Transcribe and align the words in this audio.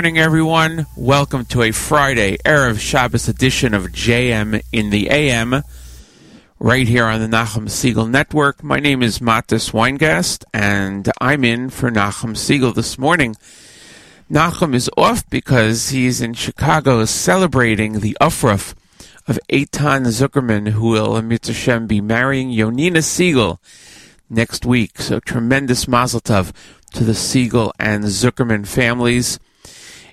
morning, 0.00 0.16
everyone. 0.16 0.86
Welcome 0.96 1.44
to 1.44 1.60
a 1.60 1.72
Friday, 1.72 2.38
Erev 2.38 2.80
Shabbos 2.80 3.28
edition 3.28 3.74
of 3.74 3.88
JM 3.88 4.62
in 4.72 4.88
the 4.88 5.10
AM, 5.10 5.62
right 6.58 6.88
here 6.88 7.04
on 7.04 7.20
the 7.20 7.26
Nachum 7.26 7.66
Segal 7.66 8.08
Network. 8.08 8.64
My 8.64 8.80
name 8.80 9.02
is 9.02 9.18
Matis 9.18 9.72
Weingast, 9.72 10.44
and 10.54 11.12
I'm 11.20 11.44
in 11.44 11.68
for 11.68 11.90
Nachum 11.90 12.30
Segal 12.30 12.74
this 12.74 12.96
morning. 12.96 13.36
Nachum 14.30 14.74
is 14.74 14.88
off 14.96 15.28
because 15.28 15.90
he's 15.90 16.22
in 16.22 16.32
Chicago 16.32 17.04
celebrating 17.04 18.00
the 18.00 18.16
Ufruf 18.22 18.72
of 19.28 19.38
Eitan 19.52 20.06
Zuckerman, 20.06 20.68
who 20.68 20.88
will, 20.88 21.20
Mitzvah 21.20 21.80
be 21.80 22.00
marrying 22.00 22.48
Yonina 22.48 23.02
Segal 23.02 23.58
next 24.30 24.64
week. 24.64 24.98
So 25.02 25.20
tremendous 25.20 25.86
mazel 25.86 26.22
tov 26.22 26.54
to 26.94 27.04
the 27.04 27.12
Segal 27.12 27.72
and 27.78 28.04
Zuckerman 28.04 28.66
families. 28.66 29.38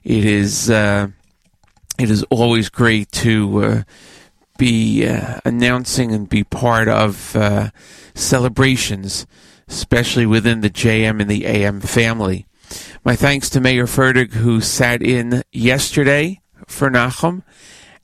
It 0.07 0.23
is 0.23 0.69
uh, 0.69 1.09
it 1.99 2.09
is 2.09 2.23
always 2.29 2.69
great 2.69 3.11
to 3.11 3.63
uh, 3.63 3.83
be 4.57 5.05
uh, 5.05 5.41
announcing 5.43 6.13
and 6.13 6.29
be 6.29 6.45
part 6.45 6.87
of 6.87 7.35
uh, 7.35 7.71
celebrations, 8.15 9.27
especially 9.67 10.25
within 10.25 10.61
the 10.61 10.69
JM 10.69 11.19
and 11.19 11.29
the 11.29 11.45
AM 11.45 11.81
family. 11.81 12.45
My 13.03 13.17
thanks 13.17 13.49
to 13.49 13.59
Meir 13.59 13.83
Fertig, 13.83 14.31
who 14.31 14.61
sat 14.61 15.01
in 15.01 15.43
yesterday 15.51 16.39
for 16.65 16.89
Nachum, 16.89 17.43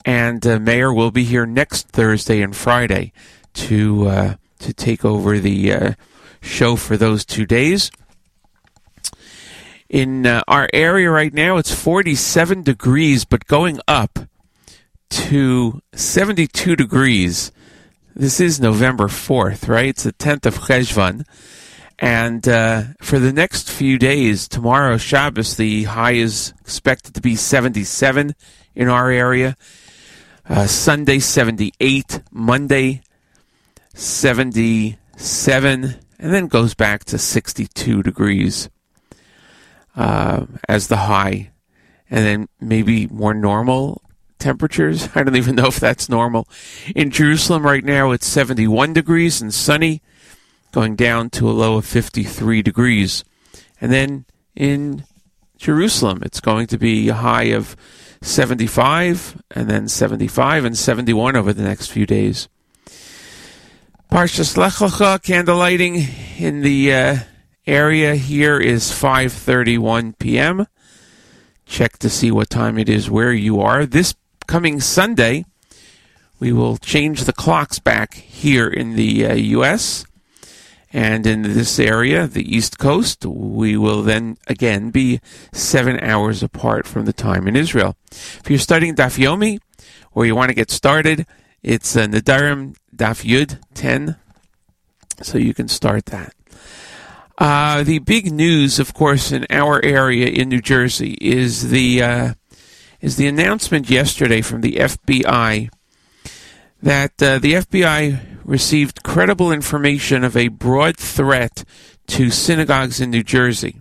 and 0.04 0.46
uh, 0.46 0.58
Mayor 0.58 0.92
will 0.92 1.10
be 1.10 1.24
here 1.24 1.46
next 1.46 1.88
Thursday 1.88 2.42
and 2.42 2.54
Friday 2.54 3.14
to 3.54 4.08
uh, 4.08 4.34
to 4.58 4.74
take 4.74 5.06
over 5.06 5.38
the 5.38 5.72
uh, 5.72 5.92
show 6.42 6.76
for 6.76 6.98
those 6.98 7.24
two 7.24 7.46
days. 7.46 7.90
In 9.94 10.26
uh, 10.26 10.42
our 10.48 10.68
area 10.74 11.08
right 11.08 11.32
now, 11.32 11.56
it's 11.56 11.72
47 11.72 12.64
degrees, 12.64 13.24
but 13.24 13.46
going 13.46 13.78
up 13.86 14.18
to 15.10 15.80
72 15.92 16.74
degrees. 16.74 17.52
This 18.12 18.40
is 18.40 18.58
November 18.58 19.06
4th, 19.06 19.68
right? 19.68 19.90
It's 19.90 20.02
the 20.02 20.12
10th 20.12 20.46
of 20.46 20.58
Cheshvan. 20.58 21.24
And 21.96 22.48
uh, 22.48 22.82
for 23.02 23.20
the 23.20 23.32
next 23.32 23.70
few 23.70 23.96
days, 23.96 24.48
tomorrow, 24.48 24.96
Shabbos, 24.96 25.56
the 25.56 25.84
high 25.84 26.14
is 26.14 26.52
expected 26.62 27.14
to 27.14 27.20
be 27.20 27.36
77 27.36 28.34
in 28.74 28.88
our 28.88 29.12
area. 29.12 29.56
Uh, 30.44 30.66
Sunday, 30.66 31.20
78. 31.20 32.20
Monday, 32.32 33.00
77. 33.94 35.94
And 36.18 36.34
then 36.34 36.48
goes 36.48 36.74
back 36.74 37.04
to 37.04 37.16
62 37.16 38.02
degrees 38.02 38.68
uh, 39.96 40.46
as 40.68 40.88
the 40.88 40.96
high. 40.96 41.50
And 42.10 42.24
then 42.24 42.48
maybe 42.60 43.06
more 43.08 43.34
normal 43.34 44.02
temperatures. 44.38 45.08
I 45.14 45.22
don't 45.22 45.36
even 45.36 45.56
know 45.56 45.66
if 45.66 45.80
that's 45.80 46.08
normal. 46.08 46.48
In 46.94 47.10
Jerusalem 47.10 47.64
right 47.64 47.84
now, 47.84 48.12
it's 48.12 48.26
71 48.26 48.92
degrees 48.92 49.40
and 49.40 49.52
sunny 49.52 50.02
going 50.72 50.96
down 50.96 51.30
to 51.30 51.48
a 51.48 51.52
low 51.52 51.76
of 51.76 51.86
53 51.86 52.62
degrees. 52.62 53.24
And 53.80 53.92
then 53.92 54.26
in 54.56 55.04
Jerusalem, 55.56 56.22
it's 56.22 56.40
going 56.40 56.66
to 56.68 56.78
be 56.78 57.08
a 57.08 57.14
high 57.14 57.44
of 57.44 57.76
75 58.22 59.42
and 59.52 59.68
then 59.68 59.88
75 59.88 60.64
and 60.64 60.76
71 60.76 61.36
over 61.36 61.52
the 61.52 61.62
next 61.62 61.88
few 61.88 62.06
days. 62.06 62.48
Parshas 64.10 64.56
Lech 64.56 65.22
candle 65.22 65.56
lighting 65.56 66.06
in 66.38 66.62
the 66.62 66.92
uh, 66.92 67.16
area 67.66 68.14
here 68.14 68.58
is 68.58 68.90
5:31 68.90 70.18
p.m. 70.18 70.66
Check 71.66 71.98
to 71.98 72.10
see 72.10 72.30
what 72.30 72.50
time 72.50 72.78
it 72.78 72.88
is 72.88 73.10
where 73.10 73.32
you 73.32 73.60
are. 73.60 73.86
This 73.86 74.14
coming 74.46 74.80
Sunday, 74.80 75.44
we 76.38 76.52
will 76.52 76.76
change 76.76 77.24
the 77.24 77.32
clocks 77.32 77.78
back 77.78 78.14
here 78.14 78.68
in 78.68 78.96
the 78.96 79.26
uh, 79.26 79.34
U.S. 79.34 80.04
And 80.92 81.26
in 81.26 81.42
this 81.42 81.80
area, 81.80 82.28
the 82.28 82.44
East 82.56 82.78
Coast, 82.78 83.26
we 83.26 83.76
will 83.76 84.02
then 84.02 84.36
again 84.46 84.90
be 84.90 85.20
seven 85.52 85.98
hours 86.00 86.42
apart 86.42 86.86
from 86.86 87.04
the 87.04 87.12
time 87.12 87.48
in 87.48 87.56
Israel. 87.56 87.96
If 88.12 88.44
you're 88.48 88.60
studying 88.60 88.94
Daf 88.94 89.18
Yomi 89.18 89.58
or 90.12 90.24
you 90.24 90.36
want 90.36 90.50
to 90.50 90.54
get 90.54 90.70
started, 90.70 91.26
it's 91.64 91.96
uh, 91.96 92.06
Nedarim 92.06 92.76
Daf 92.94 93.24
Yud 93.24 93.58
10, 93.74 94.16
so 95.22 95.38
you 95.38 95.52
can 95.52 95.66
start 95.66 96.06
that. 96.06 96.32
Uh, 97.36 97.82
the 97.82 97.98
big 97.98 98.32
news, 98.32 98.78
of 98.78 98.94
course, 98.94 99.32
in 99.32 99.46
our 99.50 99.84
area 99.84 100.26
in 100.26 100.48
New 100.48 100.60
Jersey 100.60 101.18
is 101.20 101.70
the 101.70 102.02
uh, 102.02 102.34
is 103.00 103.16
the 103.16 103.26
announcement 103.26 103.90
yesterday 103.90 104.40
from 104.40 104.60
the 104.60 104.76
FBI 104.76 105.68
that 106.80 107.22
uh, 107.22 107.38
the 107.38 107.54
FBI 107.54 108.20
received 108.44 109.02
credible 109.02 109.50
information 109.50 110.22
of 110.22 110.36
a 110.36 110.48
broad 110.48 110.96
threat 110.96 111.64
to 112.06 112.30
synagogues 112.30 113.00
in 113.00 113.10
New 113.10 113.22
Jersey. 113.22 113.80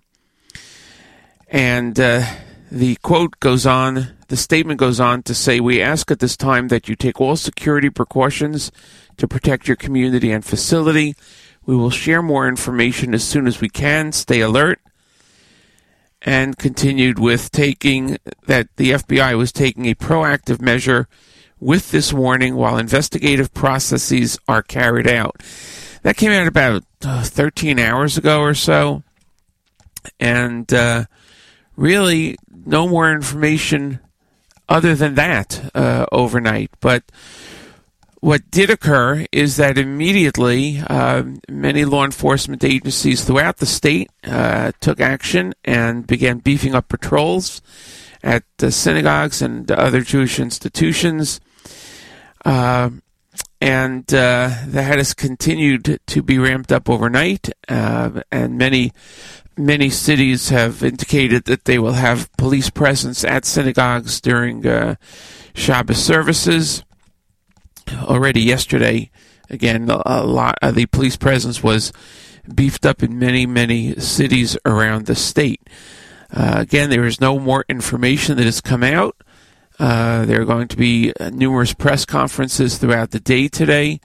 And 1.50 2.00
uh, 2.00 2.26
the 2.72 2.96
quote 3.04 3.40
goes 3.40 3.68
on, 3.68 4.16
the 4.30 4.38
statement 4.38 4.80
goes 4.80 5.00
on 5.00 5.22
to 5.24 5.36
say, 5.36 5.60
We 5.60 5.82
ask 5.82 6.10
at 6.10 6.20
this 6.20 6.36
time 6.36 6.70
that 6.70 6.90
you 6.90 6.96
take 6.96 7.22
all 7.22 7.36
security 7.36 7.92
precautions 7.92 8.72
to 9.18 9.28
protect 9.28 9.68
your 9.68 9.78
community 9.78 10.32
and 10.32 10.44
facility. 10.44 11.16
We 11.66 11.76
will 11.76 11.90
share 11.90 12.22
more 12.22 12.48
information 12.48 13.14
as 13.14 13.24
soon 13.24 13.48
as 13.48 13.62
we 13.62 13.70
can. 13.70 14.12
Stay 14.12 14.42
alert. 14.42 14.80
And 16.22 16.58
continued 16.58 17.20
with 17.20 17.52
taking 17.52 18.18
that 18.46 18.68
the 18.78 18.92
FBI 18.92 19.38
was 19.38 19.52
taking 19.52 19.86
a 19.88 19.96
proactive 19.96 20.62
measure 20.62 21.08
with 21.60 21.92
this 21.92 22.14
warning 22.14 22.56
while 22.56 22.78
investigative 22.78 23.54
processes 23.54 24.38
are 24.48 24.62
carried 24.62 25.08
out. 25.08 25.42
That 26.04 26.18
came 26.18 26.32
out 26.32 26.48
about 26.48 26.84
uh, 27.04 27.24
13 27.24 27.80
hours 27.80 28.18
ago 28.18 28.42
or 28.42 28.54
so. 28.54 29.04
And 30.20 30.72
uh, 30.74 31.06
really, 31.76 32.38
no 32.66 32.88
more 32.88 33.12
information 33.12 34.00
other 34.70 34.96
than 34.96 35.16
that 35.16 35.72
uh, 35.74 36.06
overnight. 36.12 36.72
But 36.80 37.04
what 38.24 38.50
did 38.52 38.70
occur 38.70 39.26
is 39.34 39.58
that 39.58 39.78
immediately 39.78 40.82
uh, 40.88 41.24
many 41.50 41.84
law 41.84 42.06
enforcement 42.06 42.64
agencies 42.64 43.26
throughout 43.26 43.58
the 43.58 43.66
state 43.66 44.10
uh, 44.24 44.72
took 44.80 45.02
action 45.02 45.54
and 45.66 46.08
began 46.08 46.38
beefing 46.38 46.74
up 46.74 46.88
patrols 46.88 47.62
at 48.24 48.46
the 48.60 48.72
synagogues 48.72 49.42
and 49.42 49.70
other 49.70 50.00
Jewish 50.00 50.40
institutions. 50.40 51.42
Uh, 52.46 52.92
and 53.60 54.08
that 54.08 54.98
has 54.98 55.14
continued 55.14 56.00
to 56.08 56.24
be 56.24 56.40
ramped 56.40 56.72
up 56.72 56.90
overnight, 56.90 57.50
uh, 57.68 58.22
and 58.32 58.58
many 58.58 58.94
many 59.58 59.90
cities 59.90 60.48
have 60.48 60.82
indicated 60.82 61.44
that 61.44 61.66
they 61.66 61.78
will 61.78 61.94
have 61.94 62.32
police 62.38 62.70
presence 62.70 63.26
at 63.26 63.44
synagogues 63.44 64.22
during 64.22 64.66
uh, 64.66 64.96
Shabbos 65.54 66.02
services. 66.02 66.86
Already 67.92 68.42
yesterday, 68.42 69.12
again, 69.50 69.90
a 69.90 70.26
lot 70.26 70.58
of 70.62 70.76
the 70.76 70.86
police 70.88 71.16
presence 71.18 71.64
was 71.64 71.92
beefed 72.54 72.86
up 72.86 73.02
in 73.04 73.18
many 73.20 73.46
many 73.46 73.96
cities 73.96 74.58
around 74.66 75.06
the 75.06 75.16
state. 75.16 75.62
Uh, 76.32 76.56
again, 76.58 76.90
there 76.90 77.06
is 77.06 77.22
no 77.22 77.40
more 77.40 77.64
information 77.70 78.38
that 78.38 78.46
has 78.46 78.62
come 78.62 78.84
out. 78.84 79.16
Uh, 79.80 80.26
there 80.26 80.42
are 80.42 80.46
going 80.46 80.68
to 80.68 80.78
be 80.78 81.14
uh, 81.20 81.30
numerous 81.30 81.74
press 81.74 82.06
conferences 82.06 82.78
throughout 82.78 83.12
the 83.12 83.20
day 83.20 83.48
today. 83.48 84.00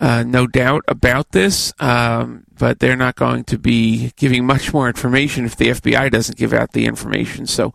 Uh, 0.00 0.24
no 0.24 0.46
doubt 0.48 0.82
about 0.88 1.30
this, 1.30 1.72
um, 1.78 2.44
but 2.58 2.80
they're 2.80 2.96
not 2.96 3.14
going 3.14 3.44
to 3.44 3.56
be 3.56 4.12
giving 4.16 4.44
much 4.44 4.72
more 4.72 4.88
information 4.88 5.44
if 5.44 5.54
the 5.54 5.68
FBI 5.68 6.10
doesn't 6.10 6.36
give 6.36 6.52
out 6.52 6.72
the 6.72 6.86
information. 6.86 7.46
So, 7.46 7.72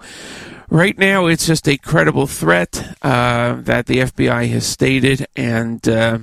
right 0.70 0.98
now, 0.98 1.28
it's 1.28 1.46
just 1.46 1.68
a 1.68 1.78
credible 1.78 2.28
threat 2.28 2.98
uh, 3.02 3.56
that 3.62 3.86
the 3.86 4.00
FBI 4.00 4.50
has 4.50 4.66
stated, 4.66 5.26
and 5.36 5.88
uh, 5.88 6.20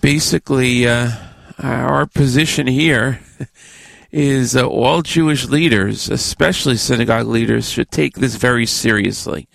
basically, 0.00 0.86
uh, 0.86 1.12
our 1.58 2.06
position 2.06 2.66
here 2.66 3.20
is 4.10 4.56
uh, 4.56 4.66
all 4.66 5.02
Jewish 5.02 5.46
leaders, 5.46 6.08
especially 6.08 6.76
synagogue 6.76 7.26
leaders, 7.26 7.70
should 7.70 7.90
take 7.90 8.16
this 8.16 8.36
very 8.36 8.66
seriously. 8.66 9.48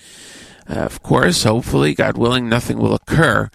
Uh, 0.70 0.80
of 0.80 1.02
course, 1.02 1.44
hopefully, 1.44 1.94
God 1.94 2.18
willing, 2.18 2.50
nothing 2.50 2.78
will 2.78 2.94
occur. 2.94 3.50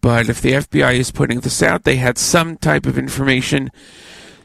But 0.00 0.28
if 0.28 0.40
the 0.40 0.52
FBI 0.52 0.96
is 0.96 1.10
putting 1.10 1.40
this 1.40 1.62
out, 1.62 1.84
they 1.84 1.96
had 1.96 2.18
some 2.18 2.58
type 2.58 2.84
of 2.84 2.98
information. 2.98 3.70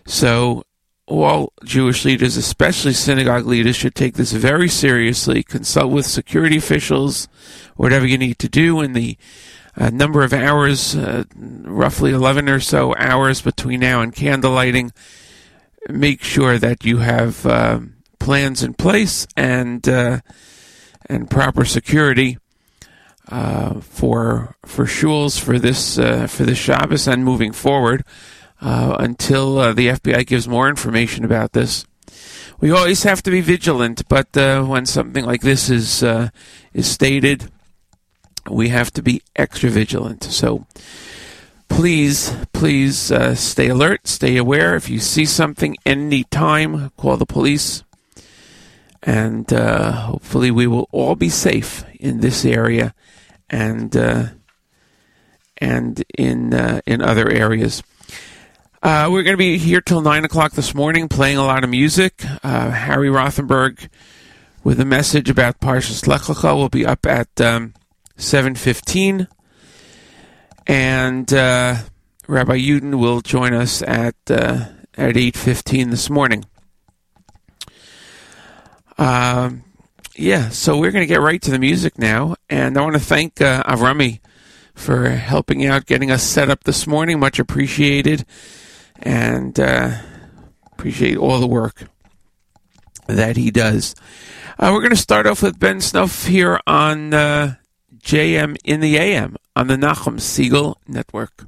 So 0.06 0.64
all 1.10 1.54
Jewish 1.64 2.06
leaders, 2.06 2.38
especially 2.38 2.94
synagogue 2.94 3.46
leaders, 3.46 3.76
should 3.76 3.96
take 3.96 4.14
this 4.14 4.32
very 4.32 4.70
seriously. 4.70 5.44
Consult 5.44 5.92
with 5.92 6.06
security 6.06 6.58
officials, 6.58 7.28
whatever 7.76 8.06
you 8.06 8.18
need 8.18 8.40
to 8.40 8.50
do 8.50 8.80
in 8.80 8.94
the 8.94 9.18
uh, 9.76 9.90
number 9.90 10.24
of 10.24 10.34
hours, 10.34 10.96
uh, 10.96 11.24
roughly 11.36 12.12
11 12.12 12.48
or 12.48 12.60
so 12.60 12.96
hours 12.98 13.42
between 13.42 13.80
now 13.80 14.02
and 14.02 14.16
candle 14.16 14.52
lighting 14.52 14.92
make 15.88 16.24
sure 16.24 16.58
that 16.58 16.84
you 16.84 16.98
have 16.98 17.46
uh, 17.46 17.80
plans 18.20 18.64
in 18.64 18.74
place 18.74 19.28
and 19.38 19.88
uh, 19.88 20.20
and 21.08 21.30
proper 21.30 21.64
security 21.66 22.38
uh, 23.30 23.80
for 23.80 24.56
for 24.66 24.86
shuls 24.86 25.40
for 25.40 25.58
this 25.58 25.98
uh, 25.98 26.28
for 26.28 26.44
this 26.44 26.58
Shabbos 26.58 27.08
and 27.08 27.24
moving 27.24 27.52
forward 27.52 28.04
uh, 28.62 28.96
until 29.00 29.58
uh, 29.58 29.74
the 29.74 29.88
FBI 29.88 30.26
gives 30.26 30.48
more 30.48 30.70
information 30.70 31.24
about 31.24 31.54
this. 31.54 31.86
We 32.60 32.72
always 32.72 33.04
have 33.04 33.24
to 33.24 33.32
be 33.32 33.42
vigilant, 33.42 34.08
but 34.10 34.28
when 34.34 34.86
something 34.86 35.24
like 35.24 35.42
this 35.42 35.70
is 35.70 36.04
is 36.74 36.92
stated, 36.92 37.50
we 38.50 38.70
have 38.70 38.92
to 38.92 39.02
be 39.02 39.22
extra 39.36 39.70
vigilant. 39.70 40.24
So 40.24 40.66
please, 41.70 42.36
please 42.52 43.12
uh, 43.12 43.36
stay 43.36 43.70
alert, 43.70 44.08
stay 44.08 44.36
aware. 44.36 44.76
If 44.76 44.90
you 44.90 45.00
see 45.00 45.26
something 45.26 45.78
any 45.86 46.26
time, 46.26 46.90
call 46.98 47.16
the 47.18 47.26
police. 47.26 47.84
and 49.02 49.54
uh, 49.54 49.92
hopefully 49.92 50.52
we 50.52 50.68
will 50.68 50.88
all 50.92 51.16
be 51.16 51.30
safe 51.30 51.86
in 52.00 52.20
this 52.20 52.44
area 52.44 52.94
and 53.50 53.96
uh, 53.96 54.26
and 55.58 56.04
in 56.18 56.54
uh, 56.54 56.82
in 56.86 57.02
other 57.02 57.30
areas. 57.30 57.82
Uh, 58.82 59.10
we're 59.12 59.24
going 59.24 59.34
to 59.34 59.38
be 59.38 59.58
here 59.58 59.82
till 59.82 60.00
nine 60.00 60.24
o'clock 60.24 60.54
this 60.54 60.74
morning, 60.74 61.10
playing 61.10 61.36
a 61.36 61.44
lot 61.44 61.66
of 61.66 61.70
music. 61.70 62.24
Uh, 62.44 62.72
Harry 62.72 63.10
Rothenberg 63.10 63.90
with 64.64 64.80
a 64.80 64.86
message 64.86 65.30
about 65.30 65.60
Parshas 65.60 66.08
Lech 66.08 66.30
will 66.44 66.70
be 66.70 66.86
up 66.86 67.06
at 67.06 67.42
um, 67.42 67.74
seven 68.16 68.56
fifteen, 68.56 69.28
and 70.66 71.34
uh, 71.34 71.76
Rabbi 72.28 72.58
Yudin 72.58 73.00
will 73.00 73.20
join 73.20 73.54
us 73.54 73.82
at 73.82 74.16
at 74.30 75.18
eight 75.18 75.36
fifteen 75.36 75.90
this 75.90 76.10
morning. 76.10 76.46
Um, 78.98 79.66
yeah, 80.16 80.50
so 80.50 80.78
we're 80.78 80.92
going 80.92 81.04
to 81.04 81.14
get 81.14 81.20
right 81.20 81.42
to 81.42 81.52
the 81.52 81.60
music 81.60 81.98
now, 81.98 82.36
and 82.50 82.78
I 82.78 82.82
want 82.82 82.94
to 82.94 83.02
thank 83.02 83.42
uh, 83.42 83.62
Avrami 83.64 84.22
for 84.74 85.10
helping 85.10 85.66
out, 85.66 85.86
getting 85.86 86.12
us 86.12 86.24
set 86.24 86.50
up 86.50 86.64
this 86.64 86.88
morning. 86.88 87.20
Much 87.20 87.40
appreciated, 87.40 88.26
and 89.04 89.60
uh, 89.60 89.98
appreciate 90.72 91.18
all 91.18 91.40
the 91.40 91.48
work 91.48 91.84
that 93.08 93.38
he 93.38 93.52
does. 93.52 93.96
Uh, 94.58 94.72
we're 94.74 94.82
going 94.82 94.92
to 94.92 94.96
start 94.96 95.26
off 95.26 95.42
with 95.42 95.60
Ben 95.60 95.78
Snof 95.78 96.28
here 96.28 96.60
on 96.68 97.14
uh, 97.14 97.56
JM 98.02 98.58
in 98.64 98.80
the 98.80 98.98
AM 98.98 99.36
on 99.56 99.68
the 99.68 99.76
Nachum 99.76 100.20
Segal 100.20 100.76
Network. 100.88 101.48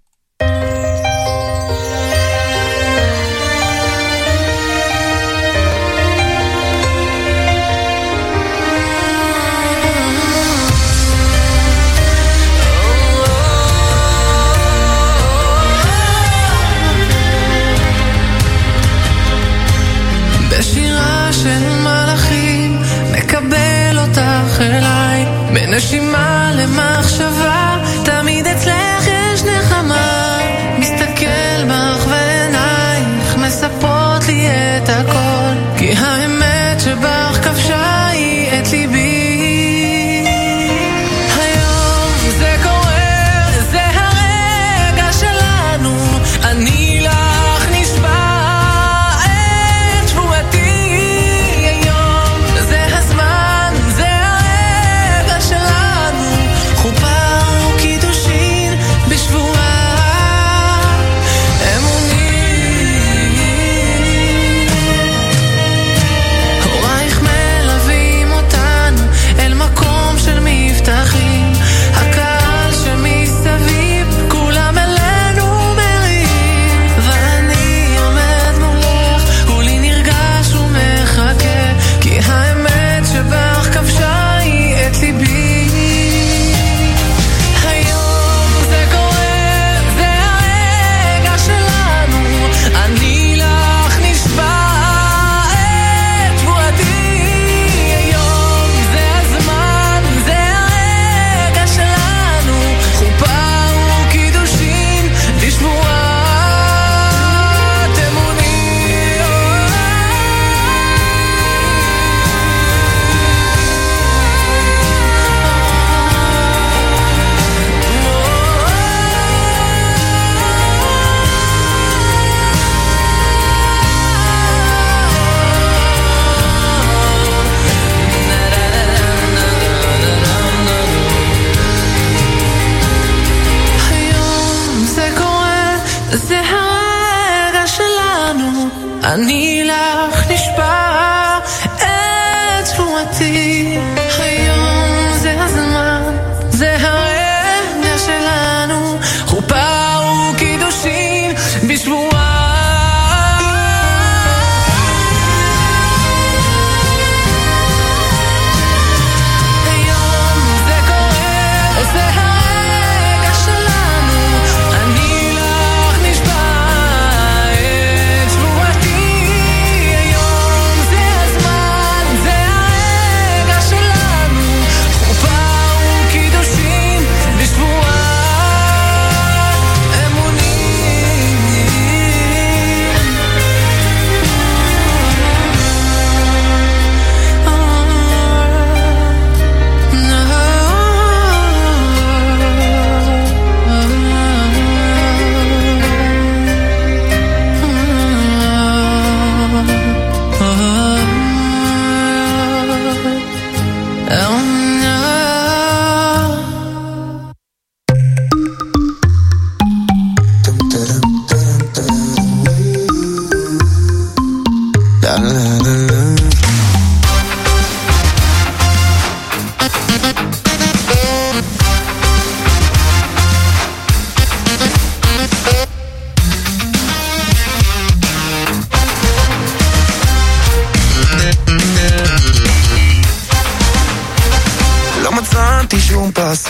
בנשימה 25.72 26.52
למחשבה, 26.56 27.78
תמיד 28.06 28.48
אצלך 28.48 29.08
יש 29.08 29.44
נחמה. 29.44 30.38
מסתכל 30.80 31.64
בך 31.70 32.08
ועינייך 32.10 33.36
מספרות 33.38 34.28
לי 34.28 34.48
את 34.48 34.90
הכל, 34.90 35.21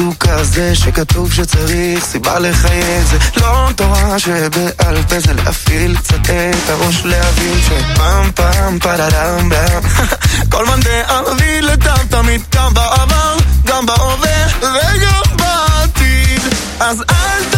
פסוק 0.01 0.27
כזה 0.27 0.75
שכתוב 0.75 1.33
שצריך 1.33 2.05
סיבה 2.05 2.39
לחייך. 2.39 3.07
זה 3.11 3.17
לא 3.37 3.69
תורה 3.75 4.19
שבעל 4.19 5.03
פה 5.09 5.19
זה 5.19 5.33
להפעיל 5.33 5.97
קצת 5.97 6.29
את 6.29 6.69
הראש 6.69 7.05
להבין 7.05 7.61
שפעם 7.61 8.31
פעם 8.35 8.79
פדדם 8.79 9.49
דם 9.49 9.81
כל 10.51 10.65
מאן 10.65 10.79
דערבי 10.79 11.61
לטעם 11.61 12.07
תמיד 12.09 12.41
גם 12.55 12.73
בעבר 12.73 13.37
גם 13.65 13.85
בהווה 13.85 14.47
וגם 14.61 15.37
בעתיד. 15.37 16.41
אז 16.79 17.03
אל 17.09 17.50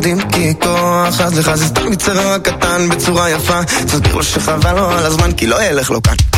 יודעים 0.00 0.30
כי 0.30 0.54
כוח 0.62 1.20
אז 1.20 1.38
לך 1.38 1.54
זה 1.54 1.66
סתם 1.66 1.92
יצר 1.92 2.38
קטן 2.38 2.88
בצורה 2.88 3.30
יפה. 3.30 3.64
תסביר 3.64 4.14
לו 4.14 4.22
שחבל 4.22 4.72
לו 4.72 4.90
על 4.90 5.06
הזמן 5.06 5.32
כי 5.32 5.46
לא 5.46 5.62
ילך 5.62 5.90
לו 5.90 6.02
כאן. 6.02 6.29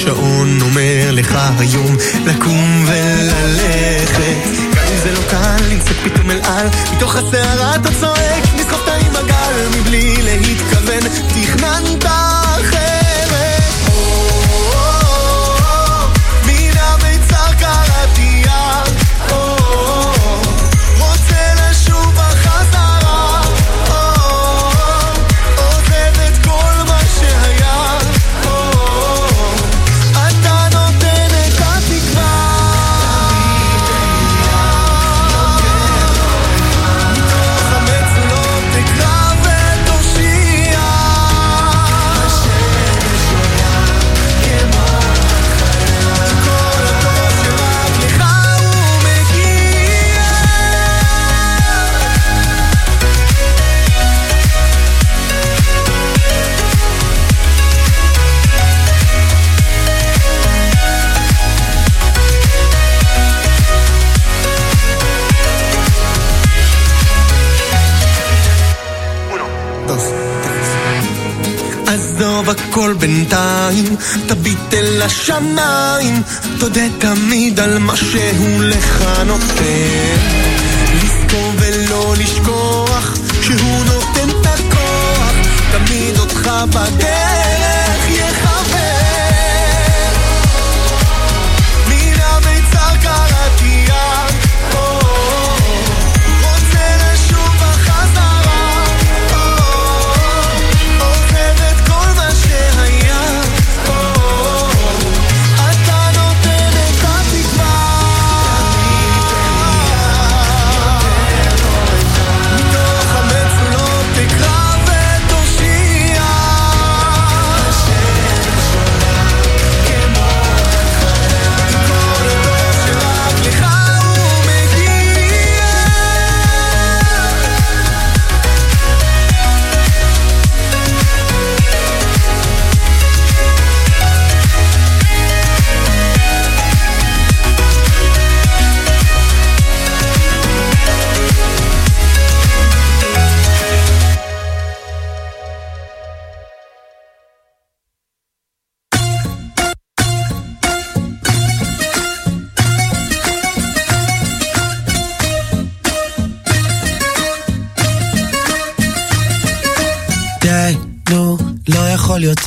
תמיד 77.01 77.59
על 77.59 77.77
מה 77.79 77.95
שהוא 77.95 78.63
לך 78.63 79.03
נותן. 79.25 80.00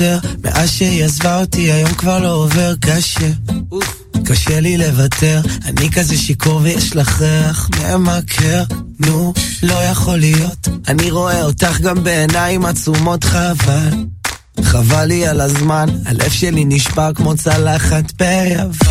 יותר. 0.00 0.18
מאז 0.44 0.70
שהיא 0.70 1.04
עזבה 1.04 1.40
אותי, 1.40 1.72
היום 1.72 1.94
כבר 1.94 2.18
לא 2.18 2.34
עובר 2.34 2.74
קשה. 2.80 3.30
קשה 4.24 4.60
לי 4.60 4.78
לוותר, 4.78 5.40
אני 5.64 5.90
כזה 5.90 6.16
שיכור 6.16 6.60
ויש 6.62 6.96
לך 6.96 7.20
ריח 7.20 7.68
ממכר. 7.70 8.62
נו, 9.00 9.32
לא 9.62 9.74
יכול 9.74 10.18
להיות. 10.18 10.68
אני 10.88 11.10
רואה 11.10 11.42
אותך 11.42 11.80
גם 11.80 12.04
בעיניים 12.04 12.64
עצומות 12.64 13.24
חבל. 13.24 13.90
חבל 14.62 15.04
לי 15.04 15.26
על 15.26 15.40
הזמן, 15.40 15.88
הלב 16.06 16.30
שלי 16.30 16.64
נשבר 16.64 17.10
כמו 17.14 17.36
צלחת 17.36 18.12
ביוון. 18.18 18.83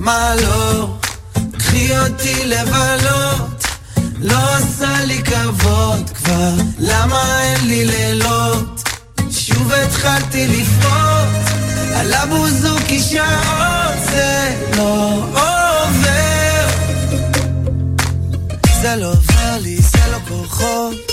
למה 0.00 0.34
לא? 0.34 0.86
קחי 1.58 1.98
אותי 1.98 2.44
לבלות. 2.44 3.64
לא 4.20 4.54
עשה 4.54 5.04
לי 5.04 5.22
כבוד 5.22 6.10
כבר, 6.14 6.52
למה 6.78 7.42
אין 7.42 7.66
לי 7.66 7.84
לילות? 7.84 8.88
שוב 9.30 9.72
התחלתי 9.72 10.48
לפרוט, 10.48 11.58
על 11.94 12.12
הבוזוקי 12.12 13.00
שעות 13.00 13.98
זה 14.10 14.56
לא 14.76 15.22
עובר. 15.32 16.68
זה 18.82 18.96
לא 18.96 19.06
עובר 19.06 19.56
לי, 19.60 19.76
זה 19.76 19.98
לא 20.12 20.18
כוחות. 20.28 21.09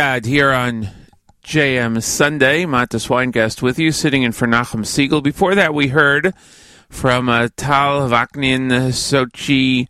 Here 0.00 0.50
on 0.50 0.88
JM 1.44 2.02
Sunday. 2.02 2.64
Matis 2.64 3.08
Weingast 3.08 3.60
with 3.60 3.78
you, 3.78 3.92
sitting 3.92 4.22
in 4.22 4.32
for 4.32 4.48
Nachum 4.48 4.80
Segal. 4.80 5.22
Before 5.22 5.54
that, 5.54 5.74
we 5.74 5.88
heard 5.88 6.32
from 6.88 7.28
uh, 7.28 7.48
Tal 7.54 8.08
Vaknin, 8.08 8.70
Sochi, 8.92 9.88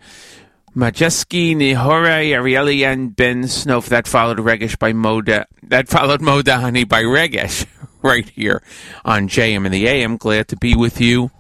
Majeski, 0.74 1.54
Nihore, 1.54 2.28
Arieli, 2.32 2.84
and 2.84 3.14
Ben 3.14 3.44
Snof. 3.44 3.86
That 3.86 4.08
followed 4.08 4.38
Regish 4.38 4.76
by 4.80 4.92
Moda. 4.92 5.44
That 5.62 5.86
followed 5.86 6.20
Modahani 6.20 6.88
by 6.88 7.04
Regish 7.04 7.66
right 8.02 8.28
here 8.28 8.64
on 9.04 9.28
JM 9.28 9.64
and 9.64 9.72
the 9.72 9.86
AM. 9.86 10.16
Glad 10.16 10.48
to 10.48 10.56
be 10.56 10.74
with 10.74 11.00
you 11.00 11.30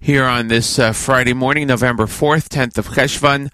here 0.00 0.24
on 0.24 0.48
this 0.48 0.80
uh, 0.80 0.92
Friday 0.92 1.34
morning, 1.34 1.68
November 1.68 2.06
4th, 2.06 2.48
10th 2.48 2.76
of 2.76 2.88
Cheshvan. 2.88 3.50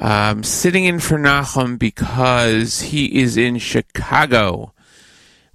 Um, 0.00 0.44
sitting 0.44 0.84
in 0.84 1.00
for 1.00 1.18
Nachum 1.18 1.76
because 1.76 2.82
he 2.82 3.20
is 3.20 3.36
in 3.36 3.58
Chicago 3.58 4.72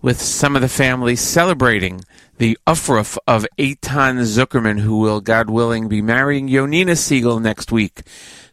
with 0.02 0.22
some 0.22 0.58
of 0.58 0.62
the 0.62 0.68
family 0.68 1.16
celebrating 1.16 2.02
the 2.40 2.58
Ufruf 2.68 3.18
of 3.26 3.48
Eitan 3.58 4.20
Zuckerman, 4.20 4.82
who 4.82 5.00
will, 5.00 5.22
God 5.22 5.50
willing, 5.50 5.88
be 5.88 6.02
marrying 6.02 6.50
Yonina 6.50 6.92
Segal 6.92 7.42
next 7.42 7.72
week. 7.72 8.02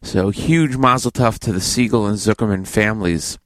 So 0.00 0.31
huge 0.31 0.76
mazel 0.76 1.11
tov 1.11 1.40
to 1.40 1.53
the 1.53 1.59
Segal 1.59 2.09
and 2.09 2.16
Zuckerman 2.18 2.68
families. 2.68 3.38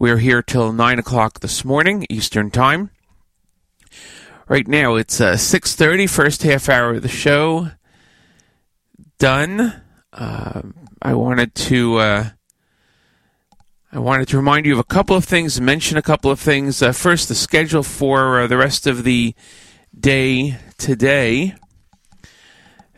We 0.00 0.10
are 0.10 0.16
here 0.16 0.42
till 0.42 0.72
9 0.72 0.98
o'clock 0.98 1.40
this 1.40 1.64
morning, 1.64 2.06
Eastern 2.10 2.50
Time. 2.50 2.90
Right 4.48 4.66
now 4.66 4.96
it's 4.96 5.20
uh, 5.20 5.34
6.30, 5.34 6.10
first 6.10 6.42
half 6.42 6.68
hour 6.68 6.94
of 6.94 7.02
the 7.02 7.08
show. 7.08 7.70
Done. 9.18 9.81
Uh, 10.12 10.62
I 11.00 11.14
wanted 11.14 11.54
to 11.54 11.96
uh, 11.96 12.30
I 13.94 13.98
wanted 13.98 14.28
to 14.28 14.36
remind 14.36 14.66
you 14.66 14.72
of 14.72 14.78
a 14.78 14.84
couple 14.84 15.16
of 15.16 15.24
things, 15.24 15.60
mention 15.60 15.96
a 15.96 16.02
couple 16.02 16.30
of 16.30 16.40
things. 16.40 16.82
Uh, 16.82 16.92
first, 16.92 17.28
the 17.28 17.34
schedule 17.34 17.82
for 17.82 18.40
uh, 18.40 18.46
the 18.46 18.56
rest 18.56 18.86
of 18.86 19.04
the 19.04 19.34
day 19.98 20.56
today 20.78 21.54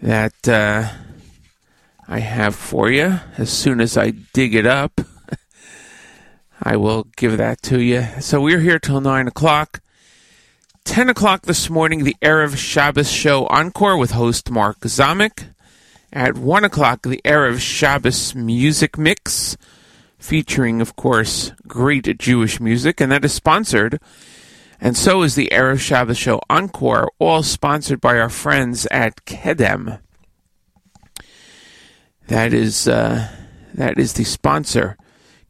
that 0.00 0.48
uh, 0.48 0.88
I 2.06 2.18
have 2.20 2.54
for 2.54 2.90
you. 2.90 3.20
As 3.38 3.50
soon 3.50 3.80
as 3.80 3.96
I 3.96 4.10
dig 4.32 4.54
it 4.54 4.66
up, 4.66 5.00
I 6.62 6.76
will 6.76 7.08
give 7.16 7.38
that 7.38 7.62
to 7.62 7.80
you. 7.80 8.06
So 8.20 8.40
we're 8.40 8.60
here 8.60 8.78
till 8.78 9.00
nine 9.00 9.26
o'clock. 9.26 9.80
10 10.84 11.08
o'clock 11.08 11.42
this 11.42 11.70
morning, 11.70 12.04
the 12.04 12.14
Erev 12.20 12.56
Shabbos 12.56 13.10
show 13.10 13.46
encore 13.46 13.96
with 13.96 14.10
host 14.10 14.50
Mark 14.50 14.80
Zamek. 14.80 15.53
At 16.14 16.38
1 16.38 16.62
o'clock, 16.62 17.02
the 17.02 17.20
Erev 17.24 17.58
Shabbos 17.58 18.36
music 18.36 18.96
mix, 18.96 19.56
featuring, 20.16 20.80
of 20.80 20.94
course, 20.94 21.50
great 21.66 22.18
Jewish 22.18 22.60
music, 22.60 23.00
and 23.00 23.10
that 23.10 23.24
is 23.24 23.32
sponsored. 23.32 23.98
And 24.80 24.96
so 24.96 25.22
is 25.22 25.34
the 25.34 25.48
Erev 25.50 25.80
Shabbos 25.80 26.16
show 26.16 26.40
encore, 26.48 27.10
all 27.18 27.42
sponsored 27.42 28.00
by 28.00 28.16
our 28.16 28.28
friends 28.28 28.86
at 28.92 29.24
Kedem. 29.24 29.98
That 32.28 32.54
is, 32.54 32.86
uh, 32.86 33.28
that 33.74 33.98
is 33.98 34.12
the 34.12 34.22
sponsor. 34.22 34.96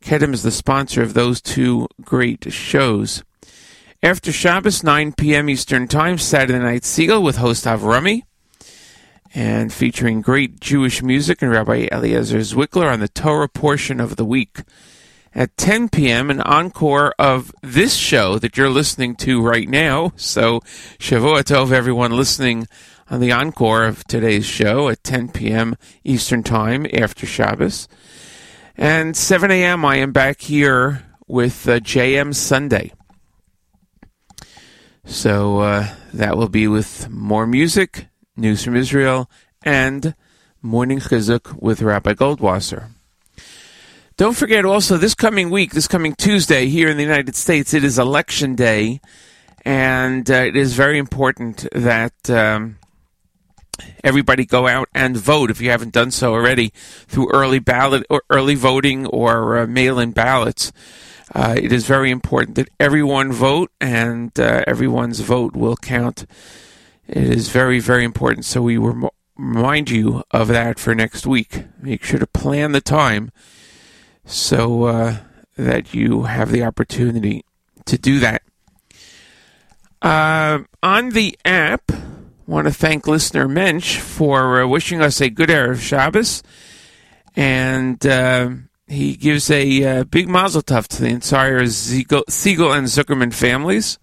Kedem 0.00 0.32
is 0.32 0.42
the 0.42 0.50
sponsor 0.50 1.02
of 1.02 1.12
those 1.12 1.42
two 1.42 1.88
great 2.00 2.50
shows. 2.50 3.22
After 4.02 4.32
Shabbos, 4.32 4.82
9 4.82 5.12
p.m. 5.12 5.50
Eastern 5.50 5.88
Time, 5.88 6.16
Saturday 6.16 6.58
Night 6.58 6.84
Segal 6.84 7.22
with 7.22 7.36
host 7.36 7.66
Avrami 7.66 8.22
and 9.34 9.72
featuring 9.72 10.20
great 10.20 10.60
Jewish 10.60 11.02
music 11.02 11.42
and 11.42 11.50
Rabbi 11.50 11.88
Eliezer 11.90 12.38
Zwickler 12.38 12.92
on 12.92 13.00
the 13.00 13.08
Torah 13.08 13.48
portion 13.48 14.00
of 14.00 14.14
the 14.14 14.24
week. 14.24 14.60
At 15.34 15.56
10 15.56 15.88
p.m., 15.88 16.30
an 16.30 16.40
encore 16.40 17.12
of 17.18 17.52
this 17.60 17.96
show 17.96 18.38
that 18.38 18.56
you're 18.56 18.70
listening 18.70 19.16
to 19.16 19.42
right 19.42 19.68
now. 19.68 20.12
So, 20.14 20.60
Shavua 21.00 21.42
Tov, 21.42 21.72
everyone 21.72 22.12
listening 22.12 22.68
on 23.10 23.18
the 23.18 23.32
encore 23.32 23.84
of 23.84 24.04
today's 24.04 24.46
show 24.46 24.88
at 24.88 25.02
10 25.02 25.30
p.m. 25.30 25.74
Eastern 26.04 26.44
Time 26.44 26.86
after 26.94 27.26
Shabbos. 27.26 27.88
And 28.76 29.16
7 29.16 29.50
a.m., 29.50 29.84
I 29.84 29.96
am 29.96 30.12
back 30.12 30.40
here 30.40 31.04
with 31.26 31.68
uh, 31.68 31.80
JM 31.80 32.32
Sunday. 32.32 32.92
So, 35.04 35.58
uh, 35.58 35.88
that 36.12 36.36
will 36.36 36.48
be 36.48 36.68
with 36.68 37.10
more 37.10 37.46
music, 37.46 38.06
news 38.36 38.64
from 38.64 38.76
Israel, 38.76 39.30
and 39.62 40.14
Morning 40.60 40.98
Chizuk 40.98 41.60
with 41.60 41.82
Rabbi 41.82 42.14
Goldwasser. 42.14 42.88
Don't 44.16 44.36
forget 44.36 44.64
also, 44.64 44.96
this 44.96 45.14
coming 45.14 45.50
week, 45.50 45.72
this 45.72 45.88
coming 45.88 46.14
Tuesday 46.14 46.66
here 46.66 46.88
in 46.88 46.96
the 46.96 47.02
United 47.02 47.36
States, 47.36 47.74
it 47.74 47.84
is 47.84 47.98
election 47.98 48.54
day, 48.54 49.00
and 49.64 50.30
uh, 50.30 50.34
it 50.34 50.56
is 50.56 50.74
very 50.74 50.98
important 50.98 51.66
that 51.72 52.30
um, 52.30 52.78
everybody 54.02 54.44
go 54.44 54.66
out 54.66 54.88
and 54.94 55.16
vote 55.16 55.50
if 55.50 55.60
you 55.60 55.70
haven't 55.70 55.92
done 55.92 56.10
so 56.10 56.32
already 56.32 56.72
through 57.06 57.30
early 57.32 57.58
ballot 57.58 58.04
or 58.10 58.22
early 58.30 58.54
voting 58.54 59.06
or 59.06 59.58
uh, 59.58 59.66
mail-in 59.66 60.12
ballots. 60.12 60.72
Uh, 61.34 61.54
it 61.56 61.72
is 61.72 61.86
very 61.86 62.10
important 62.10 62.56
that 62.56 62.68
everyone 62.78 63.32
vote 63.32 63.70
and 63.80 64.38
uh, 64.38 64.62
everyone's 64.66 65.20
vote 65.20 65.56
will 65.56 65.76
count. 65.76 66.26
It 67.06 67.24
is 67.24 67.48
very, 67.48 67.80
very 67.80 68.04
important. 68.04 68.44
So 68.44 68.62
we 68.62 68.76
rem- 68.76 69.08
remind 69.36 69.90
you 69.90 70.22
of 70.30 70.48
that 70.48 70.78
for 70.78 70.94
next 70.94 71.26
week. 71.26 71.64
Make 71.80 72.02
sure 72.02 72.18
to 72.18 72.26
plan 72.26 72.72
the 72.72 72.80
time 72.80 73.30
so 74.24 74.84
uh, 74.84 75.16
that 75.56 75.94
you 75.94 76.22
have 76.22 76.50
the 76.50 76.62
opportunity 76.62 77.44
to 77.86 77.98
do 77.98 78.18
that. 78.20 78.42
Uh, 80.00 80.60
on 80.82 81.10
the 81.10 81.38
app, 81.44 81.90
want 82.46 82.66
to 82.66 82.72
thank 82.72 83.06
listener 83.06 83.48
Mensch 83.48 83.98
for 83.98 84.62
uh, 84.62 84.66
wishing 84.66 85.00
us 85.00 85.20
a 85.20 85.30
good 85.30 85.48
Erev 85.48 85.80
Shabbos, 85.80 86.42
and 87.34 88.04
uh, 88.06 88.50
he 88.86 89.16
gives 89.16 89.50
a 89.50 89.84
uh, 89.84 90.04
big 90.04 90.28
mazel 90.28 90.62
tov 90.62 90.86
to 90.88 91.02
the 91.02 91.08
entire 91.08 91.62
Segal, 91.62 92.24
Segal 92.28 92.76
and 92.76 92.86
Zuckerman 92.86 93.32
families, 93.32 93.98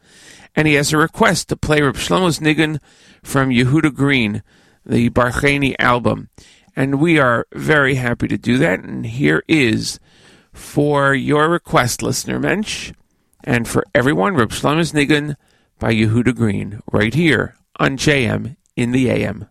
and 0.56 0.68
he 0.68 0.76
has 0.76 0.94
a 0.94 0.98
request 0.98 1.50
to 1.50 1.58
play 1.58 1.82
Reb 1.82 1.96
Shlomo's 1.96 2.40
Nigun 2.40 2.80
from 3.24 3.50
Yehuda 3.50 3.94
Green, 3.94 4.44
the 4.86 5.10
Barcheni 5.10 5.76
album, 5.80 6.30
and 6.76 7.00
we 7.00 7.20
are 7.20 7.48
very 7.54 7.96
happy 7.96 8.28
to 8.28 8.38
do 8.38 8.58
that. 8.58 8.80
And 8.80 9.06
here 9.06 9.44
is 9.48 10.00
for 10.54 11.14
your 11.14 11.50
request, 11.50 12.02
listener 12.02 12.40
Mensch, 12.40 12.92
and 13.44 13.68
for 13.68 13.86
everyone, 13.96 14.36
Reb 14.36 14.50
Shlomo's 14.50 14.92
Nigun 14.92 15.36
by 15.80 15.94
Yehuda 15.94 16.36
Green, 16.36 16.82
right 16.92 17.14
here 17.14 17.56
on 17.80 17.98
JM 17.98 18.56
in 18.76 18.92
the 18.92 19.10
AM. 19.10 19.48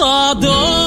todo. 0.00 0.79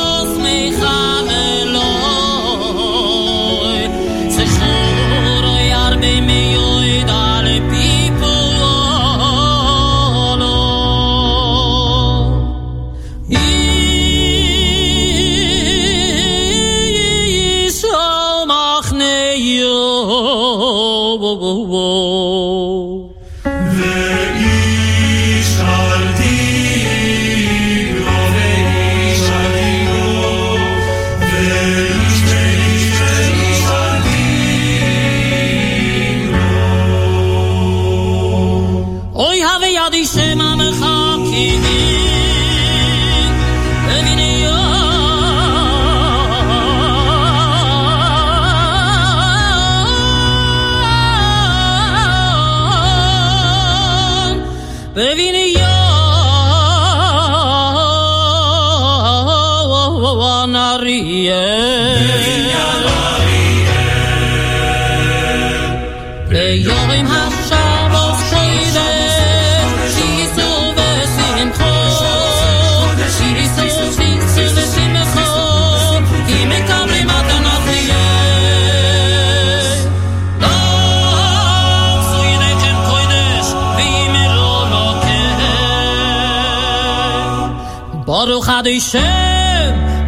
deixem, 88.64 89.02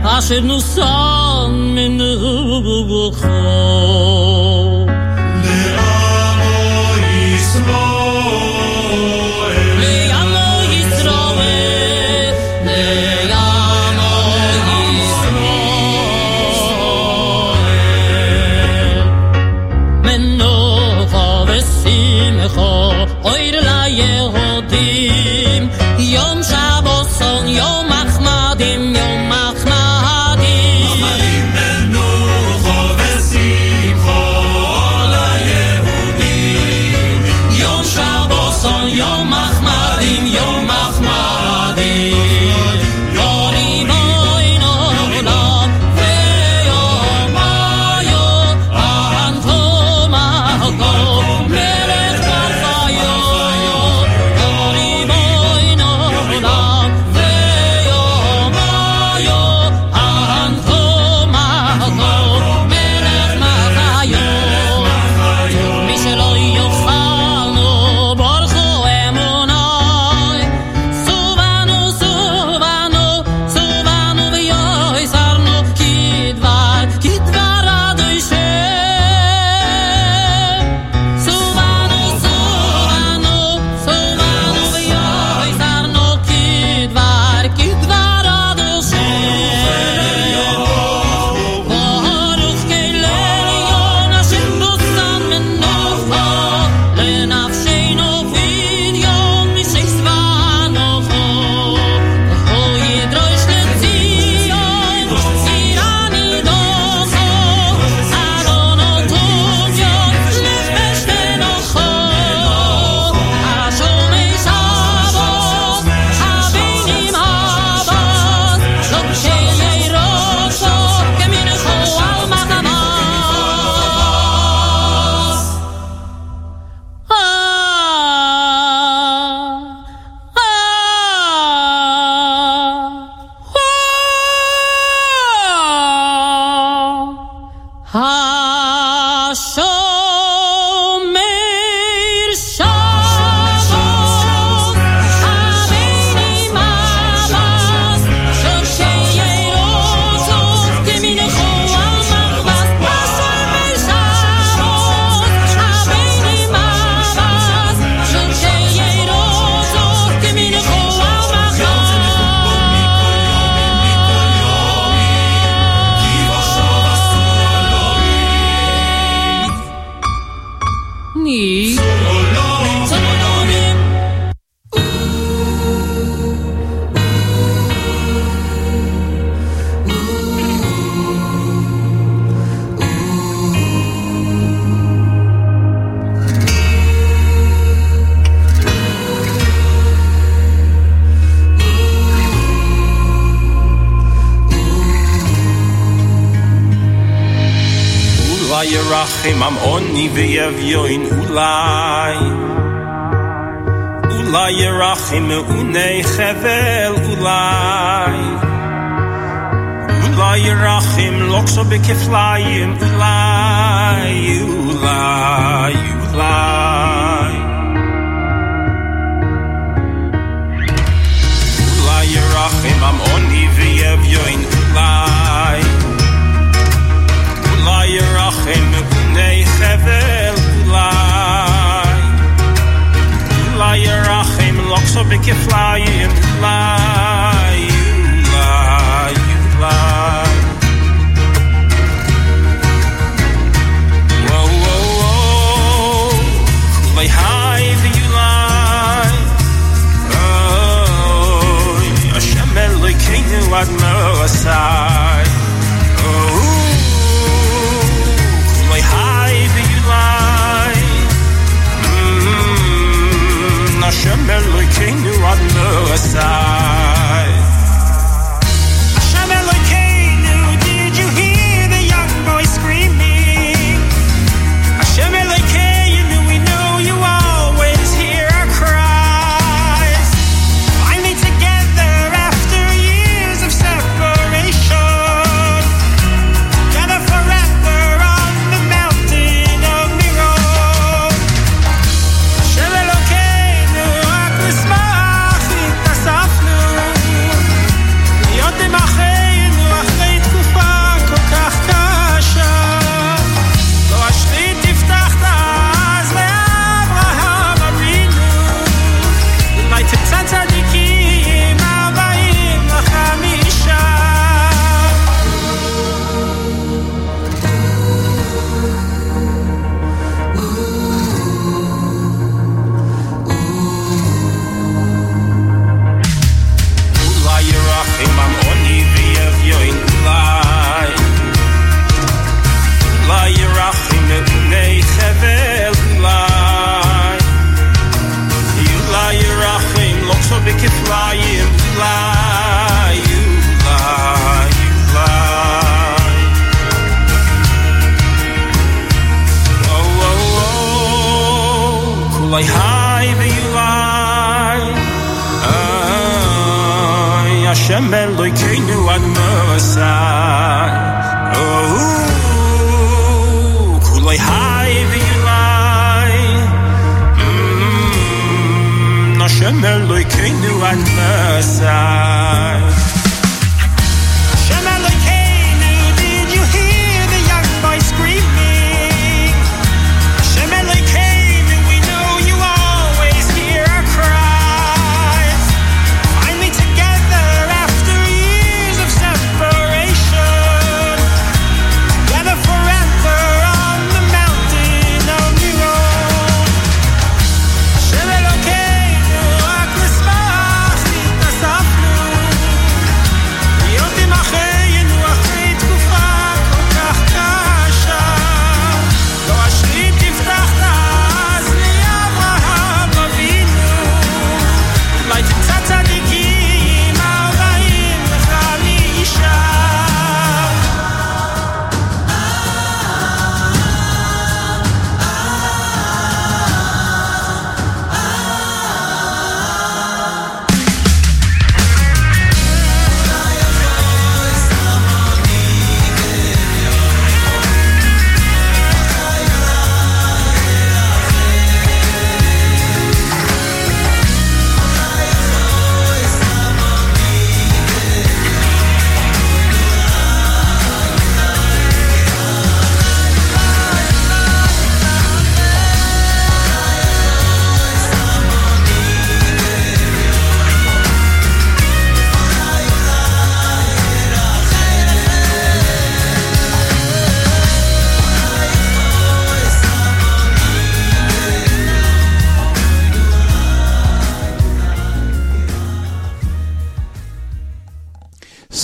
achei 0.04 0.40
no 0.42 0.60
sol. 0.62 1.05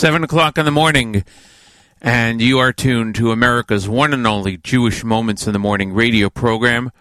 7 0.02 0.24
o'clock 0.24 0.58
in 0.58 0.66
the 0.66 0.72
morning, 0.72 1.24
and 2.02 2.42
you 2.42 2.58
are 2.58 2.74
tuned 2.74 3.14
to 3.14 3.32
America's 3.32 3.88
one 3.88 4.16
and 4.16 4.26
only 4.26 4.58
Jewish 4.58 5.04
Moments 5.04 5.46
in 5.46 5.54
the 5.54 5.60
Morning 5.60 5.94
radio 5.94 6.28
program, 6.28 6.92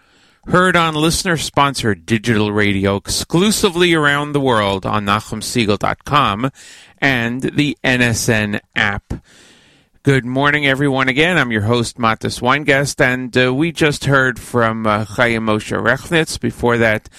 heard 0.45 0.75
on 0.75 0.93
listener 0.93 1.35
sponsored 1.35 2.05
digital 2.05 2.51
radio 2.51 2.97
exclusively 2.97 3.95
around 3.95 4.33
the 4.33 4.39
world 4.39 4.85
on 4.85 5.07
NachumSiegel.com 5.07 6.51
and 6.99 7.41
the 7.41 7.75
NSN 7.83 8.59
app. 8.75 9.13
Good 10.03 10.23
morning, 10.23 10.67
everyone. 10.67 11.09
Again, 11.09 11.39
I'm 11.39 11.51
your 11.51 11.61
host, 11.61 11.97
Matis 11.97 12.39
Weingast, 12.39 13.03
and 13.03 13.35
uh, 13.35 13.51
we 13.51 13.71
just 13.71 14.05
heard 14.05 14.37
from 14.37 14.85
uh, 14.85 15.05
Chaim 15.05 15.47
Moshe 15.47 15.75
Rechnitz. 15.75 16.39
Before 16.39 16.77
that, 16.77 17.09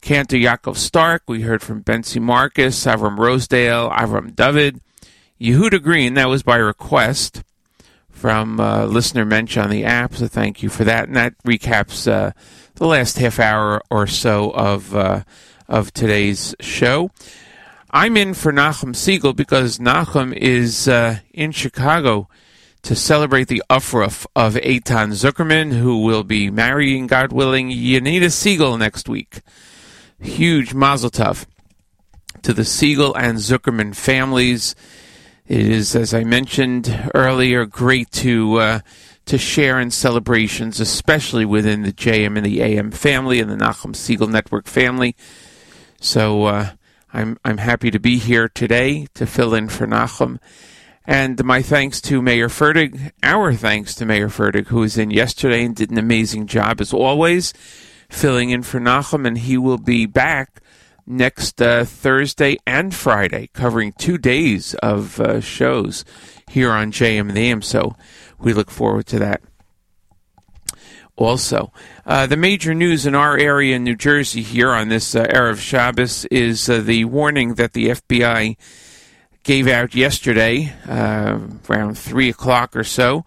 Cantor 0.00 0.36
Yaakov 0.36 0.76
Stark. 0.76 1.22
We 1.28 1.42
heard 1.42 1.62
from 1.62 1.84
Bentzi 1.84 2.20
Marcus, 2.20 2.86
Avram 2.86 3.16
Rosedale, 3.16 3.88
Avram 3.90 4.34
David, 4.34 4.80
Yehuda 5.40 5.82
Green. 5.82 6.14
That 6.14 6.28
was 6.28 6.42
by 6.42 6.56
request 6.56 7.42
from 8.10 8.58
uh, 8.58 8.86
listener 8.86 9.24
Mensch 9.24 9.56
on 9.56 9.70
the 9.70 9.84
app, 9.84 10.14
so 10.14 10.26
thank 10.26 10.62
you 10.62 10.68
for 10.68 10.84
that. 10.84 11.06
And 11.06 11.16
that 11.16 11.34
recaps 11.44 12.10
uh, 12.10 12.32
the 12.74 12.86
last 12.86 13.18
half 13.18 13.38
hour 13.38 13.80
or 13.90 14.06
so 14.06 14.50
of 14.50 14.94
uh, 14.94 15.22
of 15.68 15.92
today's 15.92 16.54
show. 16.60 17.10
I'm 17.90 18.16
in 18.16 18.34
for 18.34 18.52
Nachum 18.52 18.94
Siegel 18.94 19.32
because 19.32 19.78
Nachum 19.78 20.34
is 20.34 20.88
uh, 20.88 21.20
in 21.32 21.52
Chicago 21.52 22.28
to 22.82 22.94
celebrate 22.94 23.48
the 23.48 23.62
Ufruf 23.70 24.26
of 24.36 24.54
Eitan 24.54 25.12
Zuckerman, 25.12 25.72
who 25.72 26.02
will 26.02 26.24
be 26.24 26.50
marrying, 26.50 27.06
God 27.06 27.32
willing, 27.32 27.70
Yanita 27.70 28.30
Siegel 28.30 28.76
next 28.76 29.08
week. 29.08 29.40
Huge 30.20 30.74
mazel 30.74 31.10
tov 31.10 31.46
to 32.42 32.52
the 32.52 32.64
Siegel 32.64 33.14
and 33.14 33.38
Zuckerman 33.38 33.94
families. 33.94 34.74
It 35.48 35.66
is, 35.66 35.96
as 35.96 36.12
I 36.12 36.24
mentioned 36.24 37.10
earlier, 37.14 37.64
great 37.64 38.12
to 38.12 38.56
uh, 38.56 38.80
to 39.24 39.38
share 39.38 39.80
in 39.80 39.90
celebrations, 39.90 40.78
especially 40.78 41.46
within 41.46 41.80
the 41.80 41.92
JM 41.92 42.36
in 42.36 42.44
the 42.44 42.60
AM 42.60 42.90
family 42.90 43.40
and 43.40 43.50
the 43.50 43.56
Nachum 43.56 43.96
Siegel 43.96 44.26
Network 44.26 44.66
family. 44.66 45.16
So 46.02 46.44
uh, 46.44 46.70
I'm 47.14 47.38
I'm 47.46 47.56
happy 47.56 47.90
to 47.90 47.98
be 47.98 48.18
here 48.18 48.50
today 48.50 49.06
to 49.14 49.24
fill 49.24 49.54
in 49.54 49.70
for 49.70 49.86
Nachum. 49.86 50.38
And 51.06 51.42
my 51.42 51.62
thanks 51.62 52.02
to 52.02 52.20
Meir 52.20 52.48
Fertig, 52.48 53.12
our 53.22 53.54
thanks 53.54 53.94
to 53.94 54.04
Meir 54.04 54.28
Fertig, 54.28 54.66
who 54.66 54.80
was 54.80 54.98
in 54.98 55.10
yesterday 55.10 55.64
and 55.64 55.74
did 55.74 55.90
an 55.90 55.96
amazing 55.96 56.46
job 56.46 56.78
as 56.78 56.92
always, 56.92 57.54
filling 58.10 58.50
in 58.50 58.62
for 58.62 58.80
Nachum, 58.80 59.26
and 59.26 59.38
he 59.38 59.56
will 59.56 59.78
be 59.78 60.04
back 60.04 60.60
next 61.08 61.60
uh, 61.60 61.84
Thursday 61.84 62.58
and 62.66 62.94
Friday, 62.94 63.48
covering 63.52 63.92
two 63.92 64.18
days 64.18 64.74
of 64.74 65.20
uh, 65.20 65.40
shows 65.40 66.04
here 66.48 66.70
on 66.70 66.92
JM 66.92 67.28
in 67.28 67.34
the 67.34 67.50
AM. 67.50 67.62
So 67.62 67.96
we 68.38 68.52
look 68.52 68.70
forward 68.70 69.06
to 69.06 69.18
that. 69.18 69.42
Also, 71.16 71.72
uh, 72.06 72.26
the 72.26 72.36
major 72.36 72.74
news 72.74 73.04
in 73.04 73.16
our 73.16 73.36
area 73.36 73.74
in 73.74 73.82
New 73.82 73.96
Jersey 73.96 74.42
here 74.42 74.70
on 74.70 74.88
this 74.88 75.16
uh, 75.16 75.24
Erev 75.24 75.58
Shabbos 75.58 76.24
is 76.26 76.70
uh, 76.70 76.80
the 76.80 77.06
warning 77.06 77.54
that 77.54 77.72
the 77.72 77.88
FBI 77.88 78.56
gave 79.42 79.66
out 79.66 79.96
yesterday, 79.96 80.72
uh, 80.86 81.40
around 81.68 81.98
3 81.98 82.28
o'clock 82.28 82.76
or 82.76 82.84
so. 82.84 83.24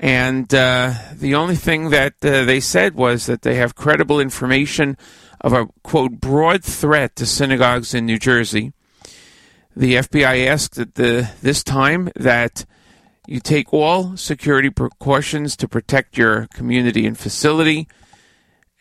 And 0.00 0.52
uh, 0.52 0.94
the 1.12 1.36
only 1.36 1.54
thing 1.54 1.90
that 1.90 2.20
they 2.20 2.60
said 2.60 2.96
was 2.96 3.26
that 3.26 3.42
they 3.42 3.54
have 3.54 3.76
credible 3.76 4.18
information 4.18 4.98
of 5.46 5.52
a, 5.52 5.68
quote, 5.84 6.20
broad 6.20 6.64
threat 6.64 7.14
to 7.14 7.24
synagogues 7.24 7.94
in 7.94 8.04
New 8.04 8.18
Jersey. 8.18 8.72
The 9.76 9.94
FBI 9.94 10.44
asked 10.44 10.76
at 10.76 10.96
the, 10.96 11.30
this 11.40 11.62
time 11.62 12.10
that 12.16 12.66
you 13.28 13.38
take 13.38 13.72
all 13.72 14.16
security 14.16 14.70
precautions 14.70 15.56
to 15.58 15.68
protect 15.68 16.18
your 16.18 16.48
community 16.52 17.06
and 17.06 17.16
facility. 17.16 17.86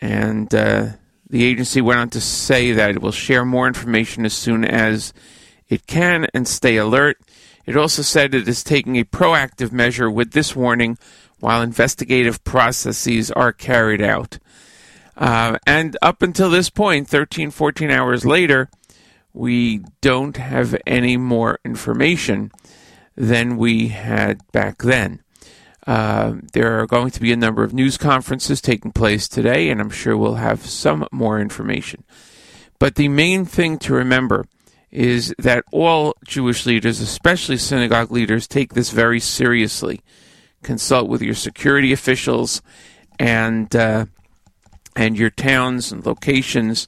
And 0.01 0.51
uh, 0.55 0.93
the 1.29 1.43
agency 1.45 1.81
went 1.81 1.99
on 1.99 2.09
to 2.09 2.21
say 2.21 2.71
that 2.71 2.89
it 2.89 3.01
will 3.01 3.11
share 3.11 3.45
more 3.45 3.67
information 3.67 4.25
as 4.25 4.33
soon 4.33 4.65
as 4.65 5.13
it 5.69 5.85
can 5.85 6.25
and 6.33 6.47
stay 6.47 6.77
alert. 6.77 7.19
It 7.67 7.77
also 7.77 8.01
said 8.01 8.33
it 8.33 8.47
is 8.47 8.63
taking 8.63 8.95
a 8.95 9.03
proactive 9.03 9.71
measure 9.71 10.09
with 10.09 10.31
this 10.31 10.55
warning 10.55 10.97
while 11.39 11.61
investigative 11.61 12.43
processes 12.43 13.29
are 13.29 13.53
carried 13.53 14.01
out. 14.01 14.39
Uh, 15.17 15.57
and 15.65 15.97
up 16.01 16.21
until 16.21 16.49
this 16.49 16.69
point, 16.69 17.07
13, 17.07 17.51
14 17.51 17.89
hours 17.89 18.25
later, 18.25 18.69
we 19.33 19.83
don't 20.01 20.37
have 20.37 20.75
any 20.85 21.17
more 21.17 21.59
information 21.63 22.51
than 23.15 23.57
we 23.57 23.89
had 23.89 24.39
back 24.51 24.79
then. 24.79 25.21
Uh, 25.87 26.35
there 26.53 26.79
are 26.79 26.87
going 26.87 27.11
to 27.11 27.21
be 27.21 27.31
a 27.31 27.37
number 27.37 27.63
of 27.63 27.73
news 27.73 27.97
conferences 27.97 28.59
taking 28.59 28.91
place 28.91 29.27
today, 29.27 29.69
and 29.69 29.79
I'm 29.79 29.89
sure 29.89 30.17
we'll 30.17 30.35
have 30.35 30.65
some 30.65 31.07
more 31.11 31.39
information. 31.39 32.03
But 32.79 32.95
the 32.95 33.07
main 33.07 33.45
thing 33.45 33.77
to 33.79 33.93
remember 33.93 34.45
is 34.91 35.33
that 35.37 35.63
all 35.71 36.15
Jewish 36.25 36.65
leaders, 36.65 36.99
especially 36.99 37.57
synagogue 37.57 38.11
leaders, 38.11 38.47
take 38.47 38.73
this 38.73 38.89
very 38.91 39.19
seriously. 39.19 40.01
Consult 40.63 41.07
with 41.07 41.21
your 41.21 41.35
security 41.35 41.91
officials 41.91 42.61
and 43.19 43.75
uh, 43.75 44.05
and 44.95 45.17
your 45.17 45.29
towns 45.29 45.91
and 45.91 46.05
locations 46.05 46.87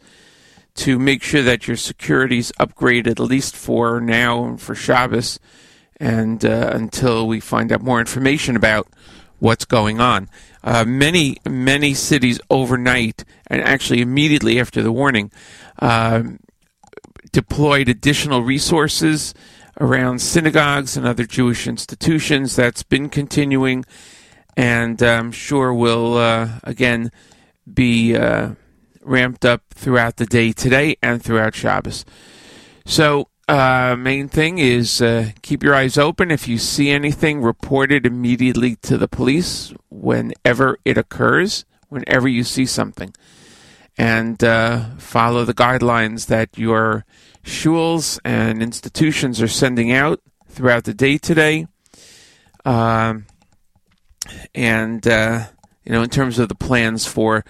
to 0.76 0.99
make 0.99 1.24
sure 1.24 1.41
that 1.41 1.68
your 1.68 1.78
security 1.78 2.38
is 2.38 2.53
upgraded 2.60 3.08
at 3.08 3.20
least 3.20 3.55
for 3.55 3.99
now 3.99 4.45
and 4.45 4.62
for 4.62 4.76
Shabbos 4.76 5.39
and 5.99 6.45
uh, 6.45 6.72
until 6.74 7.28
we 7.28 7.39
find 7.39 7.72
out 7.72 7.82
more 7.82 7.99
information 7.99 8.55
about 8.55 8.88
what's 9.39 9.66
going 9.66 9.99
on. 9.99 10.30
Uh, 10.64 10.86
many, 10.86 11.38
many 11.47 11.93
cities 11.93 12.39
overnight, 12.49 13.24
and 13.47 13.62
actually 13.62 14.01
immediately 14.01 14.60
after 14.60 14.84
the 14.84 14.91
warning, 14.91 15.32
uh, 15.80 16.24
deployed 17.32 17.89
additional 17.89 18.43
resources 18.43 19.34
around 19.80 20.20
synagogues 20.20 20.97
and 20.97 21.05
other 21.05 21.26
Jewish 21.26 21.68
institutions. 21.68 22.55
That's 22.55 22.84
been 22.84 23.10
continuing, 23.10 23.86
and 24.55 25.01
I'm 25.01 25.32
sure 25.32 25.74
will 25.74 26.18
uh, 26.18 26.60
again 26.64 27.12
be 27.74 28.15
uh, 28.15 28.51
ramped 29.01 29.45
up 29.45 29.63
throughout 29.74 30.18
the 30.18 30.26
day 30.26 30.51
today 30.51 30.97
and 31.01 31.24
throughout 31.24 31.55
Shabbos. 31.55 32.05
So 32.86 33.30
uh, 33.47 33.95
main 33.97 34.28
thing 34.28 34.59
is 34.59 35.01
uh, 35.01 35.32
keep 35.41 35.63
your 35.63 35.74
eyes 35.74 35.97
open. 35.97 36.32
If 36.32 36.47
you 36.47 36.57
see 36.57 36.89
anything, 36.89 37.41
report 37.41 37.91
it 37.91 38.05
immediately 38.05 38.76
to 38.78 38.97
the 38.97 39.07
police 39.07 39.74
whenever 39.89 40.78
it 40.84 40.97
occurs, 40.97 41.65
whenever 41.89 42.28
you 42.28 42.43
see 42.43 42.65
something. 42.65 43.13
And 43.97 44.43
uh, 44.43 44.97
follow 44.97 45.45
the 45.45 45.53
guidelines 45.53 46.28
that 46.28 46.57
your 46.57 47.05
shuls 47.43 48.20
and 48.24 48.61
institutions 48.61 49.41
are 49.41 49.47
sending 49.47 49.91
out 49.91 50.22
throughout 50.47 50.84
the 50.84 50.93
day 50.93 51.18
today. 51.18 51.68
Um, 52.65 53.26
and, 54.53 55.07
uh, 55.07 55.45
you 55.88 55.94
know, 55.94 56.04
in 56.04 56.10
terms 56.10 56.38
of 56.38 56.50
the 56.50 56.56
plans 56.56 57.06
for 57.06 57.46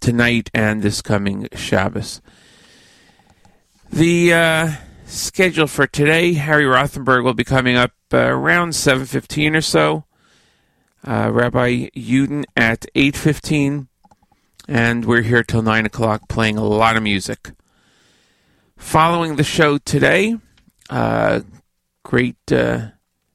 tonight 0.00 0.50
and 0.52 0.82
this 0.82 1.00
coming 1.00 1.46
Shabbos. 1.54 2.20
The 3.92 4.32
uh, 4.32 4.72
schedule 5.04 5.68
for 5.68 5.86
today. 5.86 6.32
Harry 6.32 6.64
Rothenberg 6.64 7.22
will 7.22 7.32
be 7.32 7.44
coming 7.44 7.76
up 7.76 7.92
uh, 8.12 8.18
around 8.18 8.70
7.15 8.70 9.56
or 9.56 9.60
so. 9.60 10.04
Uh, 11.06 11.30
Rabbi 11.32 11.90
Uden 11.94 12.42
at 12.56 12.86
8.15. 12.96 13.86
And 14.66 15.04
we're 15.04 15.22
here 15.22 15.44
till 15.44 15.62
9 15.62 15.86
o'clock 15.86 16.28
playing 16.28 16.58
a 16.58 16.64
lot 16.64 16.96
of 16.96 17.04
music. 17.04 17.52
Following 18.76 19.36
the 19.36 19.44
show 19.44 19.78
today, 19.78 20.38
uh, 20.90 21.42
great 22.02 22.50
uh, 22.50 22.88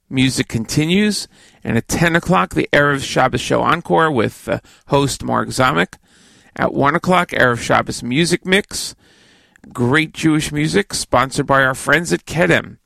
music 0.10 0.50
continues. 0.50 1.30
And 1.64 1.78
at 1.78 1.88
10 1.88 2.16
o'clock, 2.16 2.54
the 2.54 2.70
Erev 2.74 3.04
Shabbos 3.04 3.42
Show 3.42 3.62
Encore 3.62 4.12
with 4.12 4.50
uh, 4.50 4.60
host 4.88 5.24
Mark 5.24 5.50
Zamek. 5.50 5.96
At 6.56 6.74
1 6.74 6.96
o'clock, 6.96 7.30
Erev 7.30 7.60
Shabbos 7.60 8.04
Music 8.04 8.46
Mix 8.46 8.96
great 9.70 10.14
Jewish 10.14 10.52
music, 10.52 10.94
sponsored 10.94 11.46
by 11.46 11.64
our 11.64 11.76
friends 11.76 12.12
at 12.12 12.26
Kedem. 12.26 12.78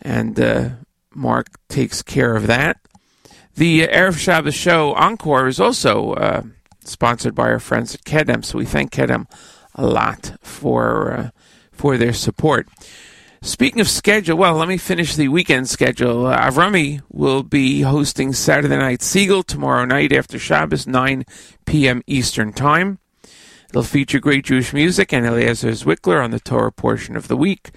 And 0.00 0.38
uh, 0.38 0.70
Mark 1.14 1.48
takes 1.68 2.02
care 2.02 2.36
of 2.36 2.46
that. 2.46 2.78
The 3.54 3.86
Erev 3.86 4.18
Shabbos 4.18 4.54
show 4.54 4.94
Encore 4.94 5.46
is 5.46 5.60
also 5.60 6.14
uh, 6.14 6.42
sponsored 6.84 7.34
by 7.34 7.44
our 7.44 7.60
friends 7.60 7.94
at 7.94 8.02
Kedem, 8.02 8.44
so 8.44 8.58
we 8.58 8.64
thank 8.64 8.92
Kedem 8.92 9.26
a 9.74 9.86
lot 9.86 10.36
for 10.42 11.12
uh, 11.12 11.30
for 11.72 11.96
their 11.96 12.12
support. 12.12 12.68
Speaking 13.44 13.82
of 13.82 13.90
schedule, 13.90 14.38
well, 14.38 14.54
let 14.54 14.68
me 14.68 14.78
finish 14.78 15.14
the 15.14 15.28
weekend 15.28 15.68
schedule. 15.68 16.28
Uh, 16.28 16.38
Avrami 16.48 17.02
will 17.10 17.42
be 17.42 17.82
hosting 17.82 18.32
Saturday 18.32 18.78
Night 18.78 19.02
Siegel 19.02 19.42
tomorrow 19.42 19.84
night 19.84 20.14
after 20.14 20.38
Shabbos, 20.38 20.86
9 20.86 21.26
p.m. 21.66 22.02
Eastern 22.06 22.54
Time. 22.54 23.00
It'll 23.68 23.82
feature 23.82 24.18
great 24.18 24.46
Jewish 24.46 24.72
music 24.72 25.12
and 25.12 25.26
Eliezer 25.26 25.72
Zwickler 25.72 26.24
on 26.24 26.30
the 26.30 26.40
Torah 26.40 26.72
portion 26.72 27.16
of 27.16 27.28
the 27.28 27.36
week. 27.36 27.72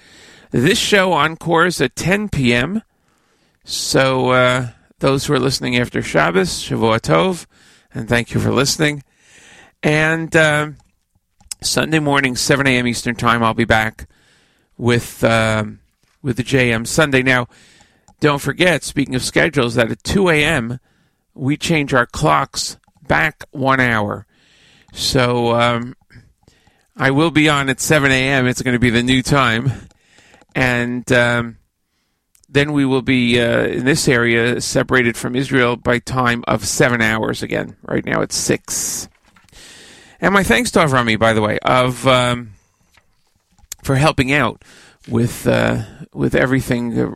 This 0.51 0.79
show 0.79 1.11
encores 1.11 1.81
at 1.81 1.97
10 1.97 2.29
p.m. 2.29 2.81
So 3.65 4.29
uh, 4.29 4.69
those 4.99 5.25
who 5.25 5.33
are 5.33 5.39
listening 5.39 5.75
after 5.75 6.01
Shabbos, 6.01 6.63
Shavua 6.63 7.01
Tov, 7.01 7.45
and 7.93 8.07
thank 8.07 8.33
you 8.33 8.39
for 8.39 8.53
listening. 8.53 9.03
And 9.83 10.33
uh, 10.33 10.69
Sunday 11.61 11.99
morning, 11.99 12.37
7 12.37 12.65
a.m. 12.65 12.87
Eastern 12.87 13.15
Time, 13.15 13.43
I'll 13.43 13.53
be 13.53 13.65
back 13.65 14.07
with 14.77 15.23
um, 15.23 15.79
with 16.21 16.37
the 16.37 16.43
JM 16.43 16.85
Sunday. 16.87 17.23
Now, 17.23 17.47
don't 18.19 18.41
forget, 18.41 18.83
speaking 18.83 19.15
of 19.15 19.23
schedules, 19.23 19.75
that 19.75 19.91
at 19.91 20.03
2 20.03 20.29
a.m. 20.29 20.79
we 21.33 21.57
change 21.57 21.93
our 21.93 22.05
clocks 22.05 22.77
back 23.07 23.43
one 23.51 23.79
hour. 23.79 24.25
So 24.93 25.55
um, 25.55 25.95
I 26.95 27.11
will 27.11 27.31
be 27.31 27.47
on 27.49 27.69
at 27.69 27.79
7 27.79 28.11
a.m. 28.11 28.47
It's 28.47 28.61
going 28.61 28.73
to 28.73 28.79
be 28.79 28.89
the 28.89 29.03
new 29.03 29.21
time. 29.21 29.71
And 30.55 31.09
um, 31.11 31.57
then 32.49 32.73
we 32.73 32.85
will 32.85 33.03
be 33.03 33.39
uh, 33.39 33.65
in 33.65 33.85
this 33.85 34.07
area 34.07 34.59
separated 34.61 35.15
from 35.15 35.35
Israel 35.35 35.75
by 35.75 35.99
time 35.99 36.43
of 36.47 36.65
seven 36.65 37.01
hours 37.01 37.43
again. 37.43 37.77
Right 37.83 38.03
now 38.03 38.21
it's 38.21 38.35
six. 38.35 39.07
And 40.19 40.33
my 40.33 40.41
thanks 40.41 40.71
to 40.71 40.79
Avrami, 40.79 41.19
by 41.19 41.33
the 41.33 41.41
way, 41.41 41.59
of 41.59 42.07
um, 42.07 42.53
for 43.87 43.95
helping 43.95 44.33
out 44.33 44.65
with 45.07 45.47
uh, 45.47 45.81
with 46.13 46.35
everything 46.35 46.99
uh, 46.99 47.13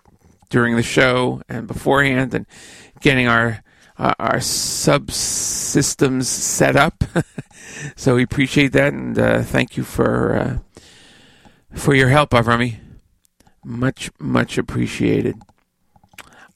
during 0.49 0.77
the 0.77 0.83
show 0.83 1.41
and 1.49 1.67
beforehand, 1.67 2.33
and 2.33 2.45
getting 3.01 3.27
our 3.27 3.61
uh, 3.99 4.13
our 4.17 4.37
subsystems 4.37 6.23
set 6.23 6.77
up. 6.77 7.03
so 7.97 8.15
we 8.15 8.23
appreciate 8.23 8.71
that, 8.71 8.93
and 8.93 9.19
uh, 9.19 9.43
thank 9.43 9.75
you 9.75 9.83
for 9.83 10.33
uh, 10.33 10.59
for 11.73 11.93
your 11.93 12.07
help, 12.07 12.29
Avrami. 12.29 12.77
Much, 13.65 14.09
much 14.17 14.57
appreciated. 14.57 15.35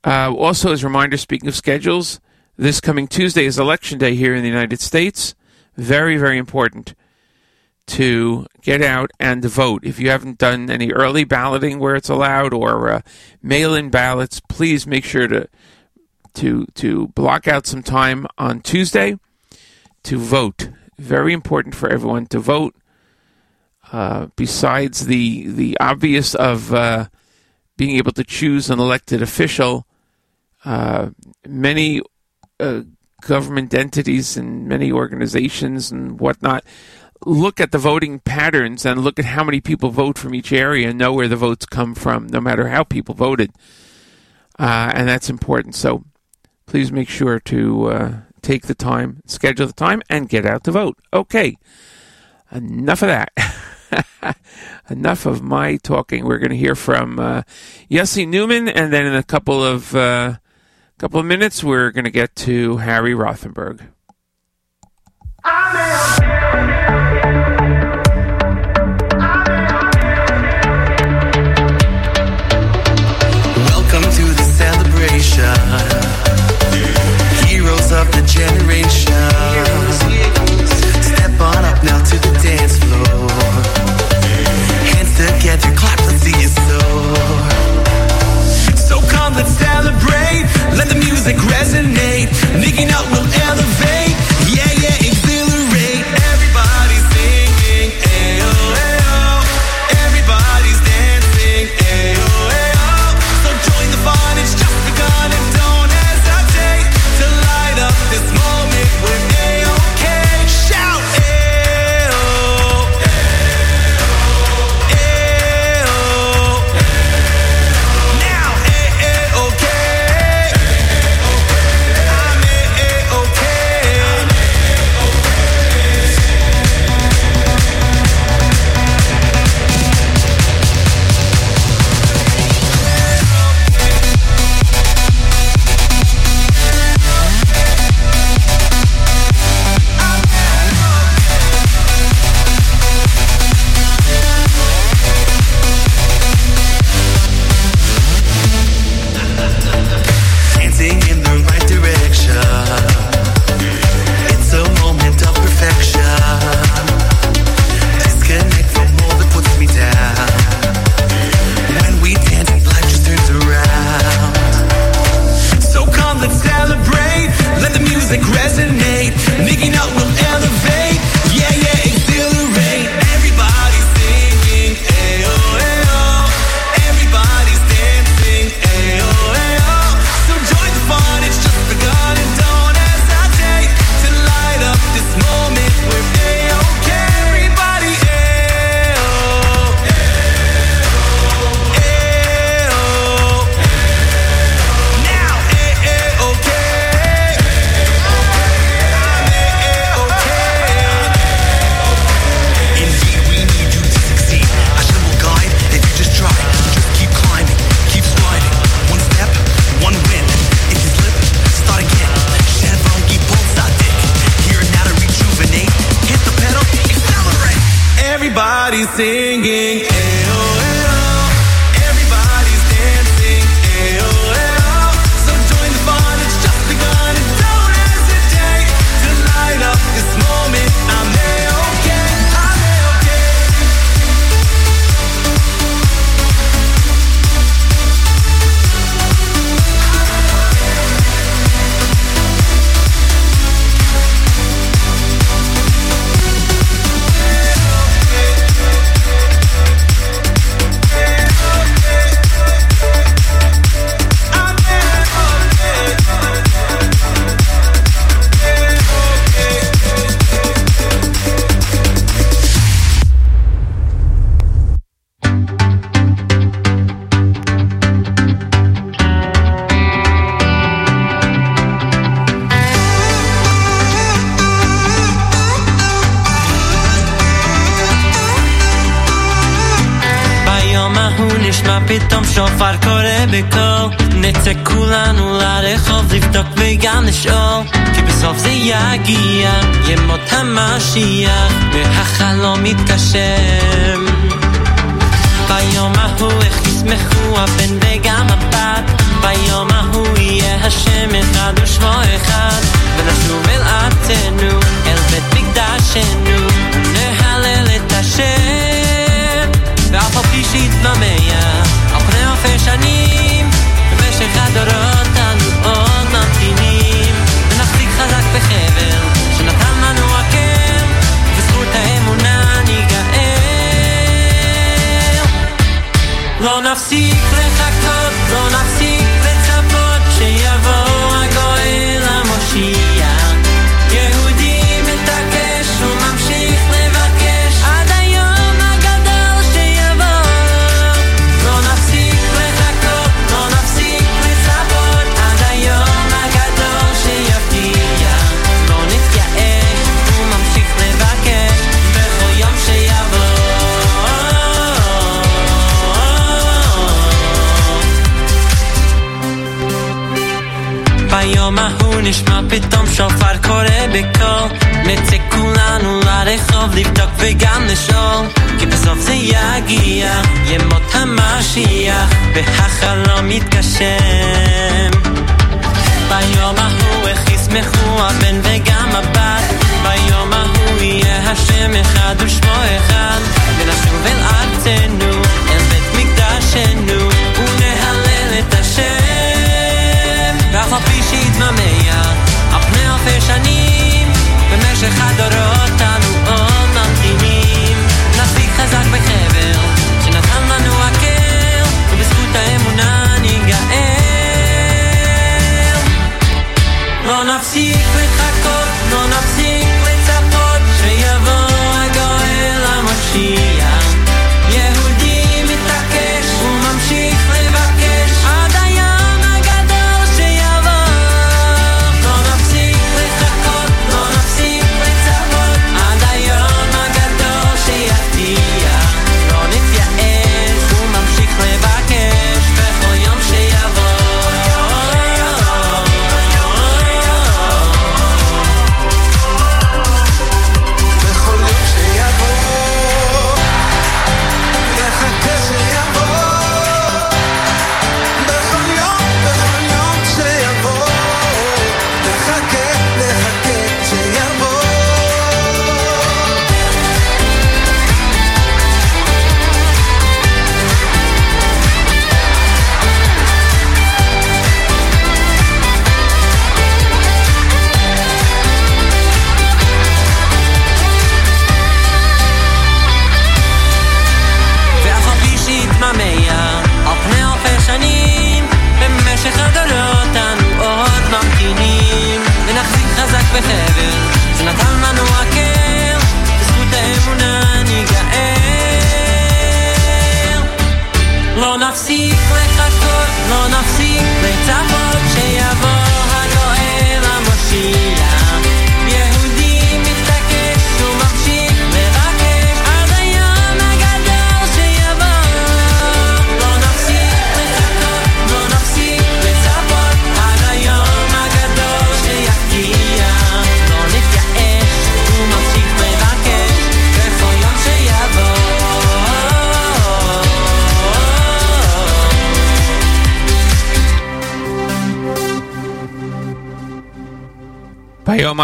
Uh, 0.05 0.33
also, 0.33 0.71
as 0.71 0.81
a 0.81 0.87
reminder, 0.87 1.17
speaking 1.17 1.49
of 1.49 1.55
schedules, 1.55 2.21
this 2.55 2.79
coming 2.79 3.07
Tuesday 3.07 3.45
is 3.45 3.59
Election 3.59 3.99
Day 3.99 4.15
here 4.15 4.33
in 4.33 4.43
the 4.43 4.49
United 4.49 4.79
States. 4.79 5.35
Very, 5.75 6.15
very 6.15 6.37
important 6.37 6.95
to 7.87 8.47
get 8.61 8.81
out 8.81 9.11
and 9.19 9.43
vote. 9.45 9.85
If 9.85 9.99
you 9.99 10.09
haven't 10.09 10.37
done 10.37 10.69
any 10.69 10.91
early 10.91 11.23
balloting 11.23 11.79
where 11.79 11.95
it's 11.95 12.09
allowed 12.09 12.53
or 12.53 12.91
uh, 12.91 13.01
mail-in 13.41 13.89
ballots, 13.89 14.39
please 14.39 14.87
make 14.87 15.05
sure 15.05 15.27
to 15.27 15.47
to 16.35 16.65
to 16.75 17.07
block 17.09 17.47
out 17.47 17.65
some 17.65 17.83
time 17.83 18.27
on 18.37 18.61
Tuesday 18.61 19.17
to 20.03 20.17
vote. 20.17 20.69
Very 20.97 21.33
important 21.33 21.75
for 21.75 21.89
everyone 21.89 22.25
to 22.27 22.39
vote. 22.39 22.75
Uh, 23.91 24.27
besides 24.35 25.05
the 25.05 25.47
the 25.47 25.77
obvious 25.79 26.33
of 26.35 26.73
uh, 26.73 27.05
being 27.77 27.95
able 27.97 28.11
to 28.11 28.23
choose 28.23 28.69
an 28.69 28.79
elected 28.79 29.21
official, 29.21 29.85
uh, 30.65 31.09
many 31.47 32.01
uh, 32.59 32.81
government 33.21 33.73
entities 33.73 34.37
and 34.37 34.67
many 34.67 34.91
organizations 34.91 35.91
and 35.91 36.19
whatnot 36.19 36.63
look 37.25 37.59
at 37.59 37.71
the 37.71 37.77
voting 37.77 38.19
patterns 38.19 38.85
and 38.85 39.03
look 39.03 39.19
at 39.19 39.25
how 39.25 39.43
many 39.43 39.59
people 39.59 39.89
vote 39.89 40.17
from 40.17 40.35
each 40.35 40.53
area 40.53 40.89
and 40.89 40.97
know 40.97 41.11
where 41.11 41.27
the 41.27 41.35
votes 41.35 41.65
come 41.65 41.95
from, 41.95 42.27
no 42.27 42.39
matter 42.39 42.69
how 42.69 42.83
people 42.83 43.15
voted, 43.15 43.51
uh, 44.59 44.91
and 44.93 45.07
that's 45.07 45.29
important. 45.29 45.75
So 45.75 46.05
please 46.67 46.91
make 46.91 47.09
sure 47.09 47.39
to 47.41 47.89
uh, 47.89 48.17
take 48.41 48.67
the 48.67 48.75
time, 48.75 49.21
schedule 49.25 49.67
the 49.67 49.73
time, 49.73 50.01
and 50.09 50.29
get 50.29 50.45
out 50.45 50.63
to 50.65 50.71
vote. 50.71 50.97
Okay, 51.11 51.57
enough 52.51 53.01
of 53.01 53.07
that. 53.07 53.31
enough 54.89 55.25
of 55.25 55.41
my 55.41 55.77
talking. 55.77 56.25
We're 56.25 56.39
going 56.39 56.51
to 56.51 56.57
hear 56.57 56.75
from 56.75 57.19
uh, 57.19 57.41
Yossi 57.89 58.27
Newman, 58.27 58.69
and 58.69 58.93
then 58.93 59.05
in 59.05 59.15
a 59.15 59.23
couple 59.23 59.63
of 59.63 59.95
uh, 59.95 60.35
couple 60.97 61.19
of 61.19 61.25
minutes, 61.25 61.63
we're 61.63 61.91
going 61.91 62.05
to 62.05 62.11
get 62.11 62.35
to 62.37 62.77
Harry 62.77 63.13
Rothenberg. 63.13 63.87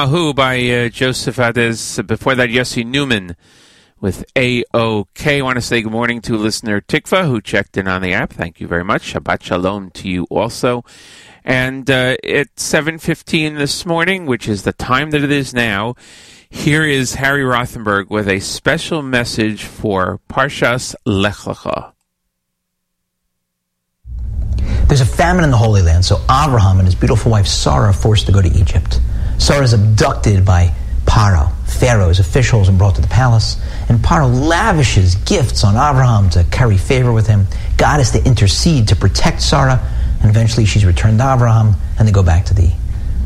Bayom 0.01 0.07
Ahu 0.07 0.33
by 0.33 0.69
uh, 0.69 0.89
Joseph 0.89 1.37
Ades. 1.37 1.99
Before 2.07 2.33
that, 2.33 2.49
Yossi 2.49 2.83
Newman 2.83 3.35
with 3.99 4.25
AOK. 4.35 5.37
I 5.37 5.41
want 5.41 5.57
to 5.57 5.61
say 5.61 5.83
good 5.83 5.91
morning 5.91 6.21
to 6.21 6.37
listener 6.37 6.81
Tikva 6.81 7.27
who 7.27 7.39
checked 7.39 7.77
in 7.77 7.87
on 7.87 8.01
the 8.01 8.13
app. 8.13 8.33
Thank 8.33 8.59
you 8.59 8.67
very 8.67 8.83
much. 8.83 9.13
Shabbat 9.13 9.43
Shalom 9.43 9.91
to 9.91 10.09
you 10.09 10.23
also. 10.31 10.83
And 11.43 11.89
uh, 11.89 12.17
it's 12.23 12.71
7.15 12.71 13.57
this 13.57 13.85
morning, 13.85 14.25
which 14.25 14.47
is 14.47 14.63
the 14.63 14.73
time 14.73 15.11
that 15.11 15.23
it 15.23 15.31
is 15.31 15.53
now. 15.53 15.95
Here 16.49 16.83
is 16.83 17.15
Harry 17.15 17.43
Rothenberg 17.43 18.09
with 18.09 18.27
a 18.27 18.39
special 18.39 19.03
message 19.03 19.65
for 19.65 20.19
Parshas 20.29 20.95
Lech 21.05 21.35
Lecha. 21.35 21.93
There's 24.87 25.01
a 25.01 25.05
famine 25.05 25.43
in 25.43 25.51
the 25.51 25.57
Holy 25.57 25.81
Land, 25.83 26.05
so 26.05 26.17
Abraham 26.23 26.79
and 26.79 26.87
his 26.87 26.95
beautiful 26.95 27.31
wife 27.31 27.47
Sarah 27.47 27.89
are 27.89 27.93
forced 27.93 28.25
to 28.25 28.31
go 28.31 28.41
to 28.41 28.49
Egypt. 28.49 28.99
Sarah 29.41 29.63
is 29.63 29.73
abducted 29.73 30.45
by 30.45 30.71
Paro, 31.05 31.51
Pharaoh's 31.65 32.19
officials, 32.19 32.69
and 32.69 32.77
brought 32.77 32.93
to 32.93 33.01
the 33.01 33.07
palace. 33.07 33.59
And 33.89 33.97
Paro 33.97 34.31
lavishes 34.31 35.15
gifts 35.15 35.63
on 35.63 35.73
Abraham 35.73 36.29
to 36.29 36.43
curry 36.51 36.77
favor 36.77 37.11
with 37.11 37.25
him. 37.25 37.47
God 37.75 37.97
has 37.97 38.11
to 38.11 38.23
intercede 38.23 38.87
to 38.89 38.95
protect 38.95 39.41
Sarah, 39.41 39.81
and 40.21 40.29
eventually 40.29 40.63
she's 40.65 40.85
returned 40.85 41.17
to 41.17 41.33
Abraham, 41.33 41.73
and 41.97 42.07
they 42.07 42.11
go 42.11 42.21
back 42.21 42.45
to 42.45 42.53
the 42.53 42.71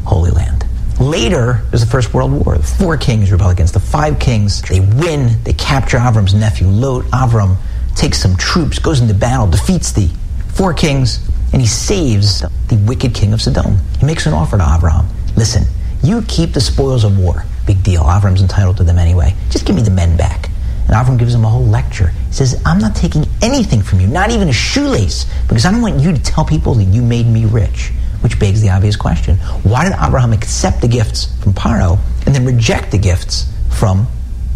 Holy 0.05 0.31
Land. 0.31 0.63
Later, 1.01 1.61
there's 1.69 1.81
the 1.81 1.91
First 1.91 2.13
World 2.13 2.31
War. 2.31 2.57
The 2.57 2.63
four 2.63 2.95
kings 2.95 3.29
rebel 3.29 3.49
against 3.49 3.73
the 3.73 3.81
five 3.81 4.17
kings. 4.17 4.61
They 4.61 4.79
win. 4.79 5.43
They 5.43 5.51
capture 5.51 5.97
Avram's 5.97 6.33
nephew 6.33 6.67
Lot. 6.67 7.03
Avram 7.11 7.57
takes 7.93 8.21
some 8.21 8.37
troops, 8.37 8.79
goes 8.79 9.01
into 9.01 9.13
battle, 9.13 9.47
defeats 9.47 9.91
the 9.91 10.09
four 10.53 10.73
kings, 10.73 11.19
and 11.51 11.61
he 11.61 11.67
saves 11.67 12.39
the 12.69 12.77
wicked 12.87 13.13
king 13.13 13.33
of 13.33 13.41
Sodom. 13.41 13.79
He 13.99 14.05
makes 14.05 14.25
an 14.25 14.33
offer 14.33 14.57
to 14.57 14.75
Abraham. 14.77 15.07
Listen, 15.35 15.65
you 16.07 16.21
keep 16.23 16.53
the 16.53 16.61
spoils 16.61 17.03
of 17.03 17.17
war. 17.17 17.45
Big 17.65 17.83
deal. 17.83 18.03
Avram's 18.03 18.41
entitled 18.41 18.77
to 18.77 18.83
them 18.83 18.97
anyway. 18.97 19.33
Just 19.49 19.65
give 19.65 19.75
me 19.75 19.81
the 19.81 19.91
men 19.91 20.17
back. 20.17 20.49
And 20.87 20.95
Avram 20.95 21.17
gives 21.17 21.33
him 21.33 21.43
a 21.43 21.49
whole 21.49 21.65
lecture. 21.65 22.09
He 22.27 22.33
says, 22.33 22.61
I'm 22.65 22.79
not 22.79 22.95
taking 22.95 23.25
anything 23.41 23.81
from 23.81 23.99
you, 23.99 24.07
not 24.07 24.31
even 24.31 24.49
a 24.49 24.53
shoelace, 24.53 25.25
because 25.47 25.65
I 25.65 25.71
don't 25.71 25.81
want 25.81 25.99
you 25.99 26.13
to 26.13 26.21
tell 26.21 26.45
people 26.45 26.75
that 26.75 26.83
you 26.83 27.01
made 27.01 27.25
me 27.25 27.45
rich. 27.45 27.91
Which 28.21 28.39
begs 28.39 28.61
the 28.61 28.69
obvious 28.69 28.95
question. 28.95 29.37
Why 29.63 29.83
did 29.83 29.93
Abraham 29.93 30.33
accept 30.33 30.81
the 30.81 30.87
gifts 30.87 31.27
from 31.43 31.53
Paro 31.53 31.99
and 32.25 32.33
then 32.33 32.45
reject 32.45 32.91
the 32.91 32.97
gifts 32.97 33.51
from 33.69 34.07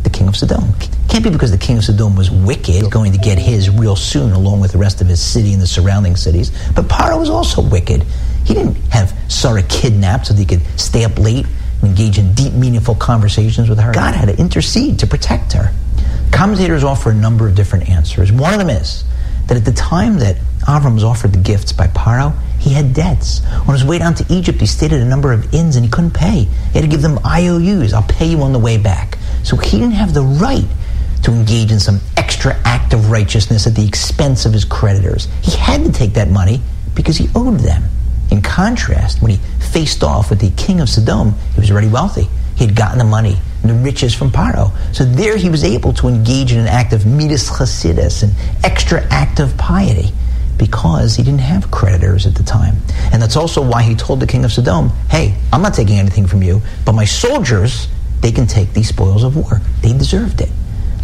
the 0.03 0.09
king 0.09 0.27
of 0.27 0.35
Sodom? 0.35 0.73
Can't 1.07 1.23
be 1.23 1.29
because 1.29 1.51
the 1.51 1.57
king 1.57 1.77
of 1.77 1.83
Sodom 1.83 2.15
was 2.15 2.31
wicked, 2.31 2.89
going 2.91 3.11
to 3.11 3.17
get 3.17 3.37
his 3.37 3.69
real 3.69 3.95
soon, 3.95 4.31
along 4.31 4.59
with 4.59 4.71
the 4.71 4.77
rest 4.77 5.01
of 5.01 5.07
his 5.07 5.21
city 5.21 5.53
and 5.53 5.61
the 5.61 5.67
surrounding 5.67 6.15
cities. 6.15 6.51
But 6.75 6.85
Paro 6.85 7.19
was 7.19 7.29
also 7.29 7.61
wicked. 7.61 8.05
He 8.49 8.55
didn't 8.55 8.77
have 8.89 9.15
Sarah 9.27 9.61
kidnapped 9.61 10.25
so 10.25 10.33
that 10.33 10.39
he 10.39 10.45
could 10.45 10.65
stay 10.79 11.03
up 11.03 11.19
late 11.19 11.45
and 11.81 11.89
engage 11.91 12.17
in 12.17 12.33
deep, 12.33 12.51
meaningful 12.53 12.95
conversations 12.95 13.69
with 13.69 13.77
her. 13.77 13.93
God 13.93 14.15
had 14.15 14.25
to 14.25 14.35
intercede 14.39 14.97
to 14.97 15.05
protect 15.05 15.53
her. 15.53 15.71
Commentators 16.31 16.83
offer 16.83 17.11
a 17.11 17.13
number 17.13 17.47
of 17.47 17.53
different 17.53 17.89
answers. 17.89 18.31
One 18.31 18.51
of 18.51 18.59
them 18.59 18.71
is 18.71 19.03
that 19.45 19.55
at 19.55 19.65
the 19.65 19.71
time 19.71 20.17
that 20.17 20.37
Avram 20.61 20.95
was 20.95 21.03
offered 21.03 21.33
the 21.33 21.37
gifts 21.37 21.73
by 21.73 21.85
Paro, 21.89 22.35
he 22.57 22.73
had 22.73 22.95
debts. 22.95 23.45
On 23.67 23.73
his 23.75 23.85
way 23.85 23.99
down 23.99 24.15
to 24.15 24.25
Egypt, 24.33 24.59
he 24.59 24.65
stayed 24.65 24.93
at 24.93 24.99
a 24.99 25.05
number 25.05 25.31
of 25.31 25.53
inns 25.53 25.75
and 25.75 25.85
he 25.85 25.91
couldn't 25.91 26.15
pay. 26.15 26.45
He 26.45 26.73
had 26.73 26.81
to 26.81 26.87
give 26.87 27.03
them 27.03 27.19
IOUs. 27.23 27.93
I'll 27.93 28.01
pay 28.01 28.25
you 28.25 28.41
on 28.41 28.51
the 28.51 28.57
way 28.57 28.79
back. 28.79 29.19
So 29.43 29.57
he 29.57 29.77
didn't 29.77 29.93
have 29.93 30.15
the 30.15 30.23
right 30.23 30.65
to 31.21 31.31
engage 31.31 31.71
in 31.71 31.79
some 31.79 31.99
extra 32.17 32.59
act 32.65 32.93
of 32.93 33.11
righteousness 33.11 33.67
at 33.67 33.75
the 33.75 33.87
expense 33.87 34.47
of 34.47 34.53
his 34.53 34.65
creditors. 34.65 35.27
He 35.43 35.55
had 35.55 35.83
to 35.83 35.91
take 35.91 36.13
that 36.13 36.29
money 36.29 36.61
because 36.95 37.15
he 37.15 37.29
owed 37.35 37.59
them. 37.59 37.83
In 38.31 38.41
contrast, 38.41 39.21
when 39.21 39.31
he 39.31 39.37
faced 39.71 40.03
off 40.03 40.29
with 40.29 40.39
the 40.39 40.51
king 40.51 40.81
of 40.81 40.89
Sodom, 40.89 41.33
he 41.53 41.59
was 41.59 41.71
already 41.71 41.87
wealthy. 41.87 42.27
He 42.55 42.65
had 42.65 42.75
gotten 42.75 42.97
the 42.97 43.05
money 43.05 43.37
and 43.61 43.69
the 43.69 43.75
riches 43.75 44.13
from 44.13 44.29
Paro. 44.31 44.71
So 44.93 45.05
there 45.05 45.37
he 45.37 45.49
was 45.49 45.63
able 45.63 45.93
to 45.93 46.07
engage 46.07 46.51
in 46.51 46.59
an 46.59 46.67
act 46.67 46.93
of 46.93 47.05
midas 47.05 47.49
chasidus, 47.49 48.23
an 48.23 48.31
extra 48.63 49.01
act 49.11 49.39
of 49.39 49.57
piety, 49.57 50.11
because 50.57 51.15
he 51.15 51.23
didn't 51.23 51.39
have 51.39 51.71
creditors 51.71 52.25
at 52.27 52.35
the 52.35 52.43
time. 52.43 52.75
And 53.11 53.21
that's 53.21 53.35
also 53.35 53.61
why 53.61 53.81
he 53.81 53.95
told 53.95 54.19
the 54.19 54.27
king 54.27 54.45
of 54.45 54.51
Sodom, 54.51 54.89
hey, 55.09 55.35
I'm 55.51 55.61
not 55.61 55.73
taking 55.73 55.97
anything 55.97 56.27
from 56.27 56.43
you, 56.43 56.61
but 56.85 56.93
my 56.93 57.05
soldiers, 57.05 57.87
they 58.21 58.31
can 58.31 58.45
take 58.45 58.73
these 58.73 58.89
spoils 58.89 59.23
of 59.23 59.35
war. 59.37 59.61
They 59.81 59.93
deserved 59.93 60.41
it. 60.41 60.49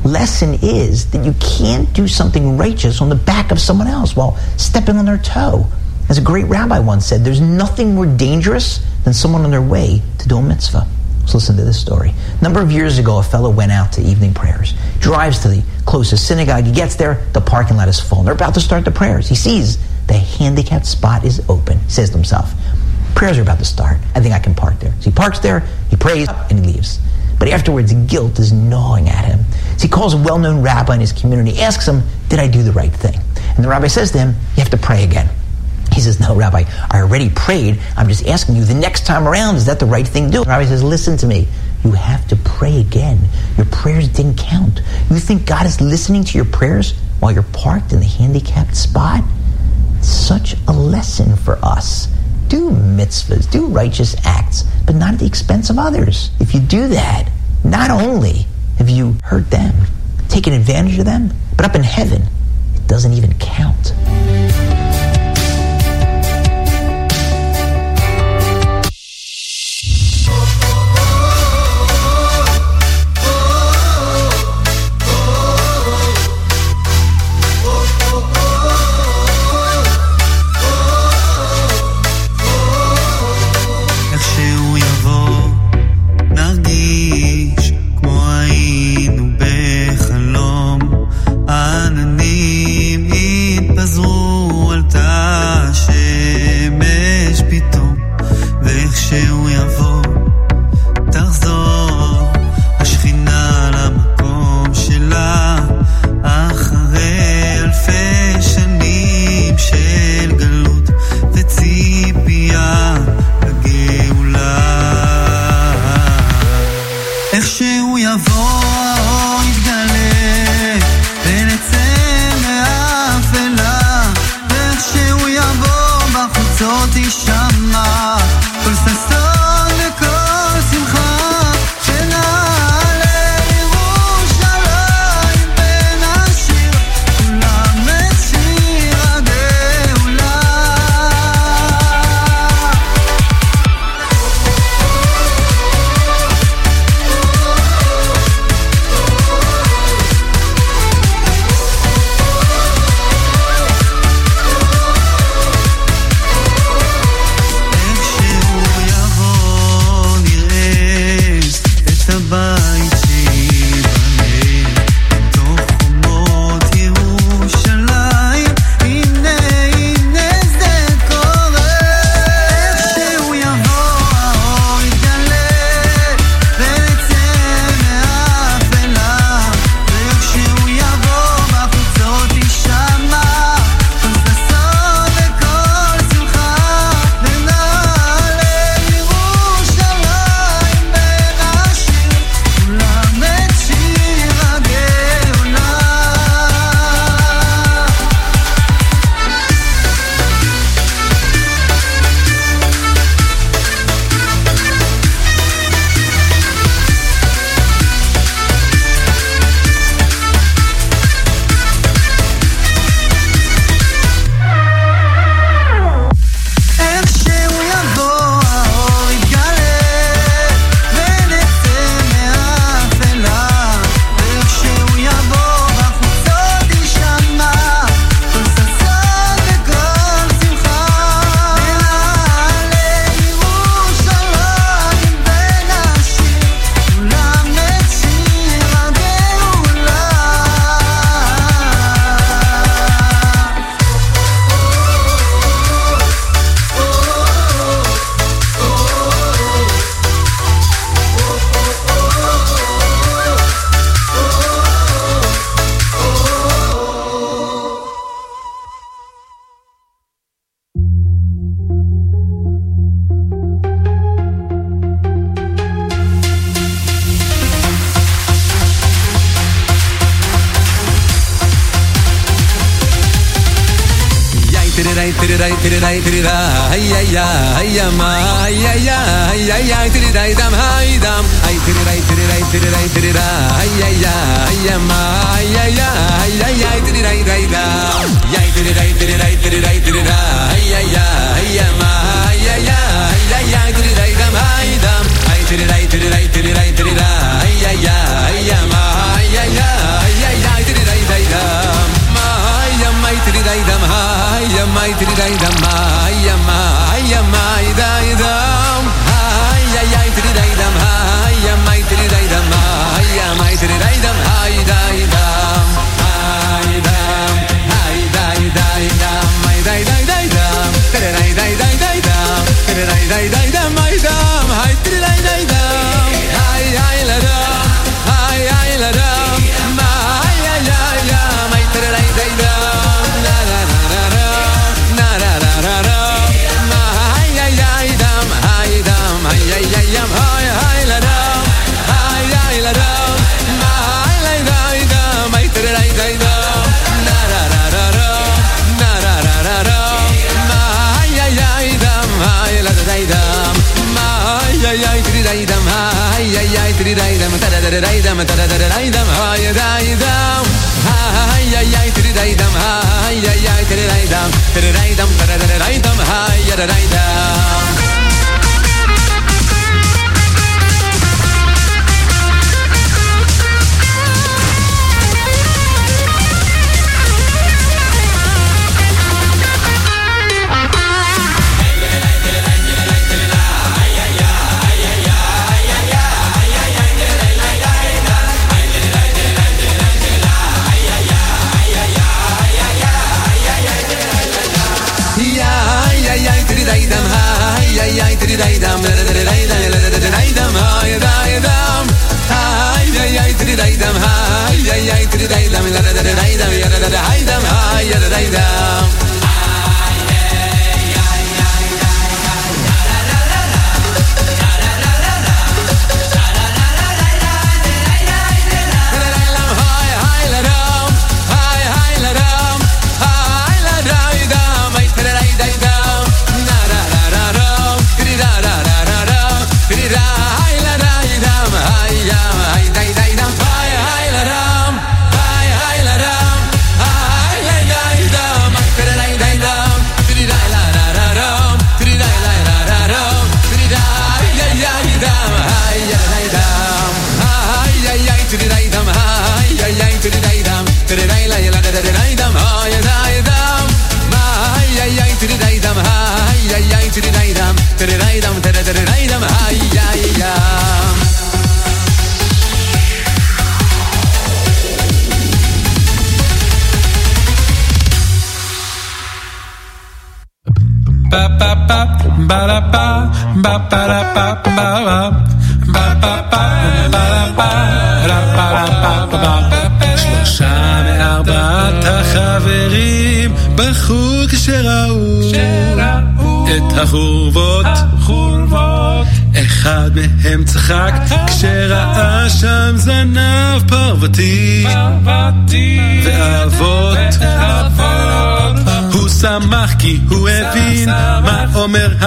Lesson 0.04 0.60
is 0.62 1.10
that 1.12 1.26
you 1.26 1.34
can't 1.40 1.92
do 1.94 2.08
something 2.08 2.58
righteous 2.58 3.02
on 3.02 3.10
the 3.10 3.16
back 3.16 3.52
of 3.52 3.60
someone 3.60 3.88
else 3.88 4.16
while 4.16 4.38
stepping 4.58 4.98
on 4.98 5.06
their 5.06 5.18
toe. 5.18 5.66
As 6.08 6.18
a 6.18 6.22
great 6.22 6.46
rabbi 6.46 6.80
once 6.80 7.06
said, 7.06 7.24
there's 7.24 7.42
nothing 7.42 7.96
more 7.96 8.06
dangerous 8.06 8.86
than 9.04 9.14
someone 9.14 9.44
on 9.44 9.52
their 9.52 9.62
way 9.62 10.02
to 10.20 10.28
do 10.28 10.38
a 10.38 10.42
mitzvah. 10.42 10.88
Let's 11.22 11.34
listen 11.34 11.58
to 11.58 11.64
this 11.64 11.82
story. 11.82 12.14
A 12.40 12.44
number 12.44 12.62
of 12.62 12.72
years 12.72 13.00
ago, 13.00 13.18
a 13.18 13.24
fellow 13.24 13.50
went 13.50 13.72
out 13.72 13.92
to 13.94 14.02
evening 14.02 14.34
prayers, 14.34 14.76
drives 15.00 15.40
to 15.40 15.48
the 15.48 15.64
closest 15.86 16.28
synagogue. 16.28 16.66
He 16.66 16.72
gets 16.72 16.96
there, 16.96 17.26
the 17.34 17.42
parking 17.42 17.78
lot 17.78 17.88
is 17.88 18.00
full. 18.00 18.22
They're 18.22 18.36
about 18.36 18.54
to 18.54 18.62
start 18.62 18.86
the 18.86 18.92
prayers. 18.92 19.28
He 19.28 19.36
sees 19.36 19.80
the 20.06 20.14
handicapped 20.14 20.86
spot 20.86 21.26
is 21.26 21.44
open. 21.50 21.80
He 21.80 21.90
says 21.90 22.12
to 22.12 22.18
himself, 22.18 22.54
Prayers 23.16 23.40
are 23.40 23.42
about 23.42 23.60
to 23.60 23.66
start. 23.66 23.98
I 24.14 24.20
think 24.20 24.36
I 24.36 24.40
can 24.40 24.54
park 24.54 24.80
there. 24.80 24.94
So 25.00 25.10
he 25.10 25.12
parks 25.12 25.40
there, 25.40 25.62
he 25.90 25.96
prays, 25.96 26.28
and 26.30 26.60
he 26.60 26.74
leaves. 26.74 27.00
But 27.40 27.48
afterwards, 27.48 27.92
guilt 27.94 28.38
is 28.38 28.52
gnawing 28.52 29.10
at 29.10 29.26
him. 29.26 29.40
So 29.78 29.84
he 29.84 29.88
calls 29.88 30.14
a 30.14 30.18
well 30.18 30.38
known 30.38 30.62
rabbi 30.62 30.94
in 30.94 31.00
his 31.00 31.12
community, 31.12 31.60
asks 31.60 31.88
him, 31.88 32.04
Did 32.30 32.40
I 32.40 32.48
do 32.48 32.62
the 32.62 32.74
right 32.74 32.94
thing? 32.94 33.20
And 33.56 33.64
the 33.64 33.70
rabbi 33.70 33.88
says 33.88 34.12
to 34.12 34.20
him, 34.20 34.36
You 34.56 34.62
have 34.62 34.70
to 34.70 34.78
pray 34.78 35.04
again. 35.04 35.30
He 35.96 36.02
says, 36.02 36.20
No, 36.20 36.36
Rabbi, 36.36 36.66
I 36.92 37.00
already 37.00 37.30
prayed. 37.30 37.80
I'm 37.96 38.10
just 38.10 38.28
asking 38.28 38.58
you 38.58 38.66
the 38.66 38.74
next 38.74 39.06
time 39.06 39.26
around, 39.26 39.56
is 39.56 39.66
that 39.66 39.80
the 39.80 39.86
right 39.86 40.06
thing 40.06 40.26
to 40.26 40.32
do? 40.32 40.44
Rabbi 40.44 40.66
says, 40.66 40.84
Listen 40.84 41.16
to 41.18 41.26
me. 41.26 41.48
You 41.86 41.92
have 41.92 42.28
to 42.28 42.36
pray 42.36 42.82
again. 42.82 43.18
Your 43.56 43.66
prayers 43.68 44.10
didn't 44.10 44.38
count. 44.38 44.82
You 45.10 45.20
think 45.20 45.46
God 45.46 45.66
is 45.66 45.80
listening 45.80 46.26
to 46.26 46.38
your 46.38 46.46
prayers 46.46 46.98
while 47.22 47.32
you're 47.32 47.44
parked 47.44 47.94
in 47.94 48.00
the 48.00 48.06
handicapped 48.06 48.76
spot? 48.76 49.24
Such 50.02 50.56
a 50.68 50.74
lesson 50.74 51.38
for 51.38 51.58
us. 51.64 52.08
Do 52.50 52.72
mitzvahs, 52.72 53.50
do 53.50 53.68
righteous 53.68 54.16
acts, 54.26 54.64
but 54.86 54.96
not 54.96 55.14
at 55.14 55.20
the 55.20 55.26
expense 55.26 55.70
of 55.70 55.80
others. 55.80 56.30
If 56.42 56.54
you 56.54 56.60
do 56.60 56.90
that, 56.90 57.30
not 57.64 57.90
only 57.90 58.46
have 58.80 58.90
you 58.90 59.16
hurt 59.24 59.50
them, 59.50 59.74
taken 60.28 60.52
advantage 60.52 61.00
of 61.00 61.06
them, 61.06 61.32
but 61.56 61.66
up 61.66 61.76
in 61.76 61.84
heaven, 61.84 62.24
it 62.76 62.86
doesn't 62.88 63.14
even 63.14 63.34
count. 63.40 63.94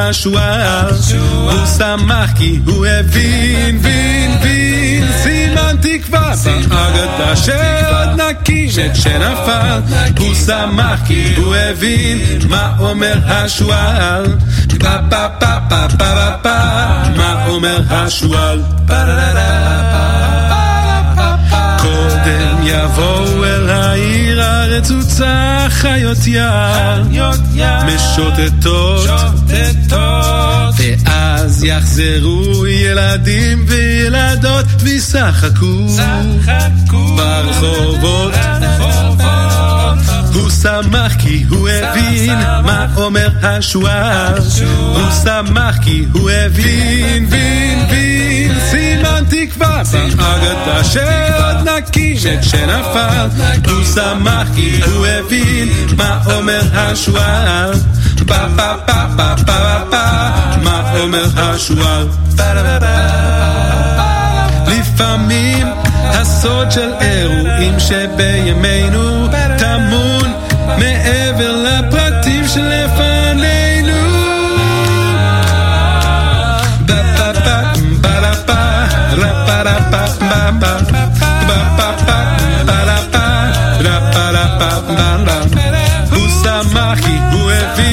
השועל. 0.09 0.95
הוא 1.43 1.67
שמח 1.79 2.33
כי 2.37 2.61
הוא 2.67 2.87
הבין, 2.87 3.83
בין, 3.83 4.39
בין, 4.43 5.13
סימן 5.23 5.77
תקווה, 5.83 6.35
באגדה 6.69 7.37
שעוד 7.37 8.21
נקי, 8.21 8.71
שנפל. 8.71 9.81
הוא 10.19 10.35
שמח 10.35 11.01
כי 11.07 11.35
הוא 11.37 11.55
הבין 11.57 12.19
מה 12.49 12.73
אומר 12.79 13.19
השועל. 13.27 14.25
פה 14.79 14.89
פה 15.11 15.29
פה 15.41 15.47
פה 15.69 15.87
פה 15.99 15.99
פה 15.99 16.31
פה, 16.43 16.59
מה 17.17 17.47
אומר 17.47 17.83
השועל. 17.91 18.63
קודם 21.79 22.57
יבואו 22.63 23.45
אל 23.45 23.71
העיר 23.71 24.43
הרצוצה 24.43 25.67
חיות 25.71 26.27
יער, 26.27 27.03
משוטטות 27.87 29.09
רשתות. 29.93 30.75
ואז 30.79 31.65
יחזרו 31.65 32.67
ילדים 32.67 33.65
וילדות 33.67 34.67
וישחקו 34.79 35.87
ברחובות. 37.17 38.33
הוא 40.35 40.51
שמח 40.51 41.15
כי 41.19 41.45
הוא 41.49 41.69
הבין 41.69 42.39
מה 42.65 42.87
אומר 42.97 43.29
השוער. 43.43 44.35
הוא 44.69 45.11
שמח 45.25 45.79
כי 45.83 46.05
הוא 46.13 46.31
הבין, 46.31 47.27
בין, 47.31 47.89
בין, 47.91 48.61
סימן 48.71 49.25
תקווה. 49.29 49.83
באגדה 50.17 50.85
שעוד 50.85 51.69
נקים 51.69 52.17
את 52.17 52.45
שנפל. 52.45 53.29
הוא 53.69 53.85
שמח 53.85 54.49
כי 54.57 54.81
הוא 54.87 55.07
הבין 55.07 55.69
מה 55.97 56.21
אומר 56.27 56.63
השוער. 56.73 57.73
ba 58.29 58.41
ba 58.57 58.69
ba 58.87 58.99
ba 59.17 59.29
ba 59.49 59.61
ba 59.93 60.05
מה 60.65 60.77
אומר 61.01 61.25
השועל? 61.37 62.07
לפעמים 64.67 65.67
הסוד 66.03 66.71
של 66.71 66.91
אירועים 67.01 67.81
שבימינו 67.81 69.29
טמון 69.59 70.33
מעבר 70.79 71.57
לפרטים 71.65 72.49
שלפנינו 72.49 73.99
ba 76.89 77.01
ba 77.19 77.29
ba 77.47 77.59
ba 78.03 78.17
ba 78.29 78.63
ba 79.91 80.03
ba 80.61 80.73
ba 80.93 81.08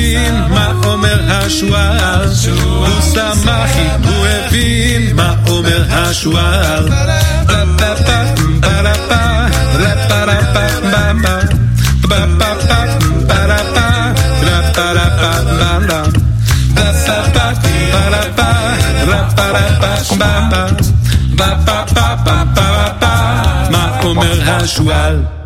הבין 0.05 0.35
מה 0.49 0.71
אומר 0.83 1.19
השועל, 1.27 2.29
הוא 2.61 3.01
שמחי, 3.13 3.87
הוא 4.03 4.25
הבין 4.27 5.15
מה 5.15 5.35
אומר 5.47 5.83
השועל. 5.89 6.89
מה 23.71 23.99
אומר 24.03 24.41
השועל? 24.45 25.44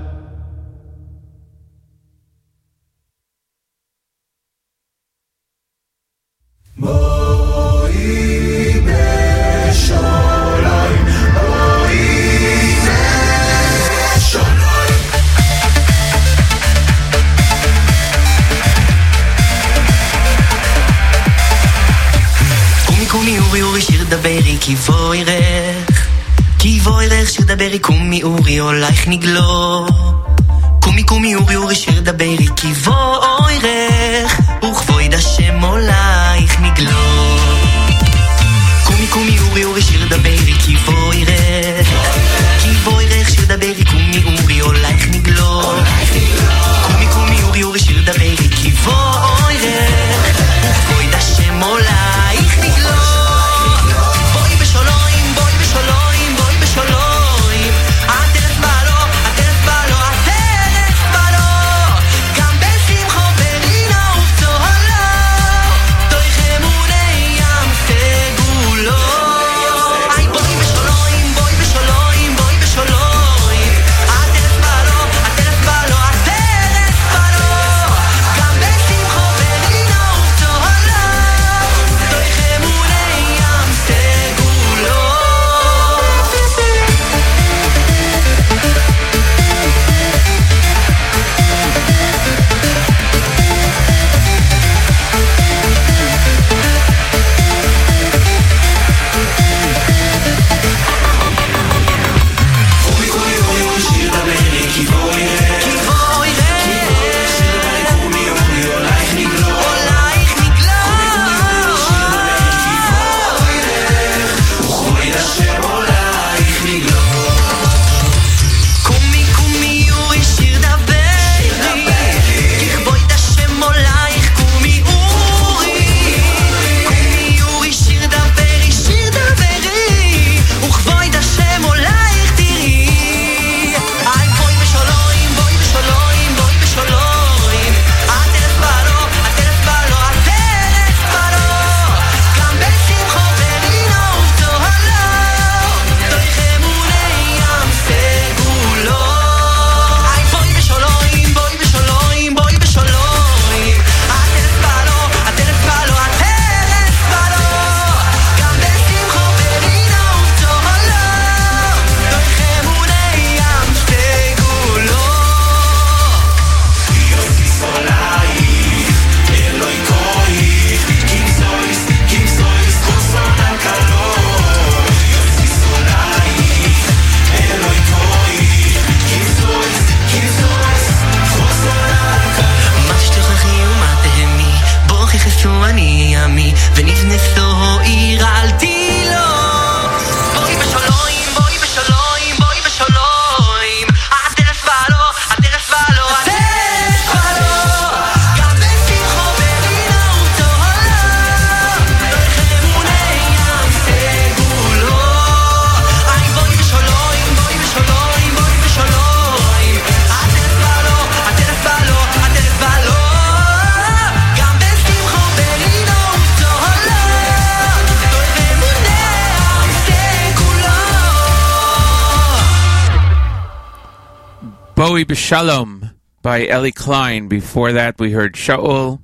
Zoe 225.05 225.89
by 226.21 226.45
Ellie 226.47 226.71
Klein. 226.71 227.27
Before 227.27 227.71
that, 227.71 227.99
we 227.99 228.11
heard 228.11 228.33
Shaul. 228.33 229.01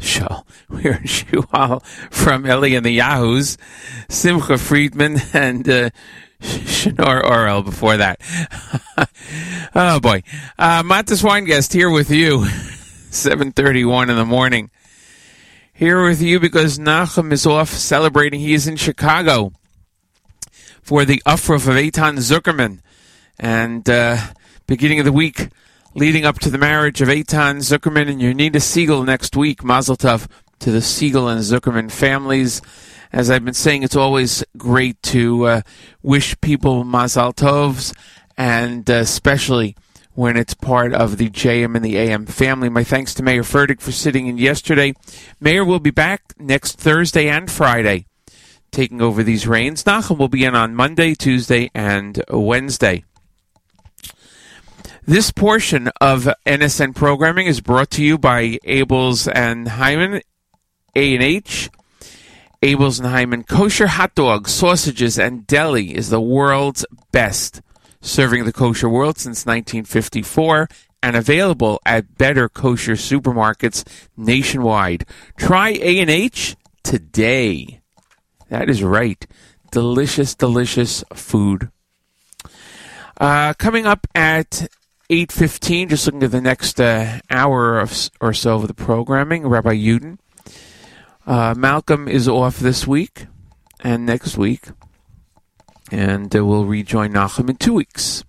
Shaul. 0.00 0.44
We 0.68 0.82
heard 0.82 1.04
Shual 1.04 1.84
from 2.10 2.46
Ellie 2.46 2.74
and 2.74 2.84
the 2.84 2.90
Yahoos. 2.90 3.58
Simcha 4.08 4.58
Friedman 4.58 5.18
and 5.32 5.68
uh, 5.68 5.90
Shinor 6.40 7.22
Orel 7.22 7.64
before 7.64 7.96
that. 7.98 8.20
oh, 9.74 10.00
boy. 10.00 10.22
Uh, 10.58 10.82
wine 10.86 11.04
Weingast 11.04 11.72
here 11.72 11.90
with 11.90 12.10
you. 12.10 12.38
7.31 13.10 14.10
in 14.10 14.16
the 14.16 14.24
morning. 14.24 14.70
Here 15.72 16.02
with 16.02 16.22
you 16.22 16.40
because 16.40 16.78
Nachum 16.78 17.32
is 17.32 17.46
off 17.46 17.68
celebrating. 17.68 18.40
He 18.40 18.54
is 18.54 18.66
in 18.66 18.76
Chicago 18.76 19.52
for 20.82 21.04
the 21.04 21.22
Ufruf 21.26 21.68
of 21.68 21.74
Eitan 21.74 22.18
Zuckerman. 22.18 22.80
And... 23.38 23.88
Uh, 23.88 24.18
beginning 24.66 24.98
of 24.98 25.04
the 25.04 25.12
week 25.12 25.48
leading 25.94 26.24
up 26.24 26.38
to 26.40 26.50
the 26.50 26.58
marriage 26.58 27.00
of 27.00 27.08
Eitan 27.08 27.58
Zuckerman 27.58 28.08
and 28.10 28.20
Yonita 28.20 28.56
Segal 28.56 29.04
next 29.04 29.36
week. 29.36 29.62
Mazel 29.62 29.96
tov 29.96 30.26
to 30.60 30.70
the 30.70 30.78
Segal 30.78 31.30
and 31.30 31.40
Zuckerman 31.40 31.90
families. 31.90 32.62
As 33.12 33.30
I've 33.30 33.44
been 33.44 33.54
saying, 33.54 33.82
it's 33.82 33.94
always 33.94 34.42
great 34.56 35.00
to 35.04 35.46
uh, 35.46 35.62
wish 36.02 36.40
people 36.40 36.82
Mazel 36.82 37.32
Tovs, 37.32 37.94
and 38.36 38.90
uh, 38.90 38.94
especially 38.94 39.76
when 40.14 40.36
it's 40.36 40.54
part 40.54 40.92
of 40.92 41.18
the 41.18 41.28
JM 41.28 41.76
in 41.76 41.82
the 41.82 41.96
AM 41.96 42.26
family. 42.26 42.68
My 42.68 42.84
thanks 42.84 43.14
to 43.14 43.22
Meir 43.22 43.42
Fertig 43.42 43.80
for 43.80 43.92
sitting 43.92 44.26
in 44.26 44.38
yesterday. 44.38 44.94
Meir 45.40 45.64
will 45.64 45.80
be 45.80 45.90
back 45.90 46.22
next 46.38 46.78
Thursday 46.78 47.28
and 47.28 47.50
Friday 47.50 48.06
taking 48.72 49.00
over 49.00 49.22
these 49.22 49.46
reins. 49.46 49.84
Nachum 49.84 50.18
will 50.18 50.28
be 50.28 50.44
in 50.44 50.56
on 50.56 50.74
Monday, 50.74 51.14
Tuesday, 51.14 51.70
and 51.74 52.22
Wednesday. 52.28 53.04
This 55.06 55.30
portion 55.30 55.90
of 56.00 56.26
NSN 56.46 56.94
programming 56.94 57.46
is 57.46 57.60
brought 57.60 57.90
to 57.90 58.02
you 58.02 58.16
by 58.16 58.58
Abeles 58.64 59.30
and 59.30 59.66
Heymann, 59.66 60.22
A 60.96 61.14
and 61.14 61.22
H. 61.22 61.68
Abeles 62.62 63.00
and 63.00 63.08
Heymann 63.08 63.46
kosher 63.46 63.86
hot 63.86 64.14
dogs, 64.14 64.50
sausages, 64.50 65.18
and 65.18 65.46
deli 65.46 65.94
is 65.94 66.08
the 66.08 66.22
world's 66.22 66.86
best, 67.12 67.60
serving 68.00 68.46
the 68.46 68.52
kosher 68.52 68.88
world 68.88 69.18
since 69.18 69.44
1954 69.44 70.70
and 71.02 71.16
available 71.16 71.82
at 71.84 72.16
better 72.16 72.48
kosher 72.48 72.94
supermarkets 72.94 73.86
nationwide. 74.16 75.04
Try 75.36 75.72
A 75.82 76.00
and 76.00 76.08
H 76.08 76.56
today. 76.82 77.82
That 78.48 78.70
is 78.70 78.82
right. 78.82 79.26
Delicious, 79.70 80.34
delicious 80.34 81.04
food. 81.12 81.70
Uh, 83.18 83.52
coming 83.52 83.84
up 83.84 84.06
at 84.14 84.66
8.15, 85.14 85.90
just 85.90 86.06
looking 86.06 86.24
at 86.24 86.32
the 86.32 86.40
next 86.40 86.80
uh, 86.80 87.20
hour 87.30 87.78
of, 87.78 88.10
or 88.20 88.32
so 88.32 88.56
of 88.56 88.66
the 88.66 88.74
programming, 88.74 89.46
Rabbi 89.46 89.76
Uden. 89.76 90.18
Uh, 91.24 91.54
Malcolm 91.56 92.08
is 92.08 92.26
off 92.26 92.58
this 92.58 92.84
week 92.84 93.26
and 93.78 94.04
next 94.04 94.36
week, 94.36 94.64
and 95.92 96.34
uh, 96.34 96.44
we'll 96.44 96.64
rejoin 96.64 97.12
Nachum 97.12 97.48
in 97.48 97.56
two 97.56 97.74
weeks. 97.74 98.24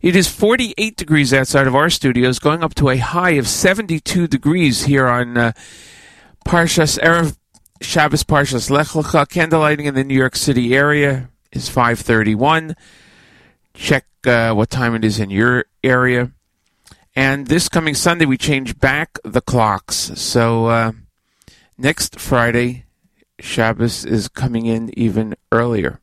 It 0.00 0.14
is 0.14 0.28
48 0.28 0.96
degrees 0.96 1.34
outside 1.34 1.66
of 1.66 1.74
our 1.74 1.90
studios, 1.90 2.38
going 2.38 2.62
up 2.62 2.74
to 2.76 2.88
a 2.88 2.98
high 2.98 3.32
of 3.32 3.48
72 3.48 4.28
degrees 4.28 4.84
here 4.84 5.08
on 5.08 5.36
uh, 5.36 5.52
Parshas 6.46 7.00
Erev 7.00 7.36
Shabbos 7.82 8.22
Parshas 8.22 8.70
Lech 8.70 8.88
Lecha. 8.88 9.26
Candlelighting 9.26 9.86
in 9.86 9.94
the 9.94 10.04
New 10.04 10.14
York 10.14 10.36
City 10.36 10.76
area 10.76 11.30
is 11.50 11.68
531. 11.68 12.76
Check 13.74 14.06
uh, 14.26 14.52
what 14.54 14.70
time 14.70 14.94
it 14.94 15.04
is 15.04 15.18
in 15.18 15.30
your 15.30 15.64
area. 15.82 16.32
And 17.16 17.46
this 17.46 17.68
coming 17.68 17.94
Sunday, 17.94 18.24
we 18.24 18.38
change 18.38 18.78
back 18.78 19.18
the 19.24 19.40
clocks. 19.40 20.12
So 20.14 20.66
uh, 20.66 20.92
next 21.76 22.20
Friday, 22.20 22.84
Shabbos 23.40 24.04
is 24.04 24.28
coming 24.28 24.66
in 24.66 24.96
even 24.98 25.34
earlier. 25.50 26.00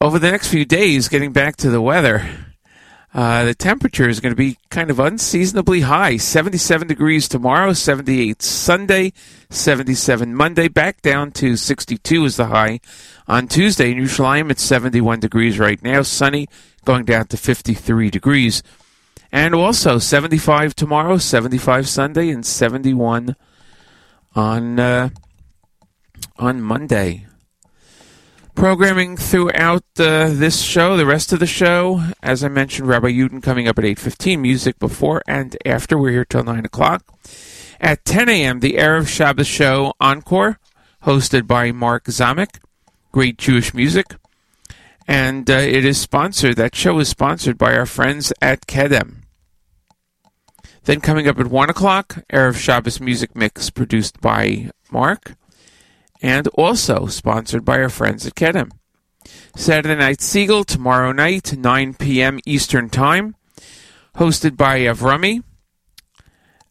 Over 0.00 0.18
the 0.18 0.30
next 0.30 0.48
few 0.48 0.64
days, 0.64 1.08
getting 1.08 1.32
back 1.32 1.56
to 1.56 1.70
the 1.70 1.82
weather, 1.82 2.47
uh, 3.18 3.42
the 3.42 3.54
temperature 3.54 4.08
is 4.08 4.20
going 4.20 4.30
to 4.30 4.36
be 4.36 4.56
kind 4.70 4.92
of 4.92 5.00
unseasonably 5.00 5.80
high 5.80 6.16
77 6.16 6.86
degrees 6.86 7.26
tomorrow, 7.26 7.72
78 7.72 8.40
Sunday, 8.40 9.12
77 9.50 10.36
Monday, 10.36 10.68
back 10.68 11.02
down 11.02 11.32
to 11.32 11.56
62 11.56 12.24
is 12.24 12.36
the 12.36 12.46
high. 12.46 12.78
On 13.26 13.48
Tuesday 13.48 13.90
in 13.90 13.98
Yerushalayim, 13.98 14.52
it's 14.52 14.62
71 14.62 15.18
degrees 15.18 15.58
right 15.58 15.82
now, 15.82 16.02
sunny, 16.02 16.46
going 16.84 17.04
down 17.04 17.26
to 17.26 17.36
53 17.36 18.08
degrees. 18.08 18.62
And 19.32 19.52
also 19.52 19.98
75 19.98 20.76
tomorrow, 20.76 21.18
75 21.18 21.88
Sunday, 21.88 22.30
and 22.30 22.46
71 22.46 23.34
on 24.36 24.78
uh, 24.78 25.08
on 26.38 26.62
Monday. 26.62 27.26
Programming 28.58 29.16
throughout 29.16 29.84
this 29.94 30.62
show, 30.62 30.96
the 30.96 31.06
rest 31.06 31.32
of 31.32 31.38
the 31.38 31.46
show, 31.46 32.02
as 32.20 32.42
I 32.42 32.48
mentioned, 32.48 32.88
Rabbi 32.88 33.12
Uden 33.12 33.40
coming 33.40 33.68
up 33.68 33.78
at 33.78 33.84
8.15, 33.84 34.40
music 34.40 34.80
before 34.80 35.22
and 35.28 35.56
after. 35.64 35.96
We're 35.96 36.10
here 36.10 36.24
till 36.24 36.42
9 36.42 36.64
o'clock. 36.64 37.04
At 37.80 38.04
10 38.04 38.28
a.m., 38.28 38.58
the 38.58 38.72
Erev 38.72 39.06
Shabbos 39.06 39.46
show 39.46 39.92
Encore, 40.00 40.58
hosted 41.04 41.46
by 41.46 41.70
Mark 41.70 42.06
Zamek, 42.06 42.58
great 43.12 43.38
Jewish 43.38 43.74
music. 43.74 44.16
And 45.06 45.48
uh, 45.48 45.52
it 45.52 45.84
is 45.84 46.00
sponsored, 46.00 46.56
that 46.56 46.74
show 46.74 46.98
is 46.98 47.08
sponsored 47.08 47.58
by 47.58 47.76
our 47.76 47.86
friends 47.86 48.32
at 48.42 48.66
Kedem. 48.66 49.18
Then 50.82 51.00
coming 51.00 51.28
up 51.28 51.38
at 51.38 51.46
1 51.46 51.70
o'clock, 51.70 52.24
Erev 52.32 52.56
Shabbos 52.56 53.00
music 53.00 53.36
mix 53.36 53.70
produced 53.70 54.20
by 54.20 54.72
Mark 54.90 55.36
and 56.22 56.48
also 56.48 57.06
sponsored 57.06 57.64
by 57.64 57.80
our 57.80 57.88
friends 57.88 58.26
at 58.26 58.34
Kedem. 58.34 58.70
Saturday 59.56 59.96
Night 59.96 60.18
Segal 60.18 60.64
tomorrow 60.64 61.12
night, 61.12 61.56
9 61.56 61.94
p.m. 61.94 62.38
Eastern 62.46 62.88
Time, 62.88 63.34
hosted 64.16 64.56
by 64.56 64.80
Avrami. 64.80 65.42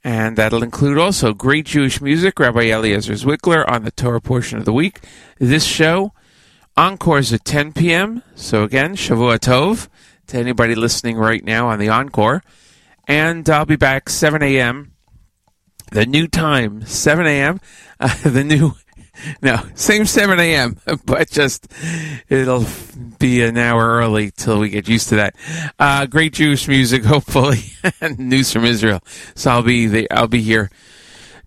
And 0.04 0.38
that'll 0.38 0.64
include 0.64 0.98
also 0.98 1.34
great 1.34 1.66
Jewish 1.66 2.00
music, 2.02 2.40
Rabbi 2.40 2.72
Eliezer 2.72 3.14
Zwickler 3.14 3.70
on 3.70 3.84
the 3.84 3.92
Torah 3.92 4.22
portion 4.22 4.58
of 4.58 4.66
the 4.66 4.74
week. 4.74 5.02
This 5.38 5.66
show, 5.66 6.14
Encore's 6.78 7.34
at 7.34 7.44
10 7.44 7.74
p.m. 7.74 8.24
So 8.36 8.64
again, 8.64 8.96
Shavua 8.96 9.38
Tov 9.38 9.90
to 10.28 10.38
anybody 10.38 10.76
listening 10.76 11.18
right 11.18 11.44
now 11.44 11.68
on 11.68 11.80
the 11.80 11.90
Encore. 11.90 12.44
And 13.08 13.50
I'll 13.50 13.66
be 13.66 13.76
back 13.76 14.10
7 14.10 14.42
a.m. 14.44 14.94
The 15.92 16.06
new 16.06 16.28
time, 16.28 16.86
7 16.86 17.26
a.m. 17.26 17.60
Uh, 18.00 18.16
the 18.30 18.44
new 18.44 18.74
no, 19.42 19.62
same 19.76 20.06
7 20.06 20.40
a.m., 20.40 20.78
but 21.06 21.30
just 21.30 21.68
it'll 22.30 22.66
be 23.20 23.42
an 23.44 23.58
hour 23.58 23.98
early 23.98 24.32
till 24.32 24.60
we 24.60 24.70
get 24.70 24.88
used 24.88 25.10
to 25.10 25.16
that. 25.16 25.36
Uh, 25.80 26.06
great 26.06 26.34
Jewish 26.34 26.68
music, 26.68 27.04
hopefully, 27.06 27.64
and 28.02 28.18
news 28.20 28.52
from 28.52 28.66
Israel. 28.66 29.02
So 29.36 29.52
I'll 29.52 29.64
be 29.64 29.88
the, 29.88 30.12
I'll 30.12 30.28
be 30.28 30.42
here 30.42 30.70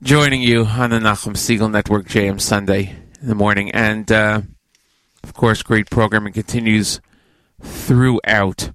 joining 0.02 0.42
you 0.42 0.64
on 0.64 0.90
the 0.90 0.98
Nachum 0.98 1.34
Segal 1.34 1.70
Network 1.70 2.06
JM 2.06 2.40
Sunday 2.40 2.96
in 3.20 3.28
the 3.28 3.34
morning, 3.34 3.70
and 3.70 4.10
uh, 4.10 4.42
of 5.22 5.34
course, 5.34 5.62
great 5.62 5.90
programming 5.90 6.32
continues 6.32 7.00
throughout 7.62 8.72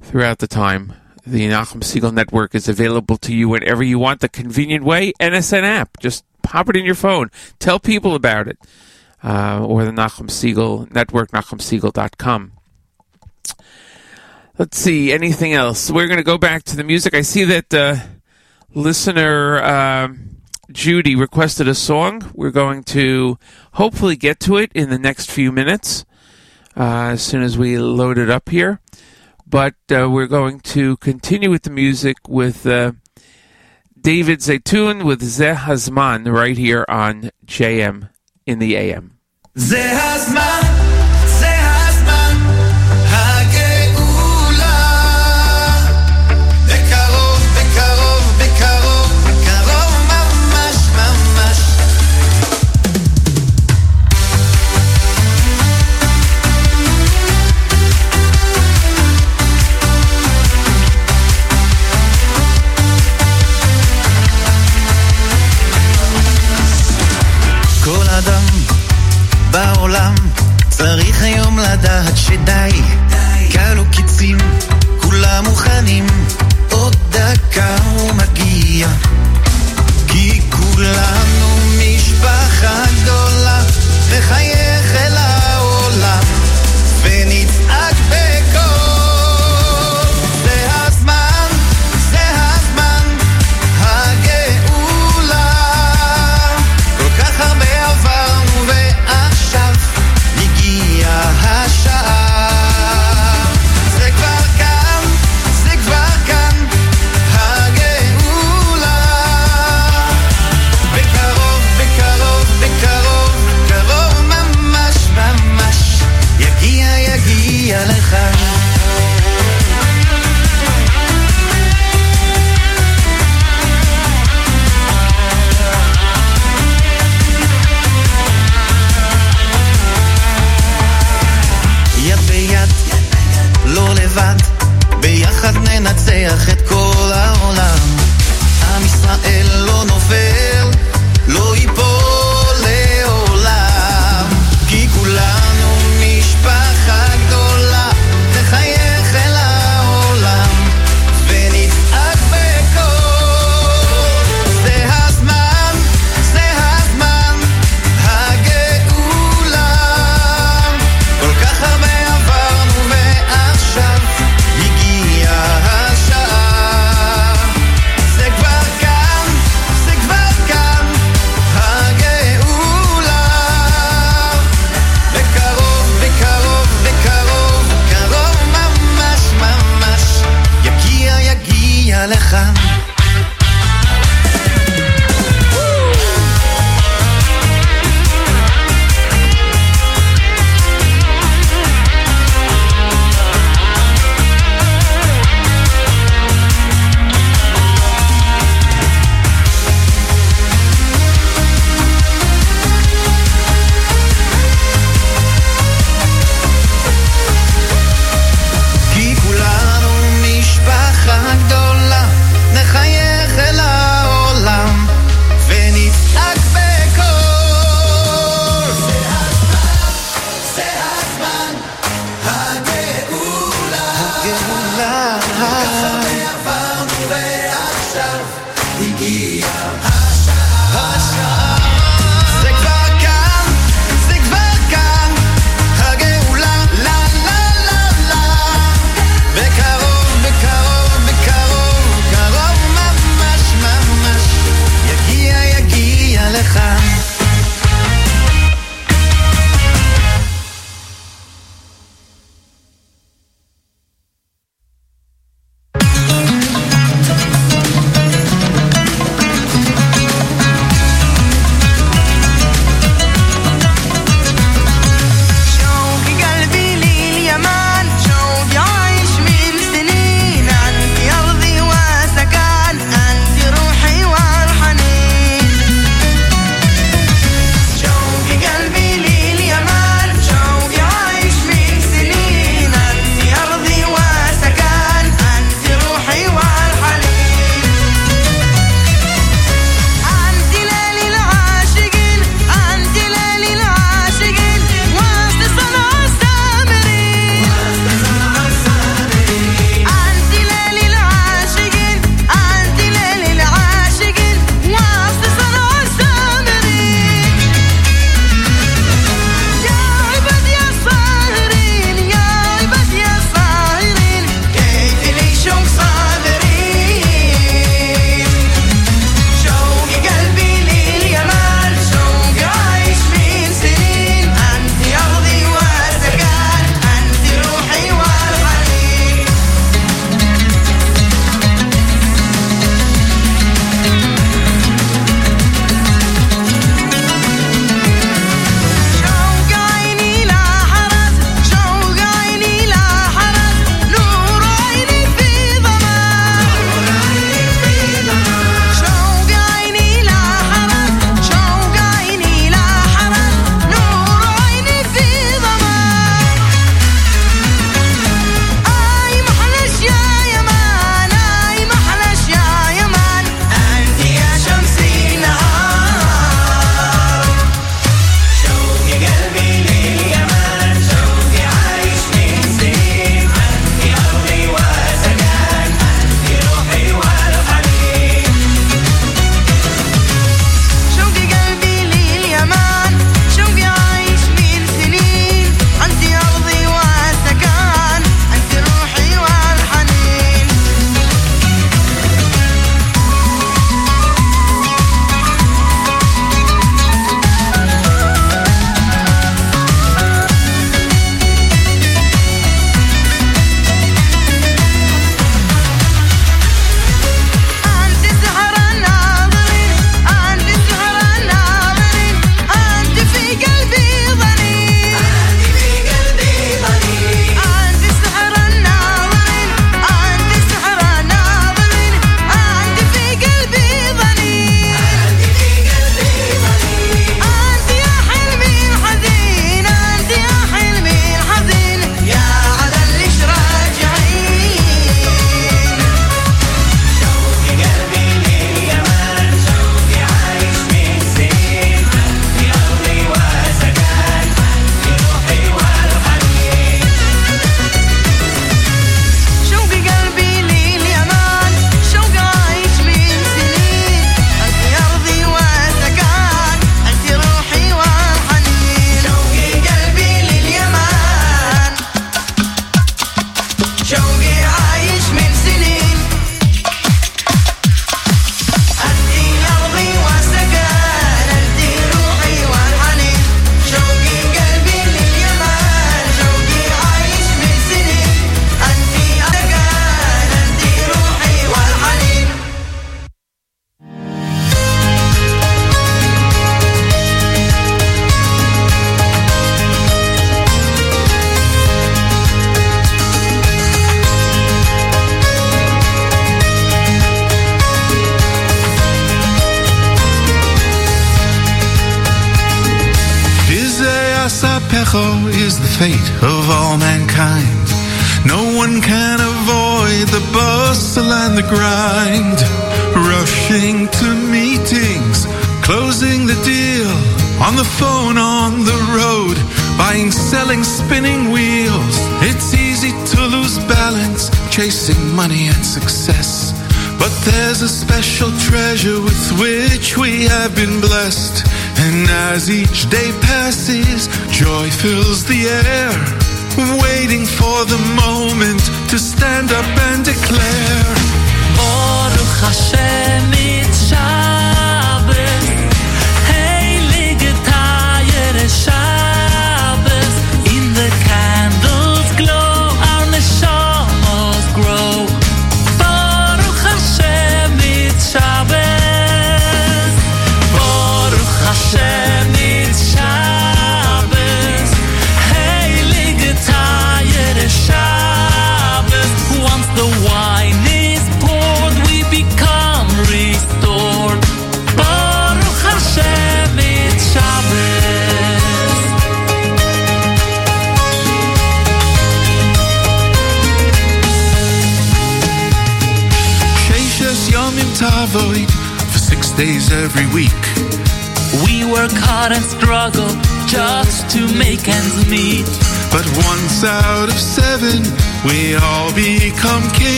throughout 0.00 0.38
the 0.38 0.48
time. 0.48 0.94
The 1.24 1.48
Nachum 1.48 1.82
Segal 1.82 2.12
Network 2.12 2.54
is 2.54 2.68
available 2.68 3.16
to 3.18 3.34
you 3.34 3.48
whenever 3.48 3.82
you 3.84 3.98
want, 3.98 4.20
the 4.20 4.28
convenient 4.28 4.84
way. 4.84 5.12
NSN 5.20 5.62
app, 5.62 5.98
just 6.00 6.24
pop 6.52 6.68
it 6.68 6.76
in 6.76 6.84
your 6.84 6.94
phone. 6.94 7.30
Tell 7.58 7.80
people 7.80 8.14
about 8.14 8.46
it. 8.46 8.58
Uh, 9.24 9.64
or 9.64 9.84
the 9.84 9.90
Nachum 9.90 10.28
Segal 10.28 10.92
Network, 10.92 11.30
NachumSegal.com. 11.30 12.52
Let's 14.58 14.76
see, 14.76 15.12
anything 15.12 15.54
else? 15.54 15.90
We're 15.90 16.08
going 16.08 16.18
to 16.18 16.24
go 16.24 16.36
back 16.36 16.64
to 16.64 16.76
the 16.76 16.84
music. 16.84 17.14
I 17.14 17.22
see 17.22 17.44
that 17.44 17.72
uh, 17.72 17.96
listener 18.74 19.62
uh, 19.62 20.08
Judy 20.70 21.16
requested 21.16 21.68
a 21.68 21.74
song. 21.74 22.30
We're 22.34 22.50
going 22.50 22.82
to 22.84 23.38
hopefully 23.74 24.16
get 24.16 24.38
to 24.40 24.58
it 24.58 24.72
in 24.74 24.90
the 24.90 24.98
next 24.98 25.30
few 25.30 25.52
minutes 25.52 26.04
uh, 26.76 27.12
as 27.12 27.22
soon 27.22 27.42
as 27.42 27.56
we 27.56 27.78
load 27.78 28.18
it 28.18 28.28
up 28.28 28.50
here. 28.50 28.80
But 29.46 29.76
uh, 29.90 30.10
we're 30.10 30.26
going 30.26 30.60
to 30.60 30.98
continue 30.98 31.48
with 31.48 31.62
the 31.62 31.70
music 31.70 32.16
with 32.28 32.66
uh, 32.66 32.92
David 34.02 34.40
Zaytun 34.40 35.04
with 35.04 35.22
Ze 35.22 35.54
Hazman 35.54 36.32
right 36.32 36.58
here 36.58 36.84
on 36.88 37.30
JM 37.46 38.08
in 38.44 38.58
the 38.58 38.74
AM. 38.74 39.16
Hazman. 39.56 40.71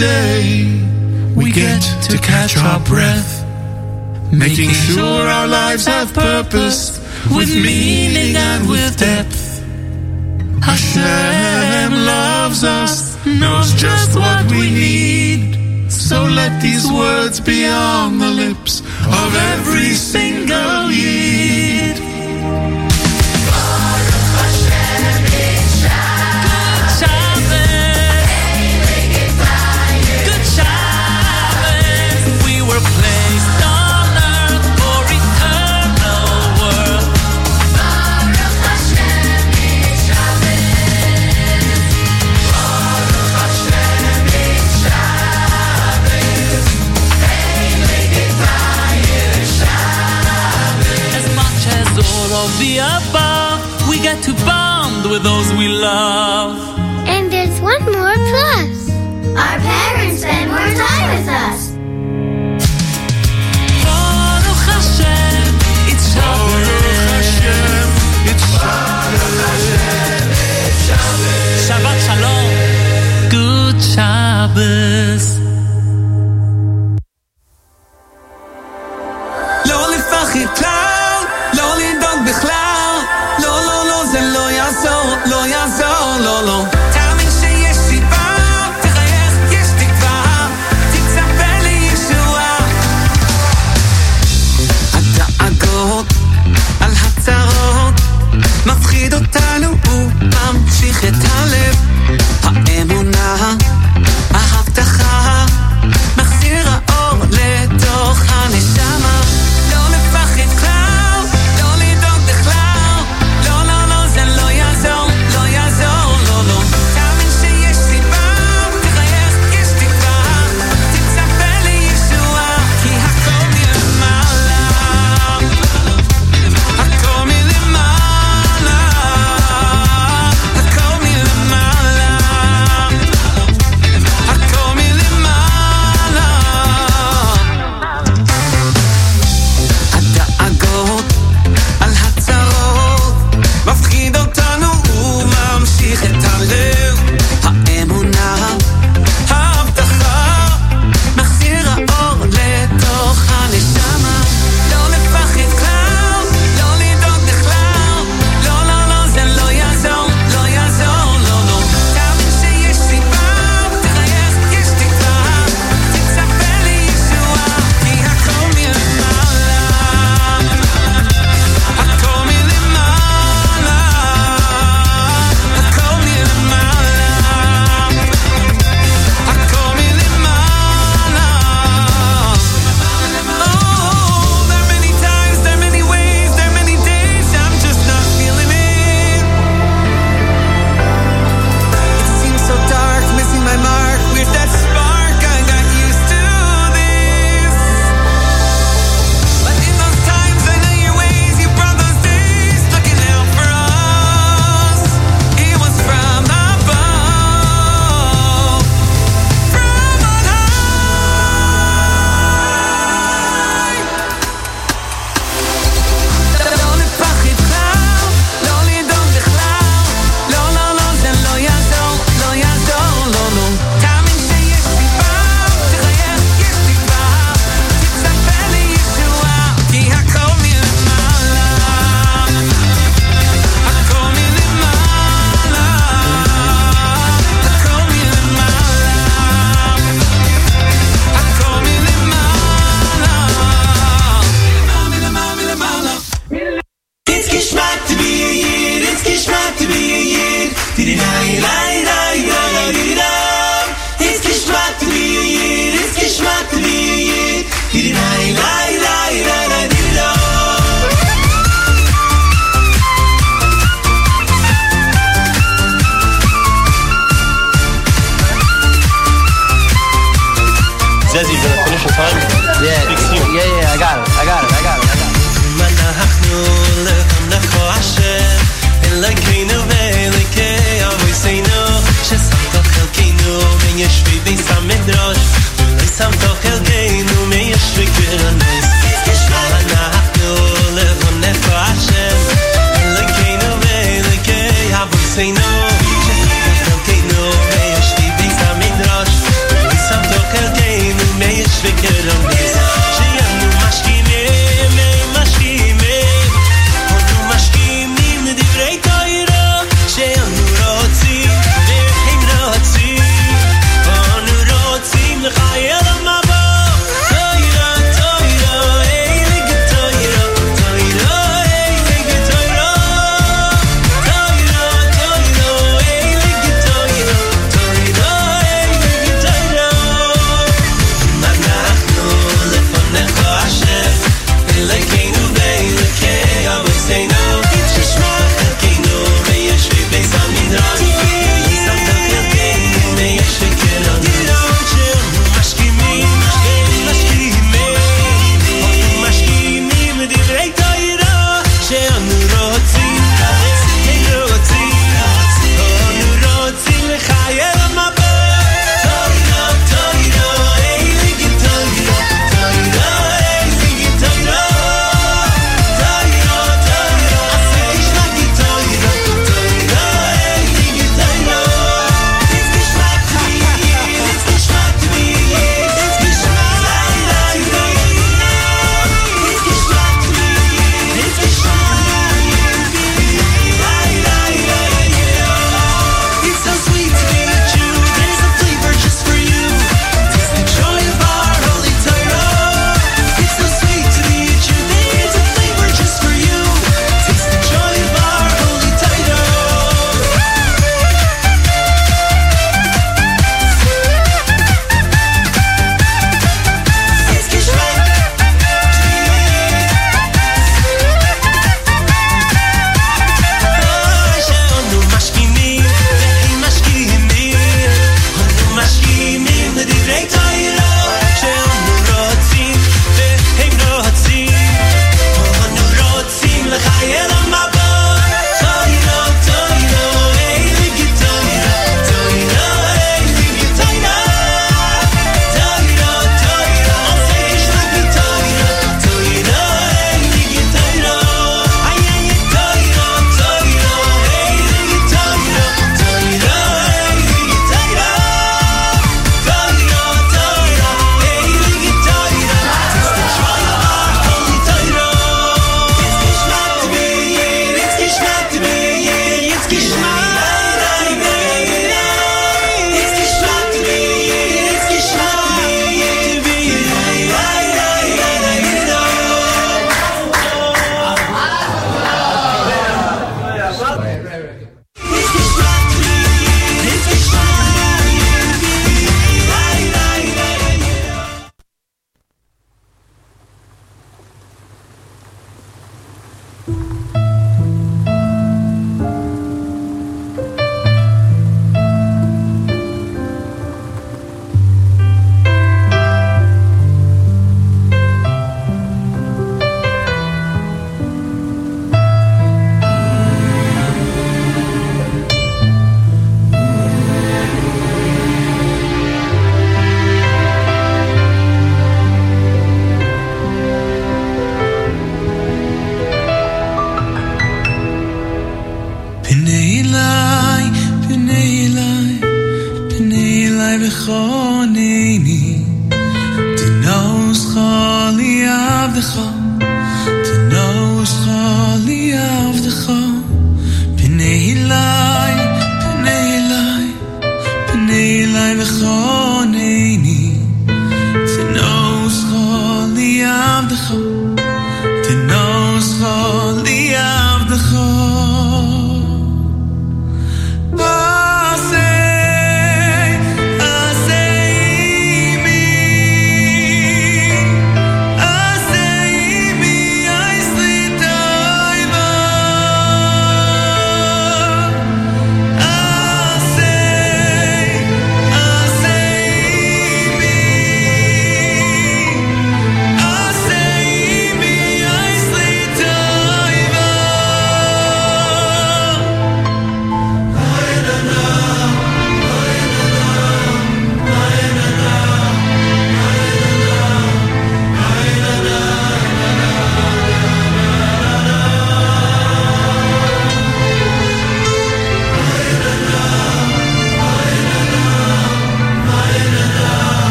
day 0.00 0.64
we 1.36 1.52
get 1.52 1.82
to 2.08 2.16
catch 2.18 2.56
our 2.56 2.80
breath, 2.80 3.44
making 4.32 4.70
sure 4.70 5.22
our 5.36 5.46
lives 5.46 5.84
have 5.84 6.14
purpose 6.14 6.98
with 7.30 7.54
meaning 7.54 8.34
and 8.34 8.68
with 8.68 8.96
depth. 8.98 9.60
Hashem 10.62 11.92
loves 11.92 12.64
us, 12.64 13.26
knows 13.26 13.74
just 13.74 14.16
what 14.16 14.50
we 14.50 14.70
need. 14.70 15.92
So 15.92 16.24
let 16.24 16.62
these 16.62 16.90
words 16.90 17.38
be 17.38 17.66
on 17.66 18.18
the 18.18 18.30
lips 18.30 18.80
of 18.80 19.30
every 19.52 19.92
single 19.92 20.90
year. 20.90 21.69
of 52.44 52.50
the 52.58 52.78
above. 52.78 53.60
We 53.88 53.96
get 54.00 54.22
to 54.24 54.32
bond 54.48 55.10
with 55.10 55.22
those 55.22 55.52
we 55.60 55.68
love. 55.68 56.56
And 57.06 57.30
there's 57.30 57.60
one 57.60 57.84
more 57.84 58.16
plus. 58.30 58.88
Our 59.44 59.58
parents 59.60 60.22
spend 60.22 60.50
more 60.50 60.72
time 60.84 61.06
with 61.14 61.28
us. 61.28 61.60
Shabbat. 70.86 71.28
Shabbat 71.66 71.98
Shalom. 72.06 72.46
Good 73.34 73.76
Shabbat. 73.92 75.19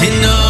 T'nos 0.00 0.49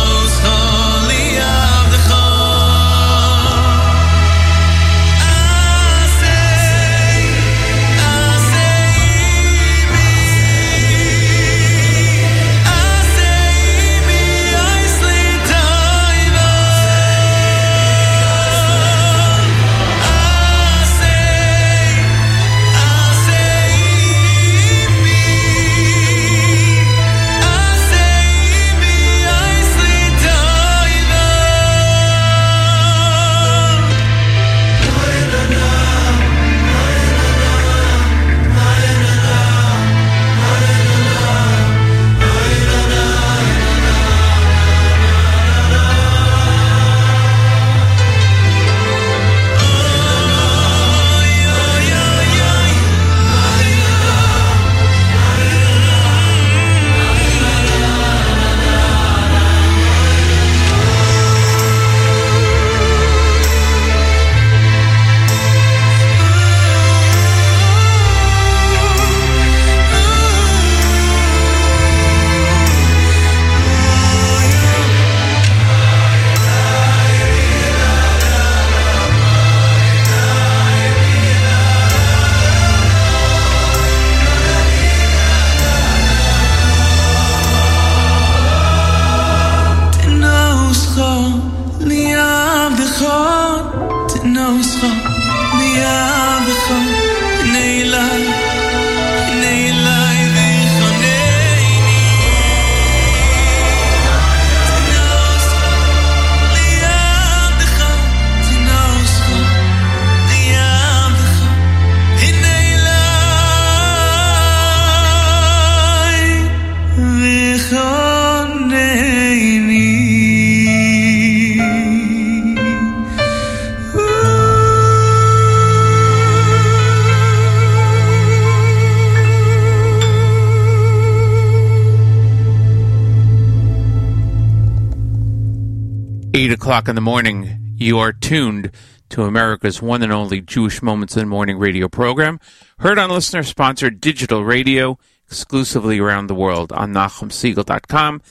o'clock 136.80 136.88
in 136.88 136.94
the 136.94 137.02
morning, 137.02 137.74
you 137.76 137.98
are 137.98 138.10
tuned 138.10 138.70
to 139.10 139.24
America's 139.24 139.82
one 139.82 140.02
and 140.02 140.10
only 140.10 140.40
Jewish 140.40 140.80
Moments 140.80 141.14
in 141.14 141.20
the 141.20 141.26
Morning 141.26 141.58
radio 141.58 141.90
program, 141.90 142.40
heard 142.78 142.98
on 142.98 143.10
listener 143.10 143.42
sponsored 143.42 144.00
digital 144.00 144.44
radio 144.44 144.98
exclusively 145.26 145.98
around 145.98 146.28
the 146.28 146.34
world 146.34 146.72
on 146.72 146.94
NachumSegal.com 146.94 148.22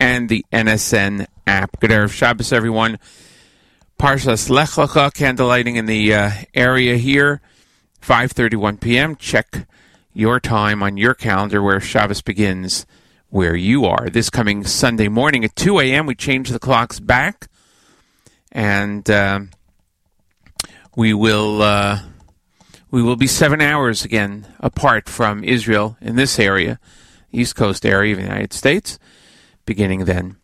and 0.00 0.30
the 0.30 0.46
NSN 0.50 1.26
app. 1.46 1.78
Good 1.78 1.90
Erev 1.90 2.10
Shabbos, 2.10 2.54
everyone. 2.54 2.98
Parshas 3.98 4.48
Lech 4.48 4.70
Lecha, 4.70 5.12
candle 5.12 5.48
lighting 5.48 5.76
in 5.76 5.84
the 5.84 6.14
uh, 6.14 6.30
area 6.54 6.96
here, 6.96 7.42
5.31 8.00 8.80
p.m. 8.80 9.14
Check 9.14 9.68
your 10.14 10.40
time 10.40 10.82
on 10.82 10.96
your 10.96 11.12
calendar 11.12 11.62
where 11.62 11.80
Shabbos 11.80 12.22
begins 12.22 12.86
where 13.28 13.54
you 13.54 13.84
are. 13.84 14.08
This 14.08 14.30
coming 14.30 14.64
Sunday 14.64 15.08
morning 15.08 15.44
at 15.44 15.54
2 15.54 15.80
a.m., 15.80 16.06
we 16.06 16.14
change 16.14 16.48
the 16.48 16.58
clocks 16.58 16.98
back, 16.98 17.50
and 18.52 19.08
uh, 19.08 19.40
we 20.96 21.14
will 21.14 21.62
uh, 21.62 22.00
we 22.90 23.02
will 23.02 23.16
be 23.16 23.26
seven 23.26 23.60
hours 23.60 24.04
again 24.04 24.46
apart 24.58 25.08
from 25.08 25.44
Israel 25.44 25.96
in 26.00 26.16
this 26.16 26.38
area, 26.38 26.78
East 27.32 27.56
Coast 27.56 27.86
area 27.86 28.12
of 28.12 28.18
the 28.18 28.24
United 28.24 28.52
States, 28.52 28.98
beginning 29.64 30.04
then. 30.04 30.36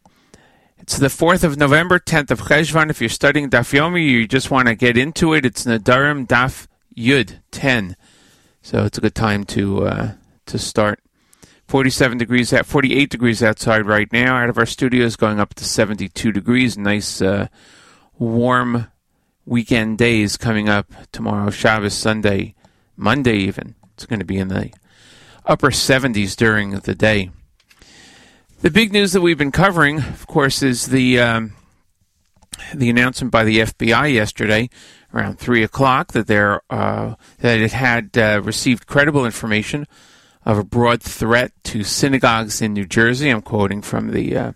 It's 0.78 0.99
the 0.99 1.09
4th 1.09 1.43
of 1.43 1.57
November, 1.57 1.99
10th 1.99 2.31
of 2.31 2.43
Cheshvan. 2.43 2.91
If 2.91 3.01
you're 3.01 3.11
studying 3.11 3.51
Daf 3.51 3.73
Yomi, 3.73 4.07
you 4.09 4.28
just 4.28 4.53
want 4.53 4.69
to 4.69 4.77
get 4.77 4.97
into 4.97 5.35
it, 5.35 5.45
it's 5.45 5.65
Nedarim 5.65 6.28
Daf 6.28 6.69
Yud 6.97 7.41
10. 7.51 7.97
So 8.62 8.85
it's 8.85 8.99
a 8.99 9.01
good 9.01 9.15
time 9.15 9.45
to 9.45 9.87
uh, 9.87 10.12
to 10.47 10.59
start. 10.59 11.01
47 11.69 12.19
degrees 12.19 12.53
at 12.53 12.66
48 12.66 13.11
degrees 13.11 13.43
outside 13.43 13.87
right 13.87 14.12
now. 14.12 14.37
Out 14.37 14.49
of 14.49 14.59
our 14.59 14.66
studios, 14.66 15.16
going 15.16 15.41
up 15.41 15.55
to 15.55 15.65
72 15.65 16.33
degrees. 16.33 16.78
Nice, 16.78 17.20
uh, 17.20 17.49
warm 18.18 18.88
weekend 19.44 19.98
days 19.98 20.36
coming 20.36 20.68
up 20.68 20.93
tomorrow. 21.12 21.51
Shabbos, 21.51 21.94
Sunday, 21.94 22.55
Monday, 22.97 23.36
even. 23.36 23.74
It's 23.94 24.06
going 24.06 24.18
to 24.18 24.24
be 24.24 24.38
in 24.38 24.48
the 24.48 24.72
upper 25.44 25.70
70s 25.70 26.36
during 26.36 26.70
the 26.80 26.94
day. 26.94 27.30
The 28.60 28.70
big 28.70 28.93
news 28.93 29.12
that 29.12 29.20
we've 29.20 29.38
been 29.38 29.52
covering, 29.52 29.98
of 29.98 30.26
course, 30.26 30.62
is 30.62 30.86
the 30.86 31.20
um, 31.20 31.52
the 32.74 32.88
announcement 32.88 33.30
by 33.30 33.44
the 33.44 33.59
FBI 33.59 34.12
yesterday, 34.12 34.70
around 35.12 35.38
three 35.38 35.62
o'clock, 35.62 36.12
that 36.12 36.26
there 36.26 36.62
uh, 36.70 37.14
that 37.38 37.60
it 37.60 37.72
had 37.72 38.16
uh, 38.16 38.40
received 38.43 38.86
credible 38.86 39.26
information 39.26 39.86
of 40.44 40.59
a 40.59 40.64
broad 40.64 41.02
threat 41.02 41.52
to 41.64 41.84
synagogues 41.84 42.62
in 42.62 42.72
New 42.72 42.86
Jersey. 42.86 43.28
I'm 43.28 43.43
quoting 43.43 43.82
from 43.82 44.12
the 44.12 44.36
uh, 44.36 44.52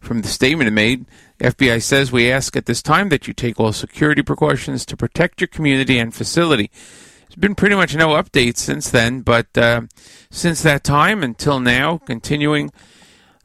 from 0.00 0.22
the 0.22 0.28
statement 0.28 0.68
it 0.68 0.72
made. 0.72 1.06
FBI 1.38 1.80
says 1.82 2.10
we 2.10 2.30
ask 2.30 2.56
at 2.56 2.66
this 2.66 2.82
time 2.82 3.10
that 3.10 3.28
you 3.28 3.34
take 3.34 3.60
all 3.60 3.72
security 3.72 4.22
precautions 4.22 4.84
to 4.86 4.96
protect 4.96 5.40
your 5.40 5.48
community 5.48 5.98
and 5.98 6.12
facility. 6.12 6.70
There's 7.20 7.36
been 7.36 7.54
pretty 7.54 7.76
much 7.76 7.94
no 7.94 8.08
updates 8.08 8.58
since 8.58 8.90
then, 8.90 9.20
but 9.20 9.56
uh, 9.56 9.82
since 10.30 10.62
that 10.62 10.82
time 10.82 11.22
until 11.22 11.60
now, 11.60 11.98
continuing. 11.98 12.72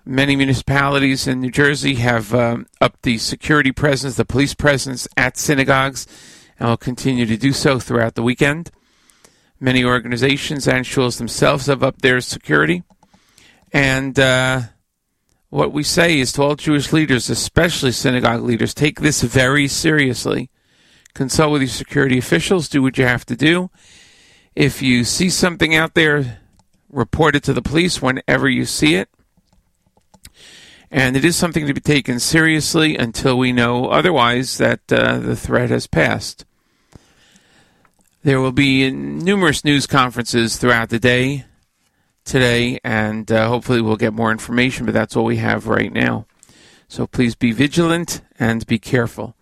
Many 0.06 0.36
municipalities 0.36 1.28
in 1.28 1.40
New 1.40 1.52
Jersey 1.52 1.96
have 1.96 2.34
um, 2.34 2.66
upped 2.82 3.04
the 3.04 3.18
security 3.20 3.72
presence, 3.72 4.16
the 4.16 4.26
police 4.26 4.54
presence 4.54 5.08
at 5.16 5.38
synagogues, 5.38 6.08
and 6.60 6.70
will 6.70 6.78
continue 6.78 7.26
to 7.26 7.38
do 7.38 7.54
so 7.54 7.80
throughout 7.80 8.16
the 8.16 8.24
weekend. 8.24 8.70
Many 9.60 9.84
organizations 9.84 10.68
and 10.68 10.86
schools 10.86 11.20
themselves 11.20 11.68
have 11.68 11.84
upped 11.84 12.02
their 12.02 12.20
security. 12.20 12.84
And 13.72 14.20
uh, 14.20 14.64
what 15.54 15.72
we 15.72 15.84
say 15.84 16.20
is 16.20 16.32
to 16.32 16.42
all 16.42 16.56
Jewish 16.56 16.92
leaders, 16.92 17.30
especially 17.30 17.92
synagogue 17.92 18.42
leaders, 18.42 18.74
take 18.74 19.02
this 19.02 19.22
very 19.22 19.68
seriously. 19.68 20.50
Consult 21.14 21.52
with 21.52 21.62
your 21.62 21.70
security 21.70 22.18
officials, 22.18 22.68
do 22.68 22.82
what 22.82 22.98
you 22.98 23.06
have 23.06 23.24
to 23.28 23.36
do. 23.36 23.70
If 24.56 24.82
you 24.82 25.04
see 25.04 25.30
something 25.30 25.76
out 25.76 25.94
there, 25.94 26.40
report 26.90 27.36
it 27.36 27.44
to 27.44 27.54
the 27.54 27.62
police 27.62 28.02
whenever 28.02 28.50
you 28.50 28.66
see 28.66 28.96
it. 28.96 29.10
And 30.90 31.16
it 31.16 31.24
is 31.24 31.36
something 31.36 31.68
to 31.68 31.74
be 31.74 31.82
taken 31.82 32.20
seriously 32.20 32.98
until 32.98 33.38
we 33.38 33.52
know 33.52 33.90
otherwise 33.90 34.58
that 34.58 34.80
uh, 34.92 35.20
the 35.20 35.36
threat 35.36 35.70
has 35.70 35.86
passed. 35.86 36.46
There 38.24 38.42
will 38.42 38.52
be 38.52 38.90
numerous 38.90 39.64
news 39.64 39.86
conferences 39.86 40.58
throughout 40.58 40.90
the 40.90 41.00
day 41.00 41.46
today, 42.24 42.80
and 42.84 43.32
uh, 43.32 43.48
hopefully 43.48 43.82
we'll 43.82 43.96
get 43.96 44.14
more 44.14 44.32
information, 44.32 44.86
but 44.86 44.94
that's 44.94 45.16
all 45.16 45.26
we 45.26 45.38
have 45.38 45.68
right 45.68 45.92
now. 45.92 46.26
So 46.88 47.08
please 47.08 47.36
be 47.36 47.52
vigilant 47.52 48.22
and 48.40 48.66
be 48.68 48.80
careful. 48.80 49.36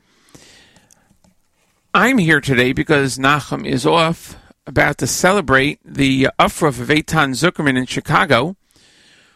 I'm 1.94 2.18
here 2.18 2.40
today 2.40 2.72
because 2.72 3.18
Nachum 3.18 3.66
is 3.66 3.86
off, 3.86 4.38
about 4.66 4.98
to 5.00 5.08
celebrate 5.08 5.80
the 5.84 6.30
Ufruf 6.40 6.80
of 6.80 6.88
Eitan 6.88 7.32
Zuckerman 7.32 7.78
in 7.78 7.86
Chicago, 7.86 8.56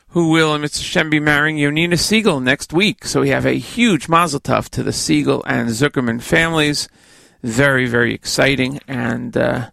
who 0.10 0.30
will, 0.30 0.56
in 0.56 0.62
Mr. 0.62 0.82
Shem, 0.82 1.10
be 1.10 1.20
marrying 1.20 1.58
Yonina 1.58 1.96
Segal 1.96 2.42
next 2.42 2.72
week. 2.72 3.04
So 3.04 3.20
we 3.20 3.30
have 3.30 3.46
a 3.46 3.58
huge 3.58 4.08
mazel 4.08 4.40
tov 4.40 4.70
to 4.70 4.84
the 4.84 4.92
Segal 4.92 5.42
and 5.46 5.68
Zuckerman 5.70 6.22
families. 6.22 6.88
Very, 7.44 7.86
very 7.86 8.14
exciting, 8.14 8.80
and 8.88 9.36
uh, 9.36 9.72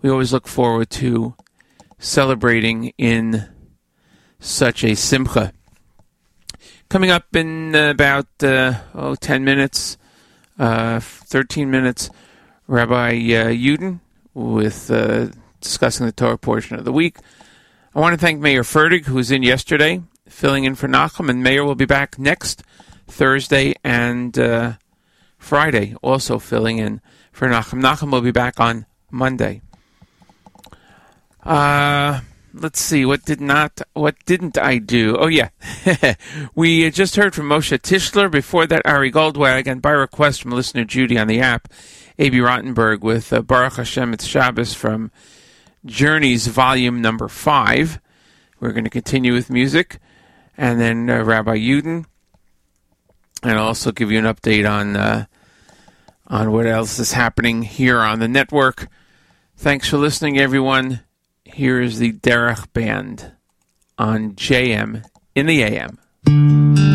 we 0.00 0.08
always 0.08 0.32
look 0.32 0.48
forward 0.48 0.88
to 0.90 1.34
celebrating 1.98 2.92
in 2.98 3.48
such 4.38 4.84
a 4.84 4.94
simcha. 4.94 5.52
Coming 6.88 7.10
up 7.10 7.34
in 7.34 7.74
about 7.74 8.26
uh, 8.42 8.74
oh, 8.94 9.14
10 9.14 9.44
minutes, 9.44 9.96
uh, 10.58 11.00
13 11.00 11.70
minutes, 11.70 12.10
Rabbi 12.66 13.10
uh, 13.10 13.48
Yudin 13.48 14.00
with 14.34 14.90
uh, 14.90 15.28
discussing 15.60 16.06
the 16.06 16.12
Torah 16.12 16.38
portion 16.38 16.78
of 16.78 16.84
the 16.84 16.92
week. 16.92 17.18
I 17.94 18.00
want 18.00 18.12
to 18.14 18.18
thank 18.18 18.40
Meir 18.40 18.62
Fertig, 18.62 19.06
who 19.06 19.14
was 19.14 19.30
in 19.30 19.42
yesterday, 19.42 20.02
filling 20.28 20.64
in 20.64 20.74
for 20.74 20.88
Nachum, 20.88 21.28
and 21.30 21.42
Meir 21.42 21.64
will 21.64 21.74
be 21.74 21.84
back 21.84 22.18
next 22.18 22.62
Thursday 23.06 23.74
and 23.84 24.36
uh, 24.38 24.72
Friday, 25.38 25.94
also 26.02 26.38
filling 26.38 26.78
in 26.78 27.00
for 27.32 27.48
Nachum. 27.48 27.80
Nachum 27.80 28.10
will 28.10 28.20
be 28.20 28.32
back 28.32 28.58
on 28.58 28.86
Monday. 29.10 29.62
Uh, 31.44 32.20
let's 32.54 32.80
see 32.80 33.04
what 33.04 33.24
did 33.24 33.40
not 33.40 33.82
what 33.92 34.16
didn't 34.24 34.56
I 34.56 34.78
do? 34.78 35.16
Oh 35.18 35.26
yeah, 35.26 35.50
we 36.54 36.90
just 36.90 37.16
heard 37.16 37.34
from 37.34 37.48
Moshe 37.48 37.78
Tischler. 37.78 38.30
Before 38.30 38.66
that, 38.66 38.86
Ari 38.86 39.12
Goldwag, 39.12 39.66
and 39.66 39.82
by 39.82 39.90
request 39.90 40.42
from 40.42 40.52
listener 40.52 40.84
Judy 40.84 41.18
on 41.18 41.26
the 41.26 41.40
app, 41.40 41.68
Abie 42.18 42.38
Rotenberg 42.38 43.00
with 43.00 43.32
uh, 43.32 43.42
Baruch 43.42 43.74
Hashem 43.74 44.14
It's 44.14 44.24
Shabbos 44.24 44.72
from 44.72 45.10
Journeys 45.84 46.46
Volume 46.46 47.02
Number 47.02 47.28
Five. 47.28 48.00
We're 48.58 48.72
going 48.72 48.84
to 48.84 48.90
continue 48.90 49.34
with 49.34 49.50
music, 49.50 49.98
and 50.56 50.80
then 50.80 51.10
uh, 51.10 51.22
Rabbi 51.24 51.58
Yudin, 51.58 52.06
and 53.42 53.58
I'll 53.58 53.66
also 53.66 53.92
give 53.92 54.10
you 54.10 54.18
an 54.18 54.24
update 54.24 54.70
on 54.70 54.96
uh, 54.96 55.26
on 56.26 56.52
what 56.52 56.66
else 56.66 56.98
is 56.98 57.12
happening 57.12 57.62
here 57.62 58.00
on 58.00 58.20
the 58.20 58.28
network. 58.28 58.88
Thanks 59.58 59.90
for 59.90 59.98
listening, 59.98 60.38
everyone. 60.38 61.00
Here 61.54 61.80
is 61.80 62.00
the 62.00 62.10
Derech 62.10 62.72
Band 62.72 63.30
on 63.96 64.32
JM 64.32 65.04
in 65.36 65.46
the 65.46 65.62
AM. 65.62 66.93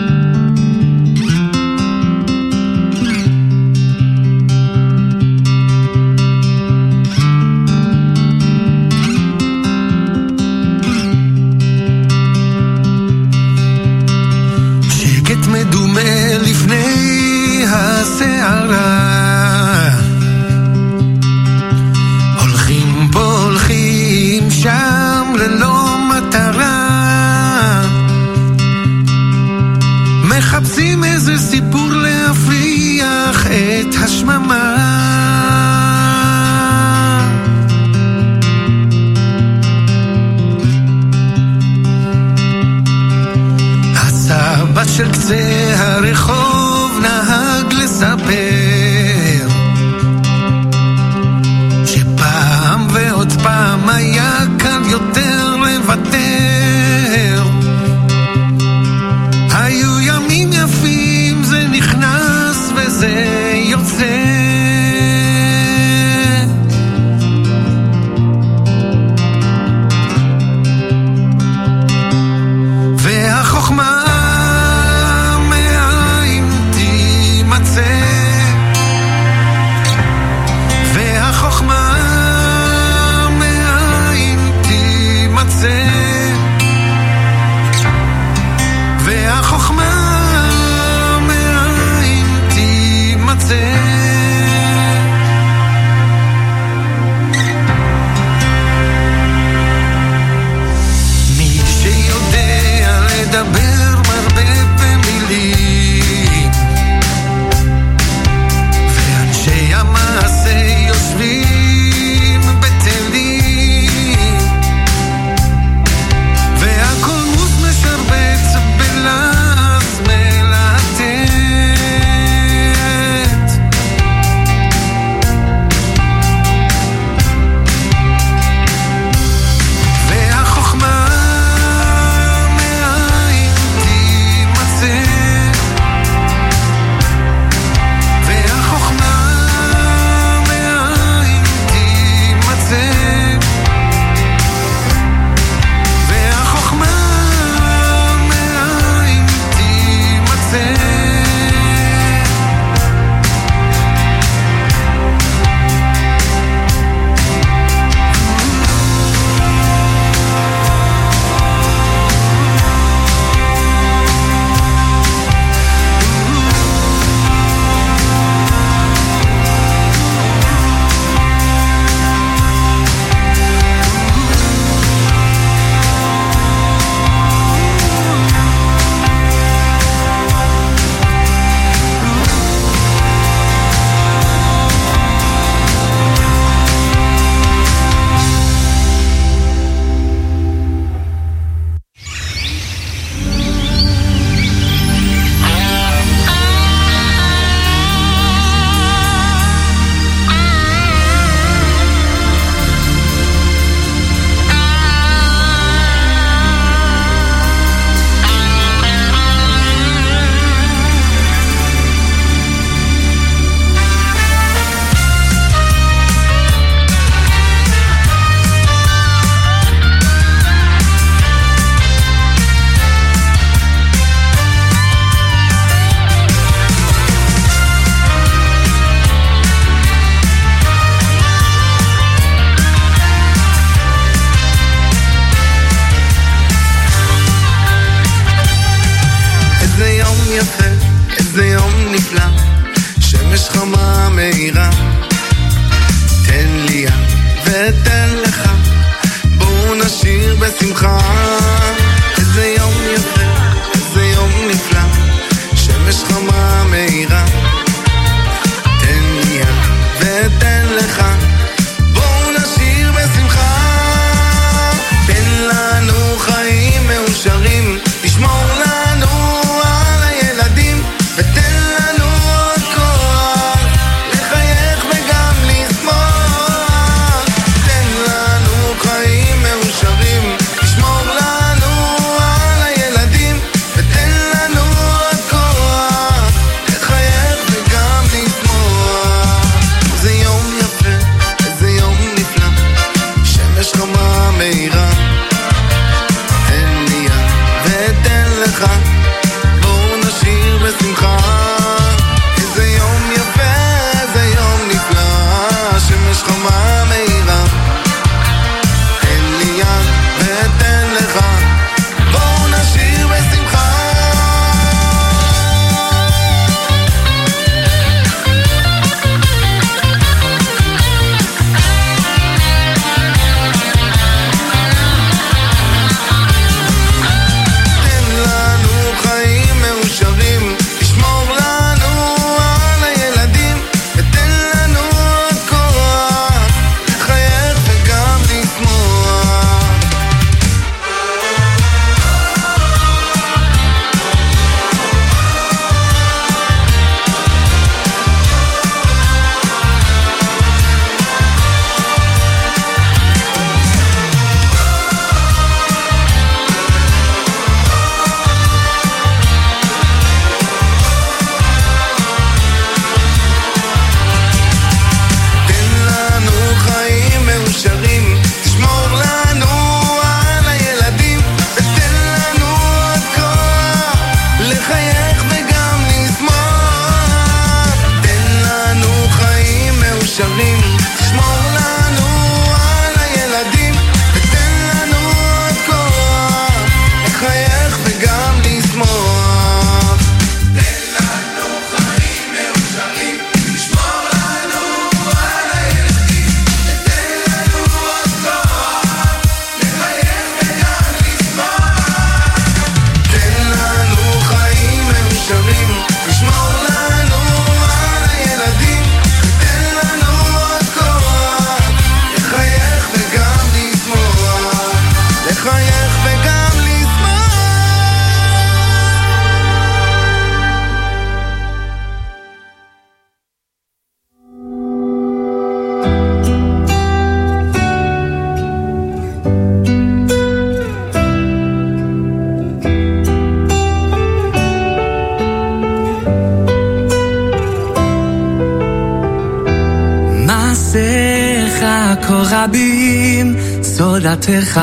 סודתך 444.29 444.61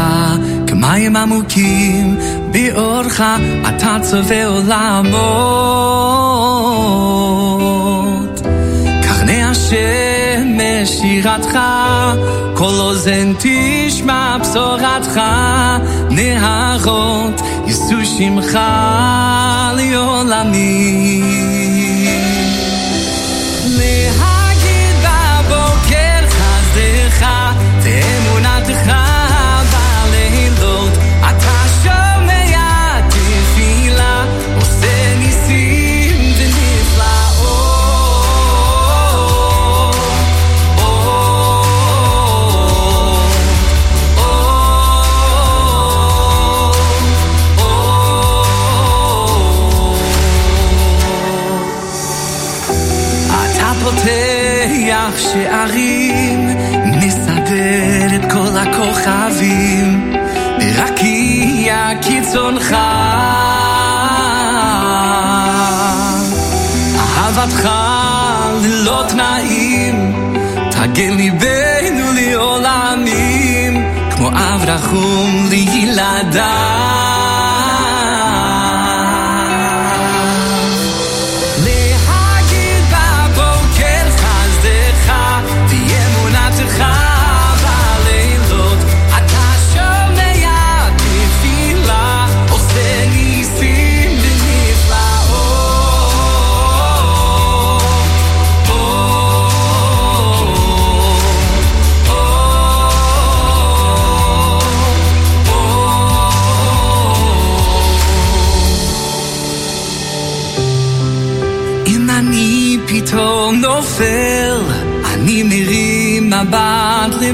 כמים 0.67 1.17
עמוקים, 1.17 2.17
באורך 2.51 3.23
אתה 3.69 3.97
צובע 4.03 4.47
עולמות. 4.47 4.71
קרני 9.03 9.45
השמש 9.45 10.89
שירתך, 11.01 11.59
כל 12.55 12.75
אוזן 12.75 13.33
תשמע 13.39 14.37
בשורתך, 14.39 15.21
נהרות 16.11 17.41
יישאו 17.67 18.05
שמך 18.05 18.59
לעולמים. 19.77 21.56
פותח 55.17 55.33
שערים, 55.33 56.57
מסדר 57.03 58.17
את 58.17 58.33
כל 58.33 58.57
הכוכבים, 58.57 60.13
ברקיע 60.59 61.91
קיצונך. 62.03 62.77
אהבתך 67.17 67.69
ללא 68.63 69.05
תנאים, 69.09 70.13
תגן 70.71 71.17
ליבנו 71.17 72.13
לעולמים, 72.13 73.85
כמו 74.11 74.29
אב 74.29 74.65
רחום 74.67 75.47
לילדיו. 75.51 77.26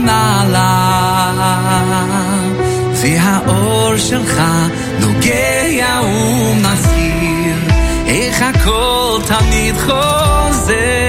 למעלה. 0.02 0.92
והאור 2.94 3.96
שלך 3.96 4.42
נוגע 5.00 6.00
ומזהיר, 6.04 7.56
איך 8.06 8.42
הכל 8.42 9.20
תמיד 9.26 9.74
חוזר 9.76 11.01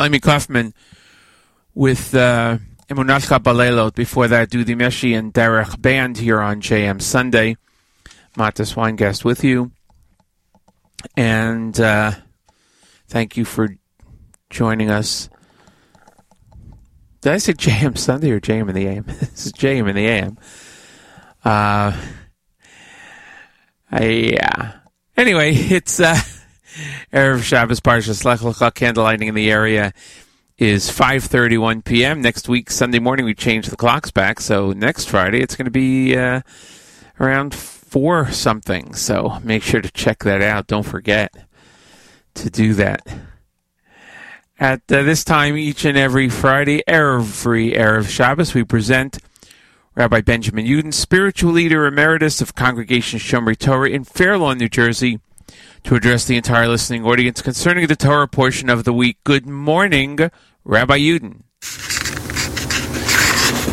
Shlomi 0.00 0.22
Kaufman 0.22 0.72
with 1.74 2.14
uh, 2.14 2.56
Emunatcha 2.88 3.38
Balelot. 3.38 3.94
Before 3.94 4.28
that, 4.28 4.48
Dudi 4.48 4.74
Meshi 4.74 5.16
and 5.16 5.34
Derech 5.34 5.78
Band 5.82 6.16
here 6.16 6.40
on 6.40 6.62
JM 6.62 7.02
Sunday. 7.02 7.58
Matis 8.34 8.74
Weingast 8.74 9.24
with 9.24 9.44
you. 9.44 9.72
And 11.18 11.78
uh, 11.78 12.12
thank 13.08 13.36
you 13.36 13.44
for 13.44 13.76
joining 14.48 14.90
us. 14.90 15.28
Did 17.20 17.32
I 17.34 17.36
say 17.36 17.52
JM 17.52 17.98
Sunday 17.98 18.30
or 18.30 18.40
JM 18.40 18.70
in 18.70 18.74
the 18.74 18.86
AM? 18.86 19.04
this 19.06 19.44
is 19.44 19.52
JM 19.52 19.86
in 19.86 19.96
the 19.96 20.06
AM. 20.06 20.38
Uh, 21.44 21.94
I, 23.90 24.04
yeah. 24.04 24.72
Anyway, 25.14 25.54
it's 25.54 26.00
uh, 26.00 26.18
Erev 27.12 27.42
Shabbos 27.42 27.80
Parshas 27.80 28.24
Lech 28.24 28.40
Lecha 28.40 28.72
candlelighting 28.72 29.28
in 29.28 29.34
the 29.34 29.50
area 29.50 29.92
is 30.58 30.90
5:31 30.90 31.84
p.m. 31.84 32.20
Next 32.20 32.48
week, 32.48 32.70
Sunday 32.70 32.98
morning, 32.98 33.24
we 33.24 33.34
change 33.34 33.68
the 33.68 33.76
clocks 33.76 34.10
back. 34.10 34.40
So 34.40 34.72
next 34.72 35.08
Friday, 35.08 35.40
it's 35.40 35.56
going 35.56 35.64
to 35.64 35.70
be 35.70 36.16
uh, 36.16 36.42
around 37.18 37.54
four 37.54 38.30
something. 38.30 38.94
So 38.94 39.40
make 39.42 39.62
sure 39.62 39.80
to 39.80 39.90
check 39.90 40.22
that 40.24 40.42
out. 40.42 40.66
Don't 40.66 40.86
forget 40.86 41.34
to 42.34 42.50
do 42.50 42.74
that. 42.74 43.06
At 44.58 44.82
uh, 44.92 45.02
this 45.02 45.24
time, 45.24 45.56
each 45.56 45.86
and 45.86 45.96
every 45.96 46.28
Friday, 46.28 46.82
every 46.86 47.72
Erev 47.72 48.08
Shabbos, 48.08 48.52
we 48.52 48.62
present 48.62 49.18
Rabbi 49.94 50.20
Benjamin 50.20 50.66
Yudin, 50.66 50.92
spiritual 50.92 51.52
leader 51.52 51.86
emeritus 51.86 52.42
of 52.42 52.54
Congregation 52.54 53.18
Shomrei 53.18 53.56
Torah 53.56 53.88
in 53.88 54.04
Fair 54.04 54.36
Lawn, 54.36 54.58
New 54.58 54.68
Jersey, 54.68 55.20
to 55.84 55.94
address 55.94 56.24
the 56.24 56.36
entire 56.36 56.68
listening 56.68 57.04
audience 57.04 57.42
concerning 57.42 57.86
the 57.86 57.96
Torah 57.96 58.28
portion 58.28 58.68
of 58.68 58.84
the 58.84 58.92
week. 58.92 59.18
Good 59.24 59.46
morning, 59.46 60.18
Rabbi 60.64 60.98
Yudin. 60.98 61.42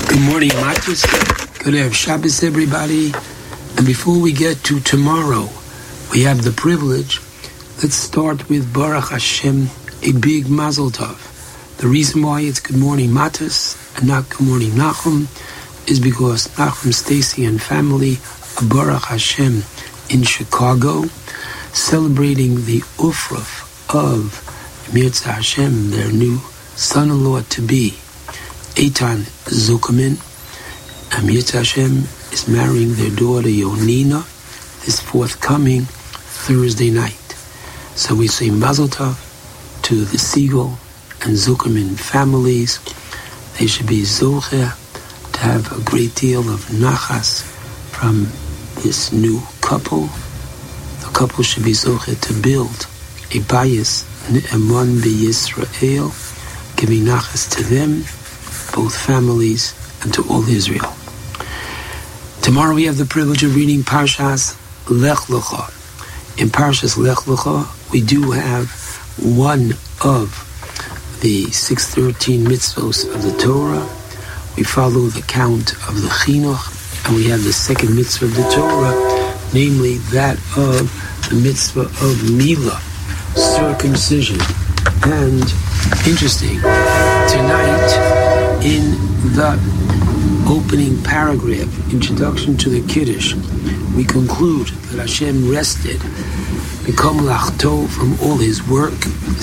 Good 0.10 0.22
morning, 0.22 0.50
Matis. 0.52 1.06
Good 1.64 1.72
to 1.72 1.84
have 1.84 1.96
Shabbos, 1.96 2.44
everybody. 2.44 3.12
And 3.78 3.86
before 3.86 4.20
we 4.20 4.34
get 4.34 4.64
to 4.66 4.80
tomorrow, 4.80 5.50
we 6.12 6.24
have 6.24 6.44
the 6.44 6.52
privilege. 6.52 7.20
Let's 7.82 7.96
start 7.96 8.50
with 8.50 8.74
Baruch 8.74 9.10
Hashem, 9.10 9.68
a 10.02 10.14
big 10.14 10.50
Mazel 10.50 10.90
Tov. 10.90 11.78
The 11.78 11.88
reason 11.88 12.24
why 12.24 12.42
it's 12.42 12.60
Good 12.60 12.78
Morning 12.78 13.10
Matis 13.12 13.76
and 13.98 14.08
not 14.08 14.30
Good 14.30 14.48
Morning 14.48 14.72
Nachum 14.72 15.28
is 15.88 16.00
because 16.00 16.48
Nachum, 16.56 16.94
Stacy, 16.94 17.46
and 17.46 17.62
family 17.62 18.18
are 18.58 18.68
Baruch 18.68 19.06
Hashem 19.06 19.62
in 20.10 20.24
Chicago, 20.24 21.04
celebrating 21.74 22.66
the 22.66 22.80
Ufruf 22.98 23.66
of 23.94 24.44
Mirza 24.94 25.32
Hashem, 25.34 25.92
their 25.92 26.12
new 26.12 26.38
son-in-law 26.76 27.42
to 27.50 27.62
be, 27.62 27.92
Eitan 28.76 29.24
Zuckerman. 29.46 30.22
And 31.16 31.28
Mirza 31.28 31.58
Hashem 31.58 32.08
is 32.32 32.48
marrying 32.48 32.94
their 32.96 33.12
daughter 33.12 33.48
Yonina 33.48 34.24
this 34.86 35.00
forthcoming 35.00 35.84
Thursday 35.84 36.92
night. 36.92 37.14
So 37.96 38.16
we 38.16 38.28
say 38.28 38.50
Mazel 38.50 38.88
Tov 38.88 39.18
to 39.84 40.06
the 40.06 40.18
Segal 40.18 40.78
and 41.26 41.36
Zuckerman 41.36 41.98
families. 42.00 42.80
They 43.58 43.68
should 43.68 43.88
be 43.88 44.02
Zocher 44.04 44.76
to 45.34 45.40
have 45.40 45.72
a 45.72 45.82
great 45.84 46.16
deal 46.16 46.42
of 46.50 46.62
nachas 46.68 47.42
from 47.92 48.28
this 48.84 49.12
new 49.12 49.42
couple. 49.62 50.10
Couple 51.18 51.44
should 51.44 51.64
be 51.64 51.72
Zocher 51.72 52.16
to 52.28 52.34
build 52.44 52.86
a 53.34 53.40
bias, 53.52 54.04
be 54.32 54.40
Yisrael, 55.26 56.14
giving 56.78 57.06
nachas 57.06 57.50
to 57.56 57.64
them, 57.64 58.02
both 58.76 58.96
families, 58.96 59.74
and 60.04 60.14
to 60.14 60.22
all 60.30 60.48
Israel. 60.48 60.94
Tomorrow 62.44 62.76
we 62.76 62.84
have 62.84 63.00
the 63.00 63.06
privilege 63.06 63.42
of 63.44 63.56
reading 63.56 63.82
Parshas 63.82 64.56
Lech 64.92 65.18
Lecha. 65.28 65.74
In 66.40 66.50
Parshas 66.50 66.98
Lech 66.98 67.26
Lecha, 67.26 67.66
we 67.92 68.00
do 68.00 68.30
have 68.30 68.70
one 69.18 69.72
of 70.06 71.18
the 71.24 71.50
613 71.50 72.46
mitzvos 72.46 73.12
of 73.12 73.24
the 73.24 73.36
Torah. 73.40 73.90
We 74.56 74.64
follow 74.64 75.08
the 75.08 75.24
count 75.24 75.74
of 75.90 76.00
the 76.00 76.10
Chinuch, 76.10 77.08
and 77.08 77.16
we 77.16 77.28
have 77.30 77.44
the 77.44 77.54
second 77.54 77.96
mitzvah 77.96 78.26
of 78.26 78.36
the 78.36 78.48
Torah, 78.52 79.17
namely 79.54 79.98
that 80.12 80.38
of 80.58 80.92
the 81.30 81.36
mitzvah 81.36 81.82
of 81.82 82.32
Mila, 82.32 82.80
circumcision. 83.36 84.40
And 85.04 85.44
interesting, 86.08 86.60
tonight 87.30 87.92
in 88.64 88.92
the 89.36 89.60
opening 90.50 91.02
paragraph, 91.04 91.94
introduction 91.94 92.58
to 92.58 92.70
the 92.70 92.82
Kiddush, 92.88 93.36
we 93.96 94.04
conclude 94.06 94.68
that 94.68 95.00
Hashem 95.00 95.50
rested, 95.50 96.02
become 96.88 97.18
lachto 97.18 97.86
from 97.90 98.18
all 98.22 98.38
his 98.38 98.66
work. 98.66 98.94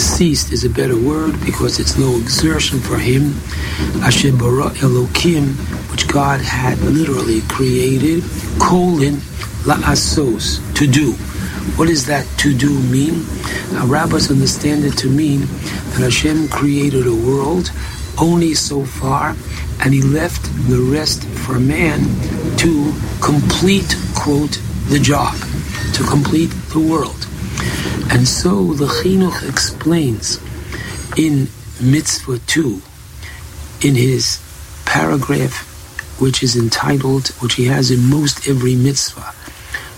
Ceased 0.01 0.51
is 0.51 0.65
a 0.65 0.71
better 0.71 0.99
word 0.99 1.39
because 1.45 1.79
it's 1.79 1.99
no 1.99 2.17
exertion 2.17 2.81
for 2.81 2.97
him. 2.97 3.33
Hashem 4.01 4.39
bara 4.39 4.71
Elokim, 4.81 5.53
which 5.91 6.09
God 6.09 6.41
had 6.41 6.79
literally 6.81 7.43
created, 7.43 8.25
colon 8.59 9.17
la'asos, 9.69 10.59
to 10.75 10.87
do. 10.87 11.13
What 11.77 11.89
does 11.89 12.07
that 12.07 12.27
to 12.39 12.57
do 12.57 12.71
mean? 12.85 13.27
Our 13.77 13.89
rabbis 13.89 14.31
understand 14.31 14.85
it 14.87 14.97
to 14.99 15.11
mean 15.11 15.41
that 15.41 16.01
Hashem 16.01 16.49
created 16.49 17.07
a 17.07 17.15
world 17.15 17.71
only 18.19 18.55
so 18.55 18.87
far, 18.87 19.37
and 19.81 19.93
he 19.93 20.01
left 20.01 20.43
the 20.71 20.81
rest 20.81 21.25
for 21.45 21.61
man 21.61 22.01
to 22.57 22.95
complete, 23.21 23.97
quote, 24.15 24.59
the 24.89 24.99
job, 24.99 25.35
to 25.93 26.03
complete 26.05 26.51
the 26.73 26.81
world. 26.81 27.27
And 28.11 28.27
so 28.29 28.75
the 28.75 28.87
Chinuch 28.87 29.49
explains 29.49 30.41
in 31.17 31.49
Mitzvah 31.81 32.39
2, 32.39 32.81
in 33.83 33.95
his 33.95 34.41
paragraph, 34.85 35.71
which 36.21 36.43
is 36.43 36.57
entitled, 36.57 37.29
which 37.41 37.55
he 37.55 37.67
has 37.67 37.91
in 37.91 38.09
most 38.09 38.49
every 38.49 38.75
mitzvah, 38.75 39.35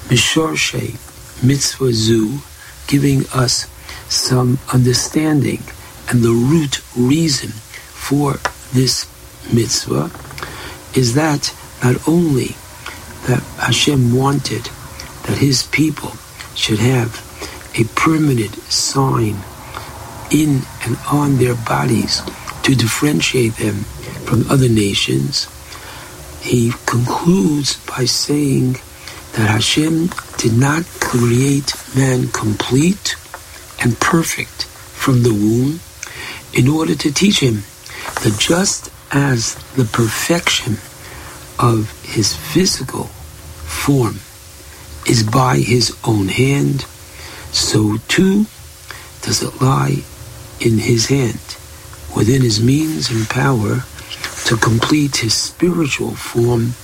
Mishorshe 0.09 0.97
Mitzvah 1.43 1.93
Zu, 1.93 2.39
giving 2.87 3.27
us 3.35 3.67
some 4.09 4.59
understanding 4.73 5.63
and 6.09 6.23
the 6.23 6.31
root 6.31 6.81
reason 6.97 7.51
for 7.51 8.35
this 8.73 9.07
mitzvah 9.53 10.11
is 10.95 11.15
that 11.15 11.55
not 11.83 11.97
only 12.09 12.57
that 13.27 13.43
Hashem 13.59 14.15
wanted 14.15 14.65
that 15.25 15.39
his 15.39 15.65
people 15.65 16.13
should 16.55 16.79
have 16.79 17.26
a 17.79 17.85
permanent 17.95 18.55
sign 18.71 19.37
in 20.31 20.63
and 20.85 20.97
on 21.11 21.37
their 21.37 21.55
bodies 21.55 22.23
to 22.63 22.75
differentiate 22.75 23.57
them 23.57 23.85
from 24.25 24.51
other 24.51 24.69
nations, 24.69 25.47
he 26.41 26.73
concludes 26.87 27.77
by 27.87 28.05
saying 28.05 28.73
that 29.35 29.49
Hashem 29.51 30.11
did 30.39 30.55
not 30.57 30.85
create 31.01 31.75
man 31.97 32.29
complete 32.29 33.17
and 33.83 33.99
perfect 34.01 34.65
from 34.65 35.23
the 35.23 35.33
womb 35.33 35.81
in 36.55 36.69
order 36.69 36.95
to 36.95 37.13
teach 37.13 37.41
him 37.41 37.63
that 38.23 38.37
just 38.39 38.91
as 39.13 39.55
the 39.77 39.85
perfection 39.85 40.79
of 41.59 41.91
his 42.03 42.35
physical 42.35 43.05
form 43.05 44.17
is 45.07 45.23
by 45.23 45.59
his 45.59 45.97
own 46.05 46.29
hand, 46.29 46.87
so 47.57 47.97
too 48.07 48.45
does 49.23 49.43
it 49.43 49.63
lie 49.63 50.05
in 50.61 50.79
his 50.79 51.07
hand, 51.07 51.57
within 52.15 52.43
his 52.43 52.63
means 52.63 53.11
and 53.11 53.29
power, 53.31 53.83
to 54.45 54.57
complete 54.59 55.17
his 55.17 55.35
spiritual 55.35 56.15
form, 56.15 56.75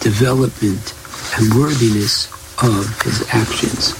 development, 0.00 0.94
and 1.36 1.54
worthiness 1.54 2.30
of 2.62 3.02
his 3.02 3.26
actions. 3.32 3.92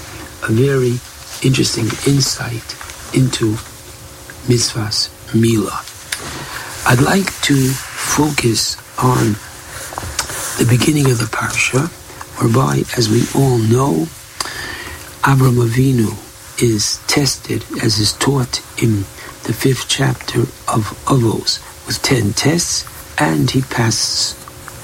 A 0.43 0.51
very 0.51 0.99
interesting 1.41 1.85
insight 2.05 2.77
into 3.13 3.57
mitzvahs 4.45 5.09
Mila. 5.33 5.83
I'd 6.85 7.01
like 7.03 7.33
to 7.41 7.69
focus 7.71 8.77
on 8.97 9.33
the 10.57 10.69
beginning 10.69 11.09
of 11.11 11.17
the 11.17 11.25
parsha, 11.25 11.89
whereby, 12.39 12.83
as 12.95 13.09
we 13.09 13.23
all 13.35 13.57
know, 13.57 14.07
Abram 15.23 15.57
Avinu 15.57 16.17
is 16.59 16.99
tested, 17.05 17.63
as 17.83 17.99
is 17.99 18.13
taught 18.13 18.59
in 18.81 19.01
the 19.43 19.53
fifth 19.53 19.85
chapter 19.87 20.41
of 20.67 20.97
Avos, 21.05 21.59
with 21.85 22.01
ten 22.01 22.33
tests, 22.33 22.85
and 23.19 23.51
he 23.51 23.61
passes 23.61 24.33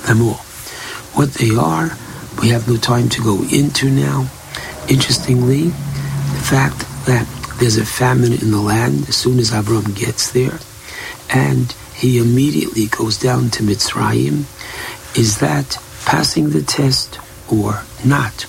them 0.06 0.22
all. 0.22 0.46
What 1.16 1.34
they 1.34 1.56
are, 1.56 1.98
we 2.40 2.50
have 2.50 2.68
no 2.68 2.78
time 2.78 3.10
to 3.10 3.24
go 3.24 3.42
into 3.52 3.90
now. 3.90 4.30
Interestingly, 4.88 5.70
the 5.70 6.44
fact 6.46 6.86
that 7.08 7.28
there's 7.60 7.78
a 7.78 7.86
famine 7.86 8.34
in 8.34 8.52
the 8.52 8.62
land 8.62 9.10
as 9.10 9.16
soon 9.16 9.40
as 9.40 9.52
Abram 9.52 9.92
gets 9.94 10.30
there, 10.30 10.60
and 11.32 11.72
he 11.96 12.20
immediately 12.20 12.86
goes 12.86 13.18
down 13.18 13.50
to 13.50 13.64
Mitzrayim. 13.64 14.46
Is 15.18 15.40
that 15.40 15.80
passing 16.06 16.52
the 16.52 16.62
test 16.62 17.20
or 17.52 17.86
not? 18.06 18.46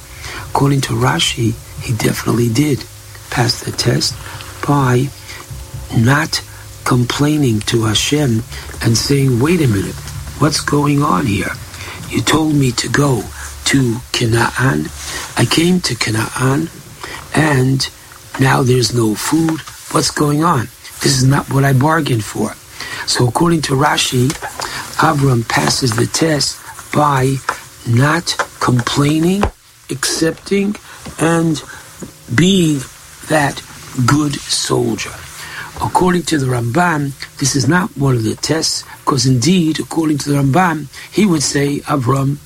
According 0.51 0.83
to 0.83 0.93
Rashi, 0.93 1.55
he 1.81 1.95
definitely 1.95 2.49
did 2.49 2.85
pass 3.31 3.61
the 3.65 3.73
test 3.73 4.15
by 4.67 5.09
not 5.97 6.43
complaining 6.85 7.61
to 7.61 7.85
Hashem 7.85 8.43
and 8.83 8.97
saying, 8.97 9.41
wait 9.41 9.61
a 9.61 9.69
minute, 9.69 9.95
what's 10.39 10.61
going 10.61 11.03
on 11.03 11.27
here? 11.27 11.53
You 12.09 12.23
told 12.23 12.55
me 12.55 12.73
to 12.73 12.89
go 12.89 13.23
to 13.67 13.97
Canaan. 14.13 14.87
I 15.37 15.47
came 15.49 15.81
to 15.83 15.95
Canaan 15.95 16.71
and 17.35 17.89
now 18.41 18.63
there's 18.63 18.95
no 18.95 19.15
food. 19.15 19.61
What's 19.93 20.11
going 20.11 20.43
on? 20.43 20.69
This 21.03 21.17
is 21.19 21.25
not 21.25 21.53
what 21.53 21.65
I 21.65 21.73
bargained 21.73 22.25
for. 22.25 22.55
So 23.07 23.29
according 23.29 23.63
to 23.63 23.75
Rashi, 23.75 24.29
Avram 24.99 25.49
passes 25.49 25.95
the 25.97 26.07
test 26.07 26.59
by 26.93 27.37
not 27.87 28.37
complaining, 28.61 29.43
accepting, 29.91 30.75
and 31.19 31.63
being 32.35 32.81
that 33.29 33.63
good 34.07 34.35
soldier. 34.35 35.13
According 35.81 36.23
to 36.25 36.39
the 36.39 36.47
Ramban, 36.47 37.13
this 37.39 37.55
is 37.55 37.69
not 37.69 37.97
one 37.97 38.17
of 38.17 38.25
the 38.25 38.35
tests, 38.35 38.85
because 39.05 39.27
indeed, 39.27 39.79
according 39.79 40.19
to 40.19 40.31
the 40.31 40.37
Ramban, 40.37 40.89
he 41.13 41.25
would 41.25 41.43
say, 41.43 41.81
Avram, 41.81 42.39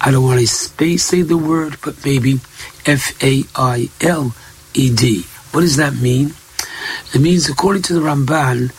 I 0.00 0.10
don't 0.10 0.24
want 0.24 0.40
to 0.40 0.98
say 0.98 1.22
the 1.22 1.38
word, 1.38 1.78
but 1.82 2.04
maybe 2.04 2.40
F 2.84 3.22
A 3.22 3.44
I 3.56 3.88
L 4.02 4.34
E 4.74 4.94
D. 4.94 5.22
What 5.52 5.62
does 5.62 5.76
that 5.76 5.94
mean? 5.94 6.34
It 7.14 7.20
means, 7.20 7.48
according 7.48 7.82
to 7.82 7.94
the 7.94 8.00
Ramban, 8.00 8.70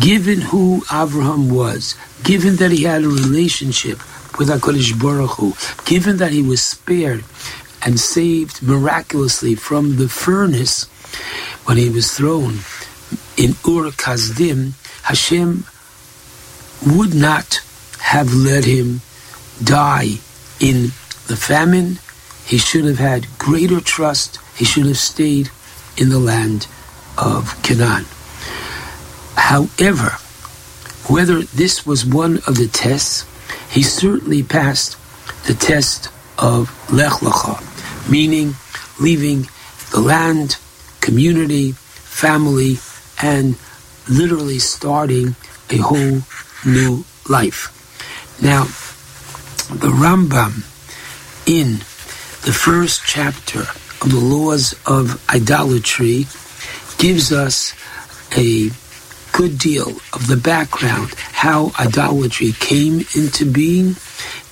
given 0.00 0.40
who 0.42 0.82
Abraham 0.92 1.48
was, 1.48 1.94
given 2.22 2.56
that 2.56 2.72
he 2.72 2.84
had 2.84 3.04
a 3.04 3.08
relationship 3.08 3.98
with 4.38 4.48
HaKadosh 4.48 5.00
Baruch 5.00 5.30
Hu, 5.38 5.54
given 5.86 6.18
that 6.18 6.32
he 6.32 6.42
was 6.42 6.62
spared 6.62 7.24
and 7.84 8.00
saved 8.00 8.62
miraculously 8.62 9.54
from 9.54 9.96
the 9.96 10.08
furnace 10.08 10.84
when 11.64 11.76
he 11.76 11.88
was 11.88 12.16
thrown 12.16 12.60
in 13.36 13.50
Ur 13.66 13.90
Kasdim, 13.90 14.72
Hashem 15.02 15.64
would 16.86 17.14
not 17.14 17.60
have 18.00 18.32
let 18.34 18.64
him 18.64 19.00
die 19.62 20.18
in 20.60 20.92
the 21.26 21.36
famine. 21.36 21.98
He 22.46 22.58
should 22.58 22.84
have 22.84 22.98
had 22.98 23.26
greater 23.38 23.80
trust. 23.80 24.38
He 24.56 24.64
should 24.64 24.86
have 24.86 24.98
stayed 24.98 25.50
in 25.96 26.10
the 26.10 26.18
land 26.18 26.66
of 27.16 27.60
Canaan. 27.62 28.04
However, 29.36 30.18
whether 31.12 31.42
this 31.42 31.86
was 31.86 32.04
one 32.04 32.38
of 32.46 32.56
the 32.56 32.68
tests, 32.68 33.26
he 33.70 33.82
certainly 33.82 34.42
passed 34.42 34.96
the 35.46 35.54
test 35.54 36.08
of 36.38 36.70
Lech 36.92 37.12
Lecha, 37.20 37.73
meaning 38.08 38.54
leaving 39.00 39.48
the 39.90 40.00
land, 40.00 40.56
community, 41.00 41.72
family, 41.72 42.78
and 43.22 43.56
literally 44.08 44.58
starting 44.58 45.36
a 45.70 45.76
whole 45.78 46.20
new 46.64 47.04
life. 47.28 47.70
Now, 48.42 48.64
the 49.74 49.88
Rambam 49.88 50.64
in 51.46 51.78
the 52.44 52.52
first 52.52 53.02
chapter 53.06 53.60
of 53.60 54.10
the 54.10 54.20
laws 54.20 54.74
of 54.86 55.22
idolatry 55.30 56.26
gives 56.98 57.32
us 57.32 57.72
a 58.36 58.70
good 59.32 59.58
deal 59.58 59.88
of 60.12 60.26
the 60.26 60.36
background, 60.36 61.14
how 61.32 61.72
idolatry 61.78 62.52
came 62.52 63.00
into 63.16 63.50
being, 63.50 63.96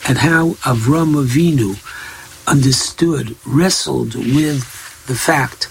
and 0.09 0.19
how 0.19 0.51
Avram 0.65 1.15
Avinu 1.15 1.77
understood, 2.47 3.37
wrestled 3.47 4.15
with 4.15 5.07
the 5.07 5.15
fact 5.15 5.69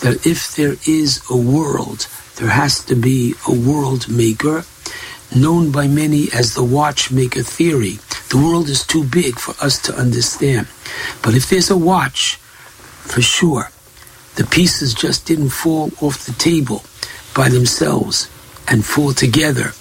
that 0.00 0.26
if 0.26 0.54
there 0.56 0.76
is 0.86 1.22
a 1.30 1.36
world, 1.36 2.06
there 2.36 2.50
has 2.50 2.84
to 2.86 2.94
be 2.94 3.34
a 3.46 3.52
world 3.52 4.08
maker, 4.08 4.64
known 5.34 5.70
by 5.70 5.86
many 5.86 6.28
as 6.34 6.54
the 6.54 6.64
watchmaker 6.64 7.42
theory. 7.42 7.98
The 8.30 8.38
world 8.38 8.68
is 8.68 8.86
too 8.86 9.04
big 9.04 9.38
for 9.38 9.54
us 9.64 9.80
to 9.82 9.94
understand. 9.94 10.66
But 11.22 11.34
if 11.34 11.50
there's 11.50 11.70
a 11.70 11.76
watch, 11.76 12.36
for 12.36 13.22
sure, 13.22 13.70
the 14.36 14.44
pieces 14.44 14.94
just 14.94 15.26
didn't 15.26 15.50
fall 15.50 15.90
off 16.00 16.24
the 16.24 16.32
table 16.32 16.82
by 17.34 17.48
themselves 17.48 18.30
and 18.68 18.84
fall 18.84 19.12
together, 19.12 19.72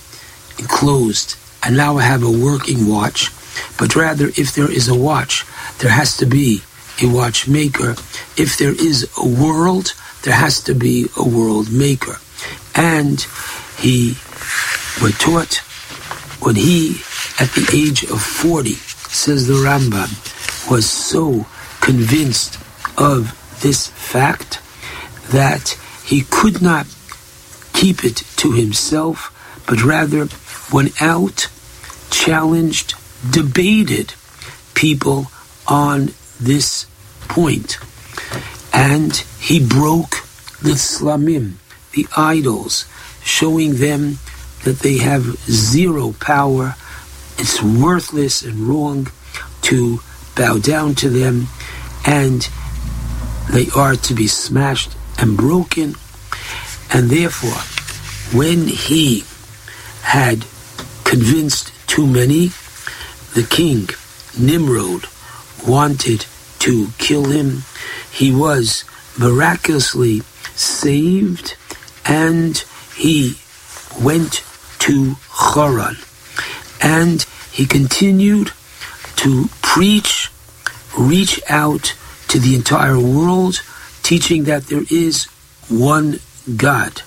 enclosed, 0.57 1.35
and 1.63 1.77
now 1.77 1.97
I 1.97 2.03
have 2.03 2.23
a 2.23 2.31
working 2.31 2.87
watch. 2.87 3.31
But 3.77 3.95
rather, 3.95 4.27
if 4.29 4.53
there 4.53 4.71
is 4.71 4.87
a 4.87 4.97
watch, 4.97 5.45
there 5.80 5.91
has 5.91 6.17
to 6.17 6.25
be 6.25 6.61
a 7.01 7.08
watchmaker. 7.08 7.91
If 8.38 8.58
there 8.58 8.74
is 8.74 9.09
a 9.17 9.27
world, 9.27 9.93
there 10.24 10.35
has 10.35 10.61
to 10.64 10.74
be 10.74 11.08
a 11.17 11.27
world 11.27 11.72
maker. 11.72 12.17
And 12.75 13.25
he 13.77 14.17
were 15.01 15.11
taught 15.11 15.61
when 16.41 16.56
he, 16.56 17.01
at 17.40 17.51
the 17.51 17.69
age 17.74 18.03
of 18.03 18.22
40, 18.22 18.74
says 18.74 19.48
the 19.48 19.53
Rambam, 19.53 20.09
was 20.69 20.90
so 20.90 21.45
convinced 21.82 22.59
of 22.98 23.35
this 23.61 23.88
fact 23.88 24.61
that 25.32 25.77
he 26.03 26.22
could 26.30 26.61
not 26.61 26.85
keep 27.74 28.03
it 28.03 28.17
to 28.38 28.51
himself, 28.51 29.35
but 29.67 29.83
rather 29.83 30.27
went 30.72 31.01
out, 31.01 31.48
challenged, 32.09 32.95
debated 33.30 34.14
people 34.74 35.27
on 35.69 36.14
this 36.39 36.85
point. 37.27 37.77
And 38.73 39.15
he 39.39 39.65
broke 39.65 40.23
the 40.61 40.75
slamim, 40.75 41.53
the 41.93 42.07
idols, 42.17 42.85
showing 43.23 43.75
them 43.75 44.17
that 44.64 44.80
they 44.80 44.98
have 44.98 45.23
zero 45.49 46.14
power. 46.19 46.75
It's 47.38 47.61
worthless 47.61 48.41
and 48.41 48.67
wrong 48.67 49.07
to 49.64 49.99
bow 50.35 50.57
down 50.57 50.95
to 50.95 51.09
them, 51.09 51.48
and 52.06 52.49
they 53.51 53.67
are 53.75 53.95
to 53.95 54.14
be 54.14 54.27
smashed 54.27 54.95
and 55.17 55.38
broken. 55.38 55.95
And 56.91 57.09
therefore, 57.09 57.61
when 58.38 58.67
he 58.67 59.23
had 60.01 60.45
convinced 61.03 61.72
too 61.88 62.07
many, 62.07 62.51
the 63.35 63.45
king, 63.49 63.89
Nimrod, 64.38 65.06
wanted 65.67 66.25
to 66.59 66.89
kill 66.97 67.25
him. 67.25 67.63
He 68.11 68.33
was 68.33 68.83
miraculously 69.17 70.21
saved 70.55 71.55
and 72.05 72.57
he 72.95 73.38
went 74.01 74.43
to 74.79 75.15
Choran. 75.29 75.97
And 76.81 77.25
he 77.51 77.65
continued 77.65 78.51
to 79.17 79.49
preach, 79.61 80.31
reach 80.97 81.41
out 81.49 81.95
to 82.29 82.39
the 82.39 82.55
entire 82.55 82.99
world, 82.99 83.61
teaching 84.03 84.45
that 84.45 84.67
there 84.67 84.85
is 84.89 85.25
one 85.67 86.19
God, 86.55 87.01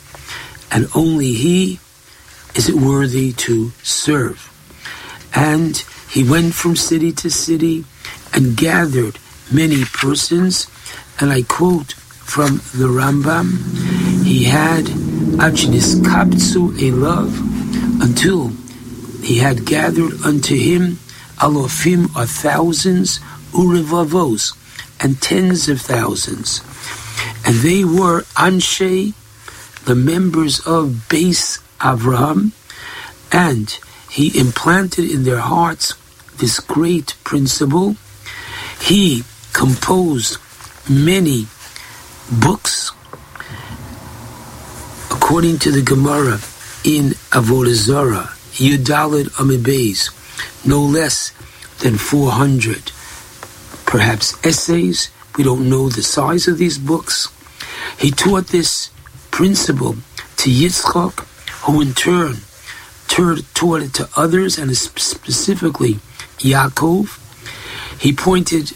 and 0.70 0.88
only 0.94 1.32
He 1.32 1.80
is 2.54 2.68
it 2.68 2.74
worthy 2.74 3.32
to 3.32 3.70
serve. 3.82 4.48
And 5.34 5.76
he 6.10 6.28
went 6.28 6.54
from 6.54 6.76
city 6.76 7.12
to 7.12 7.30
city 7.30 7.84
and 8.34 8.56
gathered 8.56 9.18
many 9.52 9.84
persons, 9.84 10.66
and 11.20 11.30
I 11.30 11.42
quote 11.42 11.92
from 11.92 12.56
the 12.74 12.88
Rambam, 12.88 14.24
he 14.24 14.44
had 14.44 14.84
Achnis 15.36 15.96
Kaptsu 16.02 16.80
a 16.80 16.90
love 16.90 17.38
until 18.02 18.48
he 19.22 19.38
had 19.38 19.64
gathered 19.66 20.20
unto 20.24 20.56
him 20.56 20.98
alofim 21.38 22.14
are 22.16 22.26
thousands, 22.26 23.18
urevavos, 23.52 24.56
and 25.00 25.20
tens 25.20 25.68
of 25.68 25.80
thousands. 25.80 26.60
And 27.44 27.56
they 27.56 27.84
were 27.84 28.22
Anshe, 28.36 29.14
the 29.84 29.94
members 29.94 30.60
of 30.60 31.08
Base 31.08 31.58
Avraham, 31.80 32.52
and 33.32 33.70
he 34.08 34.38
implanted 34.38 35.10
in 35.10 35.24
their 35.24 35.40
hearts 35.40 35.94
this 36.36 36.60
great 36.60 37.16
principle. 37.24 37.96
He 38.82 39.22
composed 39.52 40.38
many 40.90 41.46
books 42.30 42.90
according 45.10 45.58
to 45.60 45.70
the 45.70 45.82
Gemara 45.82 46.40
in 46.84 47.14
Avodah 47.30 47.74
Zarah, 47.74 48.34
Yudalid 48.54 49.30
Amibes, 49.38 50.10
no 50.66 50.82
less 50.82 51.30
than 51.78 51.96
400, 51.96 52.90
perhaps 53.86 54.34
essays. 54.44 55.10
We 55.36 55.44
don't 55.44 55.70
know 55.70 55.88
the 55.88 56.02
size 56.02 56.48
of 56.48 56.58
these 56.58 56.76
books. 56.76 57.28
He 57.98 58.10
taught 58.10 58.48
this 58.48 58.90
principle 59.30 59.96
to 60.38 60.50
Yitzchak, 60.50 61.24
who 61.64 61.80
in 61.80 61.94
turn 61.94 62.38
taught 63.06 63.82
it 63.82 63.94
to 63.94 64.08
others, 64.16 64.58
and 64.58 64.76
specifically 64.76 66.00
Yaakov. 66.38 67.21
He 68.02 68.12
pointed 68.12 68.72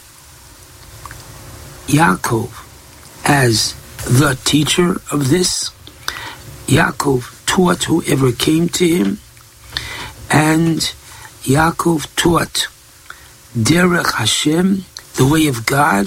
Yaakov 1.88 2.52
as 3.24 3.74
the 4.04 4.38
teacher 4.44 5.00
of 5.10 5.30
this. 5.30 5.70
Yaakov 6.68 7.44
taught 7.44 7.82
whoever 7.90 8.30
came 8.30 8.68
to 8.68 8.86
him, 8.86 9.18
and 10.30 10.78
Yaakov 11.42 12.06
taught 12.14 12.68
Derech 13.58 14.12
Hashem, 14.14 14.84
the 15.16 15.26
way 15.26 15.48
of 15.48 15.66
God, 15.66 16.06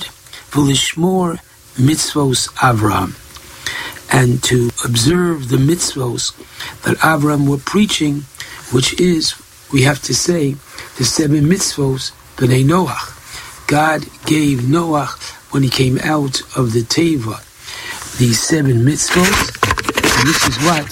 v'lishmor 0.51 1.39
mitzvos 1.75 2.47
Avram, 2.53 3.15
and 4.13 4.41
to 4.43 4.69
observe 4.85 5.49
the 5.49 5.57
mitzvos 5.57 6.31
that 6.83 6.95
Avram 6.99 7.49
were 7.49 7.57
preaching, 7.57 8.23
which 8.71 8.97
is, 8.97 9.35
we 9.73 9.81
have 9.81 10.01
to 10.03 10.15
say, 10.15 10.55
the 10.97 11.03
seven 11.03 11.43
mitzvos 11.43 12.13
b'nei 12.39 12.63
Noach. 12.63 13.67
God 13.67 14.05
gave 14.25 14.59
Noach 14.59 15.51
when 15.51 15.61
he 15.61 15.69
came 15.69 15.97
out 15.99 16.39
of 16.55 16.71
the 16.71 16.83
Teva 16.83 17.45
these 18.17 18.41
seven 18.41 18.77
mitzvos, 18.77 19.39
and 20.17 20.27
this 20.29 20.47
is 20.47 20.55
what 20.63 20.85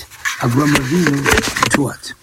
Avram 0.44 0.76
Avinu 0.76 1.70
taught. 1.70 2.14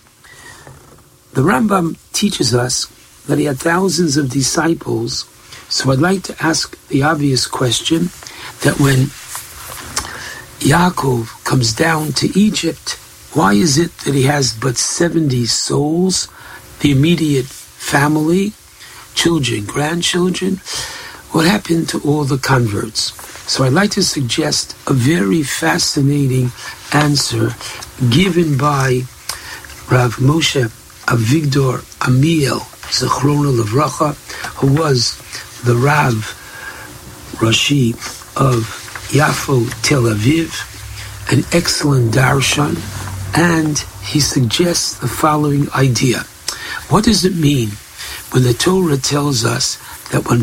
The 1.33 1.41
Rambam 1.41 1.97
teaches 2.13 2.55
us 2.55 2.85
that 3.27 3.39
he 3.39 3.47
had 3.47 3.59
thousands 3.59 4.19
of 4.19 4.29
disciples, 4.29 5.25
so 5.71 5.91
I'd 5.91 6.01
like 6.01 6.23
to 6.25 6.37
ask 6.45 6.77
the 6.89 7.03
obvious 7.03 7.47
question 7.47 8.11
that 8.61 8.79
when 8.79 9.09
Yaakov 10.61 11.45
comes 11.45 11.73
down 11.73 12.13
to 12.21 12.39
Egypt, 12.39 12.99
why 13.33 13.55
is 13.55 13.79
it 13.79 13.97
that 14.05 14.13
he 14.13 14.25
has 14.25 14.53
but 14.53 14.77
70 14.77 15.47
souls, 15.47 16.29
the 16.81 16.91
immediate 16.91 17.47
family, 17.47 18.53
children, 19.15 19.65
grandchildren? 19.65 20.57
What 21.31 21.47
happened 21.47 21.89
to 21.91 22.01
all 22.01 22.25
the 22.25 22.39
converts? 22.39 23.13
So 23.51 23.65
I'd 23.65 23.73
like 23.73 23.91
to 23.93 24.03
suggest 24.03 24.77
a 24.87 24.93
very 24.93 25.43
fascinating 25.43 26.53
answer 26.93 27.51
given 28.11 28.57
by 28.57 29.03
Rav 29.91 30.17
Moshe 30.17 30.65
Avigdor 31.07 31.85
Amiel 32.07 32.61
Zechrona 32.89 33.53
Levracha, 33.53 34.15
who 34.59 34.81
was 34.81 35.19
the 35.65 35.75
Rav 35.75 36.15
Rashi 37.37 37.93
of 38.37 38.63
Yafo 39.11 39.69
Tel 39.83 40.03
Aviv, 40.03 40.71
an 41.33 41.45
excellent 41.53 42.13
darshan, 42.15 42.77
and 43.37 43.79
he 44.07 44.21
suggests 44.21 44.95
the 44.99 45.09
following 45.09 45.71
idea. 45.73 46.21
What 46.89 47.05
does 47.05 47.25
it 47.25 47.35
mean 47.35 47.71
when 48.35 48.43
the 48.43 48.53
Torah 48.53 48.97
tells 48.97 49.45
us 49.45 49.77
that 50.11 50.29
when 50.29 50.41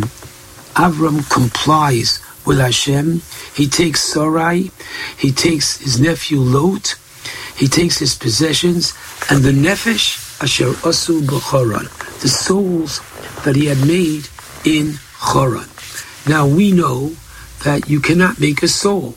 Avram 0.79 1.29
complies 1.29 2.23
with 2.45 2.57
Hashem, 2.57 3.21
he 3.53 3.67
takes 3.67 4.01
Sarai, 4.01 4.71
he 5.17 5.33
takes 5.33 5.75
his 5.75 5.99
nephew 5.99 6.39
Lot, 6.39 6.95
he 7.57 7.67
takes 7.67 7.97
his 7.97 8.15
possessions, 8.15 8.93
and 9.29 9.43
the 9.43 9.51
nefesh 9.51 10.41
asher 10.41 10.71
asu 10.87 11.19
b'choran, 11.19 11.91
the 12.21 12.29
souls 12.29 13.01
that 13.43 13.57
he 13.57 13.65
had 13.65 13.85
made 13.85 14.29
in 14.63 14.93
Choran. 15.19 15.67
Now 16.29 16.47
we 16.47 16.71
know 16.71 17.17
that 17.65 17.89
you 17.89 17.99
cannot 17.99 18.39
make 18.39 18.63
a 18.63 18.69
soul. 18.69 19.15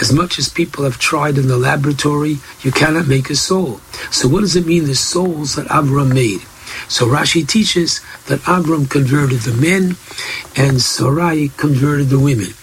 As 0.00 0.14
much 0.14 0.38
as 0.38 0.48
people 0.48 0.84
have 0.84 0.98
tried 0.98 1.36
in 1.36 1.48
the 1.48 1.58
laboratory, 1.58 2.38
you 2.62 2.72
cannot 2.72 3.06
make 3.06 3.28
a 3.28 3.36
soul. 3.36 3.80
So 4.10 4.28
what 4.28 4.40
does 4.40 4.56
it 4.56 4.64
mean, 4.64 4.86
the 4.86 4.94
souls 4.94 5.56
that 5.56 5.66
Avram 5.66 6.14
made? 6.14 6.40
So 6.88 7.06
Rashi 7.06 7.46
teaches 7.46 8.00
that 8.26 8.40
Avram 8.40 8.88
converted 8.88 9.40
the 9.40 9.54
men 9.54 9.96
and 10.56 10.80
Sarai 10.80 11.50
converted 11.56 12.08
the 12.08 12.18
women. 12.18 12.54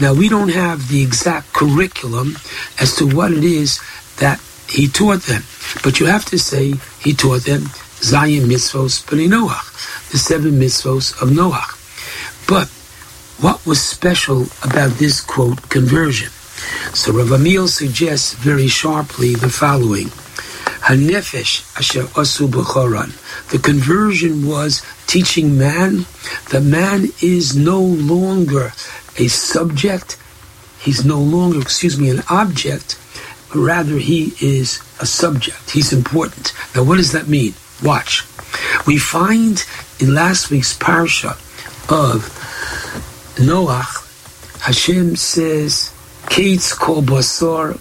Now 0.00 0.14
we 0.14 0.28
don't 0.28 0.50
have 0.50 0.88
the 0.88 1.02
exact 1.02 1.52
curriculum 1.52 2.36
as 2.80 2.96
to 2.96 3.06
what 3.06 3.32
it 3.32 3.44
is 3.44 3.80
that 4.16 4.40
he 4.68 4.88
taught 4.88 5.22
them, 5.22 5.42
but 5.82 6.00
you 6.00 6.06
have 6.06 6.24
to 6.26 6.38
say 6.38 6.74
he 7.00 7.12
taught 7.12 7.42
them 7.42 7.62
Zayin 8.00 8.46
mitzvos 8.46 9.04
b'nei 9.04 9.28
Noach, 9.28 10.10
the 10.10 10.18
seven 10.18 10.52
mitzvos 10.52 11.20
of 11.22 11.30
Noach. 11.30 11.80
But 12.48 12.68
what 13.42 13.64
was 13.66 13.80
special 13.82 14.46
about 14.62 14.92
this 14.98 15.20
quote 15.20 15.68
conversion? 15.70 16.30
So 16.94 17.12
Rav 17.12 17.32
Amiel 17.32 17.68
suggests 17.68 18.34
very 18.34 18.68
sharply 18.68 19.34
the 19.34 19.48
following. 19.48 20.10
Hanefesh 20.84 21.64
asher 21.78 22.02
asu 22.12 22.46
b'choran. 22.46 23.10
The 23.50 23.58
conversion 23.58 24.46
was 24.46 24.82
teaching 25.06 25.56
man 25.56 26.04
that 26.50 26.62
man 26.62 27.08
is 27.22 27.56
no 27.56 27.80
longer 27.80 28.72
a 29.16 29.28
subject, 29.28 30.18
he's 30.78 31.02
no 31.04 31.18
longer, 31.18 31.60
excuse 31.60 31.98
me, 31.98 32.10
an 32.10 32.22
object, 32.28 32.98
but 33.48 33.60
rather 33.60 33.96
he 33.96 34.34
is 34.42 34.80
a 35.00 35.06
subject. 35.06 35.70
He's 35.70 35.92
important. 35.92 36.52
Now 36.74 36.82
what 36.82 36.96
does 36.96 37.12
that 37.12 37.28
mean? 37.28 37.54
Watch. 37.82 38.26
We 38.86 38.98
find 38.98 39.64
in 39.98 40.14
last 40.14 40.50
week's 40.50 40.76
parsha 40.76 41.32
of 41.88 42.28
Noach, 43.36 44.60
Hashem 44.60 45.16
says, 45.16 45.93
Kates 46.28 46.72
kol 46.72 47.02
basar 47.02 47.78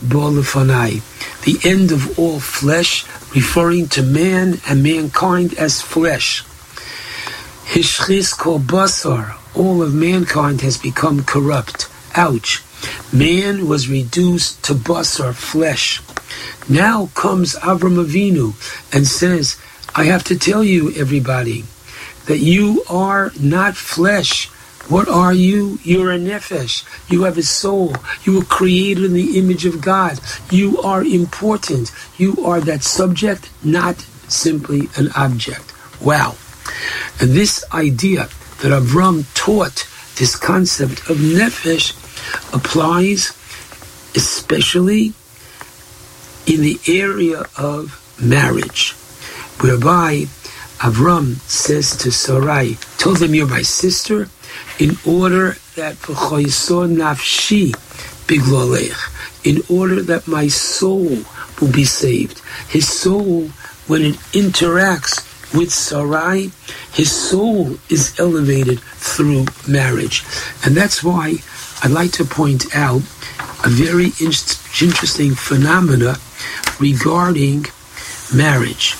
the 1.43 1.59
end 1.69 1.91
of 1.91 2.19
all 2.19 2.39
flesh, 2.39 3.05
referring 3.35 3.87
to 3.89 4.03
man 4.03 4.59
and 4.67 4.83
mankind 4.83 5.53
as 5.55 5.81
flesh. 5.81 6.43
Hishchis 7.65 8.37
kol 8.37 8.59
basar, 8.59 9.37
all 9.55 9.81
of 9.81 9.93
mankind 9.93 10.61
has 10.61 10.77
become 10.77 11.23
corrupt. 11.23 11.89
Ouch. 12.15 12.63
Man 13.11 13.67
was 13.67 13.87
reduced 13.87 14.63
to 14.65 14.73
basar, 14.73 15.33
flesh. 15.33 16.01
Now 16.69 17.09
comes 17.15 17.55
Avram 17.55 18.03
Avinu 18.03 18.53
and 18.93 19.07
says, 19.07 19.57
I 19.95 20.05
have 20.05 20.23
to 20.25 20.37
tell 20.37 20.63
you, 20.63 20.91
everybody, 20.95 21.65
that 22.25 22.39
you 22.39 22.83
are 22.89 23.31
not 23.39 23.75
flesh. 23.75 24.49
What 24.89 25.07
are 25.07 25.33
you? 25.33 25.79
You're 25.83 26.11
a 26.11 26.17
nefesh. 26.17 26.83
You 27.09 27.23
have 27.23 27.37
a 27.37 27.43
soul. 27.43 27.95
You 28.23 28.39
were 28.39 28.45
created 28.45 29.05
in 29.05 29.13
the 29.13 29.39
image 29.39 29.65
of 29.65 29.81
God. 29.81 30.19
You 30.51 30.81
are 30.81 31.03
important. 31.03 31.91
You 32.17 32.45
are 32.45 32.59
that 32.61 32.83
subject, 32.83 33.49
not 33.63 33.95
simply 34.27 34.89
an 34.97 35.09
object. 35.15 35.73
Wow. 36.01 36.35
And 37.21 37.31
this 37.31 37.63
idea 37.73 38.27
that 38.61 38.71
Avram 38.71 39.25
taught 39.33 39.87
this 40.17 40.35
concept 40.35 41.09
of 41.09 41.17
nefesh 41.17 41.93
applies 42.53 43.31
especially 44.15 45.13
in 46.45 46.61
the 46.61 46.79
area 46.87 47.45
of 47.57 47.99
marriage, 48.21 48.91
whereby 49.61 50.25
Avram 50.79 51.35
says 51.49 51.95
to 51.97 52.11
Sarai, 52.11 52.77
Tell 52.97 53.13
them 53.13 53.33
you're 53.33 53.47
my 53.47 53.61
sister, 53.61 54.29
in 54.79 54.97
order 55.05 55.57
that 55.75 55.95
nafshi 55.97 57.73
in 59.43 59.61
order 59.69 60.01
that 60.01 60.27
my 60.27 60.47
soul 60.47 61.23
will 61.59 61.71
be 61.71 61.85
saved. 61.85 62.41
His 62.69 62.87
soul, 62.87 63.49
when 63.87 64.01
it 64.01 64.15
interacts 64.31 65.29
with 65.53 65.71
Sarai, 65.71 66.51
his 66.91 67.11
soul 67.11 67.77
is 67.89 68.17
elevated 68.19 68.79
through 68.79 69.45
marriage. 69.67 70.23
And 70.65 70.75
that's 70.75 71.03
why 71.03 71.35
I'd 71.83 71.91
like 71.91 72.11
to 72.13 72.25
point 72.25 72.75
out 72.75 73.01
a 73.63 73.69
very 73.69 74.11
in- 74.19 74.33
interesting 74.81 75.35
phenomena 75.35 76.15
regarding 76.79 77.65
marriage. 78.33 78.95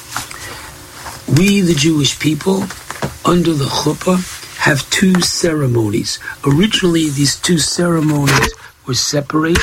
We, 1.38 1.62
the 1.62 1.74
Jewish 1.74 2.20
people, 2.20 2.64
under 3.26 3.54
the 3.54 3.66
chuppah, 3.66 4.43
have 4.64 4.90
two 4.90 5.20
ceremonies. 5.20 6.20
Originally, 6.46 7.10
these 7.10 7.36
two 7.36 7.58
ceremonies 7.58 8.54
were 8.88 8.94
separated. 8.94 9.60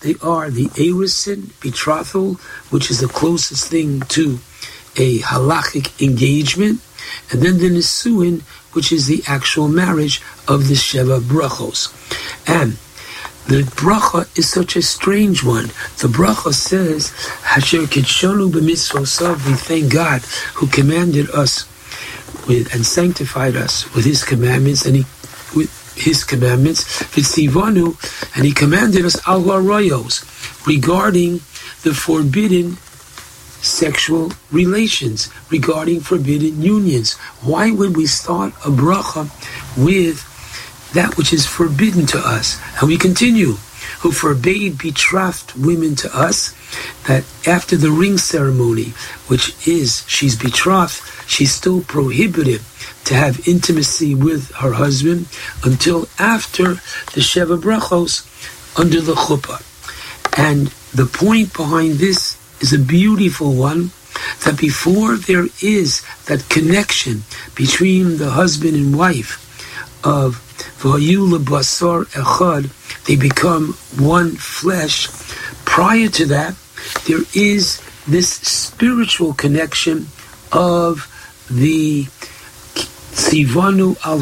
They 0.00 0.16
are 0.20 0.50
the 0.50 0.66
Erusin, 0.74 1.52
betrothal, 1.60 2.34
which 2.70 2.90
is 2.90 2.98
the 2.98 3.06
closest 3.06 3.68
thing 3.68 4.00
to 4.00 4.40
a 4.96 5.20
halachic 5.20 6.02
engagement, 6.02 6.80
and 7.30 7.40
then 7.40 7.58
the 7.58 7.70
Nisuin, 7.70 8.42
which 8.74 8.90
is 8.90 9.06
the 9.06 9.22
actual 9.28 9.68
marriage 9.68 10.20
of 10.48 10.66
the 10.66 10.74
Sheva 10.74 11.20
Brachos. 11.20 11.94
And 12.48 12.72
the 13.46 13.62
bracha 13.62 14.26
is 14.36 14.50
such 14.50 14.74
a 14.74 14.82
strange 14.82 15.44
one. 15.44 15.66
The 16.02 16.08
bracha 16.08 16.52
says, 16.52 17.12
Hasher 17.44 17.86
kitshonu 17.86 18.52
we 18.52 19.54
thank 19.54 19.92
God 19.92 20.22
who 20.56 20.66
commanded 20.66 21.30
us 21.30 21.68
with 22.46 22.72
and 22.74 22.84
sanctified 22.84 23.56
us 23.56 23.92
with 23.94 24.04
his 24.04 24.24
commandments 24.24 24.86
and 24.86 24.96
he 24.96 25.04
with 25.54 25.70
his 25.96 26.24
commandments, 26.24 26.84
Vitzivanu, 27.14 27.96
and 28.36 28.44
he 28.44 28.52
commanded 28.52 29.04
us 29.04 29.16
al 29.26 29.42
royos 29.42 30.24
regarding 30.66 31.40
the 31.82 31.94
forbidden 31.94 32.76
sexual 33.62 34.32
relations, 34.52 35.30
regarding 35.50 36.00
forbidden 36.00 36.62
unions. 36.62 37.14
Why 37.42 37.70
would 37.70 37.96
we 37.96 38.06
start 38.06 38.52
a 38.64 38.70
bracha 38.70 39.26
with 39.76 40.22
that 40.92 41.16
which 41.16 41.32
is 41.32 41.46
forbidden 41.46 42.06
to 42.06 42.18
us? 42.18 42.60
And 42.78 42.88
we 42.88 42.96
continue, 42.96 43.56
who 44.00 44.12
forbade 44.12 44.78
betrothed 44.78 45.54
women 45.54 45.94
to 45.96 46.16
us, 46.16 46.54
that 47.06 47.24
after 47.46 47.76
the 47.76 47.90
ring 47.90 48.18
ceremony, 48.18 48.92
which 49.26 49.54
is 49.66 50.04
she's 50.08 50.36
betrothed, 50.36 51.00
she's 51.26 51.52
still 51.52 51.82
prohibited 51.82 52.60
to 53.04 53.14
have 53.14 53.46
intimacy 53.48 54.14
with 54.14 54.50
her 54.56 54.72
husband 54.74 55.26
until 55.64 56.08
after 56.18 56.74
the 57.14 57.22
Sheva 57.22 57.60
Brachos 57.60 58.24
under 58.78 59.00
the 59.00 59.14
chuppah. 59.14 59.62
And 60.38 60.68
the 60.92 61.06
point 61.06 61.54
behind 61.54 61.94
this 61.94 62.36
is 62.60 62.72
a 62.72 62.78
beautiful 62.78 63.54
one 63.54 63.90
that 64.44 64.58
before 64.58 65.16
there 65.16 65.46
is 65.62 66.02
that 66.26 66.48
connection 66.48 67.22
between 67.54 68.18
the 68.18 68.30
husband 68.30 68.74
and 68.74 68.96
wife 68.96 69.42
of 70.04 70.42
they 73.06 73.16
become 73.16 73.72
one 73.98 74.32
flesh. 74.32 75.08
Prior 75.64 76.08
to 76.08 76.26
that, 76.26 76.54
there 77.06 77.22
is 77.34 77.80
this 78.06 78.30
spiritual 78.30 79.34
connection 79.34 80.06
of 80.52 81.10
the 81.50 82.04
Sivanu 83.14 83.96
al 84.04 84.18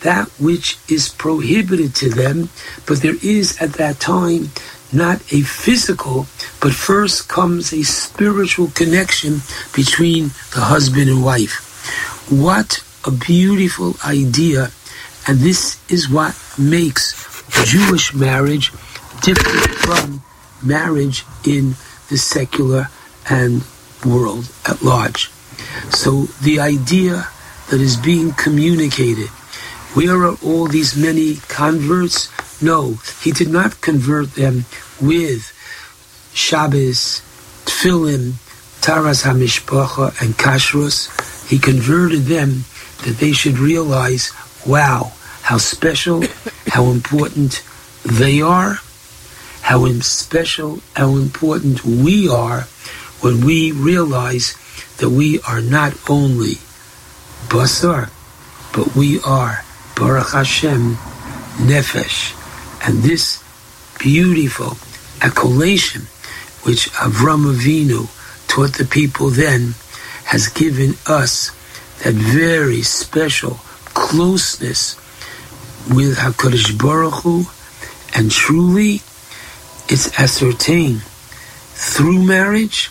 that 0.00 0.28
which 0.40 0.78
is 0.88 1.10
prohibited 1.10 1.94
to 1.94 2.08
them, 2.08 2.48
but 2.86 3.02
there 3.02 3.16
is 3.22 3.60
at 3.60 3.74
that 3.74 4.00
time 4.00 4.50
not 4.92 5.20
a 5.32 5.42
physical, 5.42 6.26
but 6.60 6.72
first 6.72 7.28
comes 7.28 7.72
a 7.72 7.82
spiritual 7.82 8.68
connection 8.74 9.42
between 9.74 10.30
the 10.54 10.62
husband 10.72 11.08
and 11.08 11.24
wife. 11.24 12.28
What 12.30 12.82
a 13.04 13.10
beautiful 13.10 13.94
idea, 14.04 14.70
and 15.26 15.38
this 15.38 15.78
is 15.90 16.08
what 16.08 16.34
makes 16.58 17.14
Jewish 17.64 18.14
marriage 18.14 18.72
different 19.22 19.74
from 19.76 20.22
marriage 20.62 21.24
in 21.46 21.74
the 22.08 22.16
secular 22.16 22.88
and 23.28 23.64
world 24.04 24.50
at 24.68 24.82
large. 24.82 25.30
So 25.90 26.22
the 26.42 26.60
idea 26.60 27.28
that 27.70 27.80
is 27.80 27.96
being 27.96 28.32
communicated, 28.32 29.28
where 29.94 30.22
are 30.24 30.36
all 30.42 30.66
these 30.66 30.96
many 30.96 31.36
converts? 31.48 32.30
No, 32.62 32.94
he 33.22 33.30
did 33.32 33.48
not 33.48 33.80
convert 33.80 34.34
them 34.34 34.64
with 35.00 35.52
Shabbos, 36.34 37.22
Tefillin, 37.64 38.32
Taharas 38.80 39.24
HaMishpacha, 39.24 40.20
and 40.22 40.34
Kashrus. 40.34 41.48
He 41.48 41.58
converted 41.58 42.22
them 42.22 42.64
that 43.04 43.16
they 43.18 43.32
should 43.32 43.58
realize, 43.58 44.32
wow, 44.66 45.12
how 45.42 45.58
special, 45.58 46.22
how 46.66 46.86
important 46.86 47.62
they 48.04 48.40
are, 48.40 48.78
how 49.62 49.86
special, 50.00 50.80
how 50.96 51.16
important 51.16 51.84
we 51.84 52.28
are 52.28 52.62
when 53.20 53.44
we 53.44 53.72
realize 53.72 54.56
that 54.98 55.10
we 55.10 55.40
are 55.48 55.60
not 55.60 55.92
only 56.08 56.54
Basar, 57.48 58.10
but 58.74 58.94
we 58.94 59.20
are 59.20 59.64
Baruch 59.96 60.32
Hashem 60.32 60.94
Nefesh. 61.56 62.36
And 62.86 63.02
this 63.02 63.42
beautiful 63.98 64.76
accolation 65.20 66.02
which 66.64 66.90
Avram 66.92 67.52
Avinu 67.52 68.08
taught 68.48 68.74
the 68.74 68.84
people 68.84 69.30
then 69.30 69.74
has 70.24 70.48
given 70.48 70.94
us 71.06 71.50
that 72.02 72.14
very 72.14 72.82
special 72.82 73.60
closeness 74.00 74.96
with 75.94 76.16
HaKadosh 76.16 76.76
Baruch 76.78 77.22
Hu, 77.22 77.44
and 78.16 78.30
truly 78.30 79.02
it's 79.88 80.18
ascertained 80.18 81.02
through 81.02 82.24
marriage, 82.24 82.90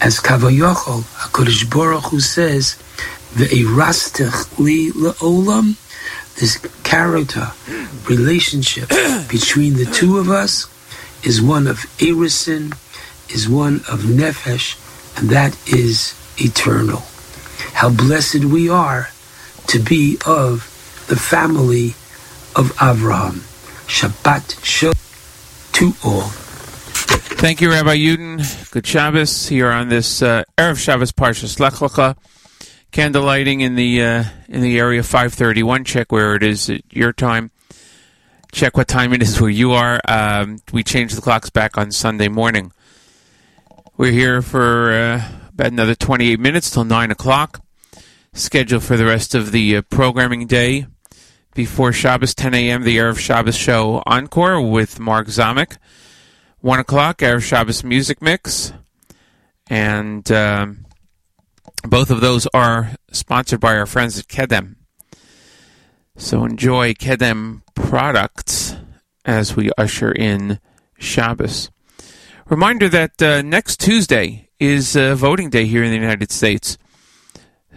as 0.00 0.18
Kavayachol, 0.18 1.02
HaKadosh 1.22 1.70
Baruch 1.70 2.10
Hu 2.10 2.20
says, 2.20 2.74
Ve'irastech 3.34 4.58
li 4.58 4.90
le'olam, 4.90 5.76
this 6.40 6.58
character 6.82 7.52
relationship 8.08 8.88
between 9.30 9.74
the 9.74 9.86
two 9.86 10.18
of 10.18 10.28
us 10.28 10.66
is 11.24 11.40
one 11.40 11.66
of 11.68 11.78
Erusin, 11.98 12.76
is 13.32 13.48
one 13.48 13.76
of 13.88 14.00
Nefesh, 14.00 14.76
and 15.16 15.30
that 15.30 15.56
is 15.68 16.14
eternal. 16.36 17.02
How 17.72 17.90
blessed 17.90 18.44
we 18.44 18.68
are 18.68 19.10
to 19.68 19.78
be 19.78 20.18
of 20.26 20.72
the 21.08 21.16
family 21.16 21.90
of 22.54 22.72
Avraham. 22.78 23.40
Shabbat 23.86 24.64
Shalom 24.64 24.94
to 25.72 25.92
all. 26.06 26.30
Thank 27.38 27.60
you, 27.60 27.70
Rabbi 27.70 27.96
Yudin. 27.96 28.70
Good 28.70 28.86
Shabbos 28.86 29.46
here 29.46 29.70
on 29.70 29.88
this 29.88 30.22
uh, 30.22 30.44
Erev 30.56 30.78
Shabbos 30.78 31.12
Parshas 31.12 31.60
Lech 31.60 31.74
Lecha. 31.74 32.16
Candle 32.90 33.24
lighting 33.24 33.60
in 33.60 33.74
the 33.74 34.02
uh, 34.02 34.24
in 34.48 34.62
the 34.62 34.78
area 34.78 35.02
531. 35.02 35.84
Check 35.84 36.10
where 36.10 36.34
it 36.34 36.42
is 36.42 36.70
at 36.70 36.80
your 36.90 37.12
time. 37.12 37.50
Check 38.52 38.76
what 38.76 38.88
time 38.88 39.12
it 39.12 39.22
is 39.22 39.38
where 39.40 39.50
you 39.50 39.72
are. 39.72 40.00
Um, 40.08 40.60
we 40.72 40.82
change 40.82 41.14
the 41.14 41.20
clocks 41.20 41.50
back 41.50 41.76
on 41.76 41.92
Sunday 41.92 42.28
morning. 42.28 42.72
We're 43.98 44.12
here 44.12 44.40
for 44.40 44.92
uh, 44.92 45.28
about 45.50 45.72
another 45.72 45.94
28 45.94 46.40
minutes 46.40 46.70
till 46.70 46.84
9 46.84 47.10
o'clock. 47.10 47.62
Scheduled 48.36 48.82
for 48.82 48.98
the 48.98 49.06
rest 49.06 49.34
of 49.34 49.50
the 49.50 49.78
uh, 49.78 49.82
programming 49.88 50.46
day. 50.46 50.86
Before 51.54 51.90
Shabbos 51.90 52.34
10 52.34 52.52
a.m., 52.52 52.82
the 52.82 52.98
Erev 52.98 53.18
Shabbos 53.18 53.56
show 53.56 54.02
encore 54.04 54.60
with 54.60 55.00
Mark 55.00 55.28
Zamek. 55.28 55.78
1 56.60 56.78
o'clock, 56.78 57.20
Erev 57.20 57.42
Shabbos 57.42 57.82
music 57.82 58.20
mix. 58.20 58.74
And 59.70 60.30
um, 60.30 60.84
both 61.88 62.10
of 62.10 62.20
those 62.20 62.46
are 62.48 62.90
sponsored 63.10 63.58
by 63.58 63.74
our 63.74 63.86
friends 63.86 64.18
at 64.18 64.26
Kedem. 64.26 64.76
So 66.18 66.44
enjoy 66.44 66.92
Kedem 66.92 67.62
products 67.74 68.76
as 69.24 69.56
we 69.56 69.70
usher 69.78 70.12
in 70.12 70.60
Shabbos. 70.98 71.70
Reminder 72.50 72.90
that 72.90 73.22
uh, 73.22 73.40
next 73.40 73.80
Tuesday 73.80 74.50
is 74.60 74.94
uh, 74.94 75.14
voting 75.14 75.48
day 75.48 75.64
here 75.64 75.82
in 75.82 75.90
the 75.90 75.98
United 75.98 76.30
States. 76.30 76.76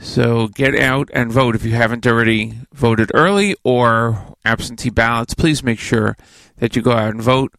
So 0.02 0.48
get 0.48 0.76
out 0.76 1.10
and 1.14 1.32
vote 1.32 1.56
if 1.56 1.66
you 1.66 1.72
haven't 1.72 2.08
already 2.08 2.60
voted 2.74 3.12
early 3.14 3.56
or 3.64 4.36
absentee 4.46 4.90
ballots. 4.90 5.34
Please 5.34 5.62
make 5.62 5.80
sure 5.80 6.18
that 6.58 6.76
you 6.76 6.82
go 6.82 6.92
out 6.92 7.12
and 7.12 7.22
vote 7.22 7.54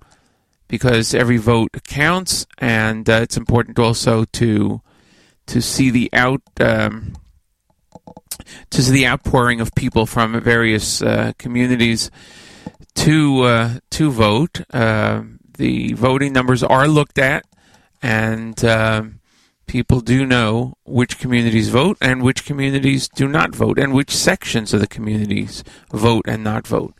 because 0.66 1.14
every 1.14 1.36
vote 1.36 1.70
counts, 1.84 2.46
and 2.58 3.08
uh, 3.10 3.20
it's 3.22 3.36
important 3.36 3.78
also 3.78 4.24
to 4.24 4.80
to 5.46 5.60
see 5.60 5.90
the 5.90 6.08
out 6.12 6.42
um, 6.60 7.14
to 8.70 8.82
see 8.82 8.92
the 8.92 9.06
outpouring 9.06 9.60
of 9.60 9.74
people 9.74 10.06
from 10.06 10.40
various 10.40 11.02
uh, 11.02 11.32
communities 11.38 12.10
to 12.94 13.42
uh, 13.42 13.78
to 13.90 14.10
vote. 14.10 14.62
Uh, 14.72 15.22
the 15.58 15.92
voting 15.92 16.32
numbers 16.32 16.62
are 16.62 16.88
looked 16.88 17.18
at, 17.18 17.44
and 18.00 18.64
um, 18.64 19.19
people 19.70 20.00
do 20.00 20.26
know 20.26 20.74
which 20.84 21.20
communities 21.20 21.68
vote 21.68 21.96
and 22.00 22.24
which 22.24 22.44
communities 22.44 23.08
do 23.08 23.28
not 23.28 23.54
vote, 23.54 23.78
and 23.78 23.94
which 23.94 24.10
sections 24.10 24.74
of 24.74 24.80
the 24.80 24.86
communities 24.88 25.62
vote 25.92 26.24
and 26.26 26.42
not 26.42 26.66
vote. 26.66 26.92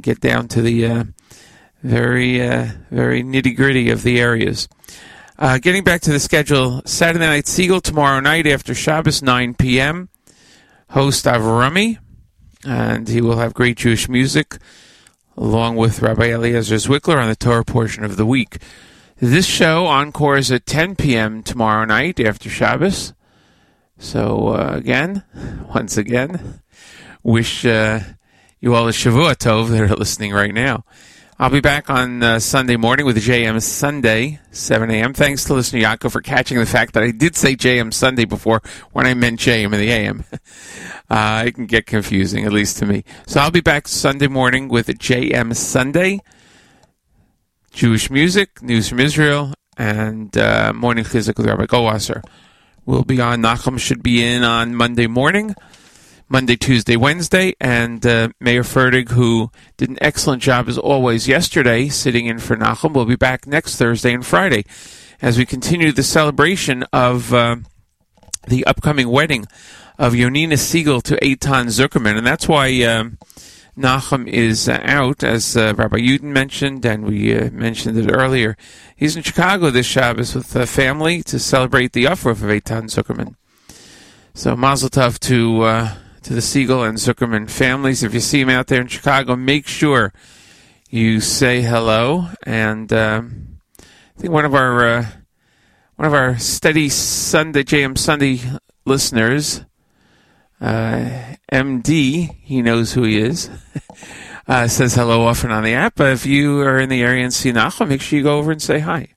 Get 0.00 0.18
down 0.18 0.48
to 0.48 0.60
the 0.60 0.86
uh, 0.86 1.04
very 1.84 2.42
uh, 2.42 2.66
very 2.90 3.22
nitty 3.22 3.54
gritty 3.54 3.90
of 3.90 4.02
the 4.02 4.20
areas. 4.20 4.68
Uh, 5.38 5.58
getting 5.58 5.84
back 5.84 6.00
to 6.00 6.10
the 6.10 6.18
schedule, 6.18 6.82
Saturday 6.84 7.26
Night 7.26 7.44
Segal 7.44 7.80
tomorrow 7.80 8.18
night 8.18 8.48
after 8.48 8.74
Shabbos, 8.74 9.22
9 9.22 9.54
p.m. 9.54 10.08
Host 10.90 11.26
Avrami, 11.26 11.98
and 12.66 13.08
he 13.08 13.20
will 13.20 13.38
have 13.38 13.54
great 13.54 13.76
Jewish 13.76 14.08
music 14.08 14.58
along 15.36 15.76
with 15.76 16.02
Rabbi 16.02 16.32
Eliezer 16.32 16.76
Zwickler 16.76 17.22
on 17.22 17.28
the 17.28 17.36
Torah 17.36 17.64
portion 17.64 18.02
of 18.02 18.16
the 18.16 18.26
week. 18.26 18.58
This 19.20 19.46
show 19.46 19.86
encores 19.86 20.50
at 20.50 20.66
10 20.66 20.96
p.m. 20.96 21.44
tomorrow 21.44 21.84
night 21.84 22.18
after 22.18 22.50
Shabbos. 22.50 23.14
So, 23.96 24.48
uh, 24.48 24.72
again, 24.74 25.22
once 25.74 25.96
again, 25.96 26.60
wish 27.22 27.64
uh, 27.64 28.00
you 28.60 28.74
all 28.74 28.88
a 28.88 28.90
Shavua 28.90 29.36
Tov 29.36 29.70
that 29.70 29.80
are 29.80 29.94
listening 29.94 30.32
right 30.32 30.52
now. 30.52 30.84
I'll 31.38 31.50
be 31.50 31.60
back 31.60 31.90
on 31.90 32.24
uh, 32.24 32.40
Sunday 32.40 32.76
morning 32.76 33.06
with 33.06 33.16
JM 33.16 33.62
Sunday, 33.62 34.40
7 34.50 34.90
a.m. 34.90 35.14
Thanks 35.14 35.44
to 35.44 35.54
listener 35.54 35.80
Yaakov 35.80 36.10
for 36.10 36.20
catching 36.20 36.58
the 36.58 36.66
fact 36.66 36.94
that 36.94 37.04
I 37.04 37.12
did 37.12 37.36
say 37.36 37.54
JM 37.54 37.94
Sunday 37.94 38.24
before 38.24 38.62
when 38.92 39.06
I 39.06 39.14
meant 39.14 39.38
JM 39.38 39.66
in 39.66 39.70
the 39.72 39.90
AM. 39.90 40.24
uh, 41.10 41.44
it 41.46 41.54
can 41.54 41.66
get 41.66 41.86
confusing, 41.86 42.44
at 42.44 42.52
least 42.52 42.78
to 42.78 42.86
me. 42.86 43.04
So 43.26 43.40
I'll 43.40 43.52
be 43.52 43.60
back 43.60 43.86
Sunday 43.86 44.26
morning 44.26 44.68
with 44.68 44.88
JM 44.88 45.54
Sunday, 45.54 46.20
Jewish 47.74 48.08
music, 48.08 48.62
news 48.62 48.88
from 48.88 49.00
Israel, 49.00 49.52
and 49.76 50.36
uh, 50.38 50.72
morning 50.72 51.02
chizuk 51.02 51.36
with 51.36 51.46
Rabbi 51.46 51.66
Goldwasser. 51.66 52.22
We'll 52.86 53.02
be 53.02 53.20
on. 53.20 53.42
Nachum 53.42 53.80
should 53.80 54.00
be 54.00 54.24
in 54.24 54.44
on 54.44 54.76
Monday 54.76 55.08
morning. 55.08 55.56
Monday, 56.28 56.54
Tuesday, 56.54 56.96
Wednesday, 56.96 57.54
and 57.60 58.06
uh, 58.06 58.28
Meir 58.40 58.62
Fertig, 58.62 59.10
who 59.10 59.50
did 59.76 59.90
an 59.90 59.98
excellent 60.00 60.40
job 60.40 60.68
as 60.68 60.78
always 60.78 61.26
yesterday, 61.26 61.88
sitting 61.88 62.26
in 62.26 62.38
for 62.38 62.56
Nachum, 62.56 62.94
will 62.94 63.06
be 63.06 63.16
back 63.16 63.44
next 63.44 63.76
Thursday 63.76 64.14
and 64.14 64.24
Friday 64.24 64.64
as 65.20 65.36
we 65.36 65.44
continue 65.44 65.90
the 65.90 66.04
celebration 66.04 66.84
of 66.92 67.34
uh, 67.34 67.56
the 68.46 68.64
upcoming 68.66 69.08
wedding 69.08 69.46
of 69.98 70.12
Yonina 70.12 70.54
Segal 70.54 71.02
to 71.02 71.16
Eitan 71.16 71.66
Zuckerman, 71.66 72.16
and 72.16 72.26
that's 72.26 72.46
why 72.46 72.68
uh, 72.84 73.04
Nachum 73.76 74.28
is 74.28 74.68
uh, 74.68 74.80
out, 74.84 75.24
as 75.24 75.56
uh, 75.56 75.74
Rabbi 75.76 75.98
Yudin 75.98 76.32
mentioned, 76.32 76.84
and 76.84 77.04
we 77.04 77.36
uh, 77.36 77.50
mentioned 77.50 77.98
it 77.98 78.10
earlier. 78.12 78.56
He's 78.96 79.16
in 79.16 79.22
Chicago 79.22 79.70
this 79.70 79.86
Shabbos 79.86 80.34
with 80.34 80.50
the 80.50 80.66
family 80.66 81.22
to 81.24 81.38
celebrate 81.38 81.92
the 81.92 82.04
Uffruf 82.04 82.30
of 82.30 82.38
Eitan 82.38 82.84
Zuckerman. 82.84 83.34
So 84.34 84.56
Mazel 84.56 84.90
Tov 84.90 85.18
to 85.20 85.92
to 86.24 86.32
the 86.32 86.40
Segal 86.40 86.88
and 86.88 86.96
Zuckerman 86.96 87.50
families. 87.50 88.02
If 88.02 88.14
you 88.14 88.20
see 88.20 88.40
them 88.40 88.48
out 88.48 88.68
there 88.68 88.80
in 88.80 88.86
Chicago, 88.86 89.36
make 89.36 89.68
sure 89.68 90.12
you 90.88 91.20
say 91.20 91.60
hello. 91.60 92.28
And 92.44 92.92
um, 92.92 93.58
I 93.78 94.20
think 94.20 94.32
one 94.32 94.46
of 94.46 94.54
our 94.54 94.86
uh, 94.86 95.06
one 95.96 96.06
of 96.06 96.14
our 96.14 96.38
steady 96.38 96.88
Sunday 96.88 97.62
JM 97.62 97.98
Sunday 97.98 98.40
listeners, 98.86 99.64
uh, 100.60 101.36
MD, 101.52 102.34
he 102.40 102.62
knows 102.62 102.92
who 102.92 103.02
he 103.02 103.18
is. 103.18 103.50
uh, 104.48 104.68
says 104.68 104.94
hello 104.94 105.26
often 105.26 105.50
on 105.50 105.64
the 105.64 105.74
app. 105.74 105.94
But 105.96 106.12
if 106.12 106.26
you 106.26 106.60
are 106.60 106.78
in 106.78 106.88
the 106.88 107.02
area 107.02 107.24
and 107.24 107.32
see 107.32 107.52
Nachum, 107.52 107.88
make 107.88 108.00
sure 108.00 108.18
you 108.18 108.22
go 108.22 108.38
over 108.38 108.52
and 108.52 108.62
say 108.62 108.80
hi. 108.80 109.08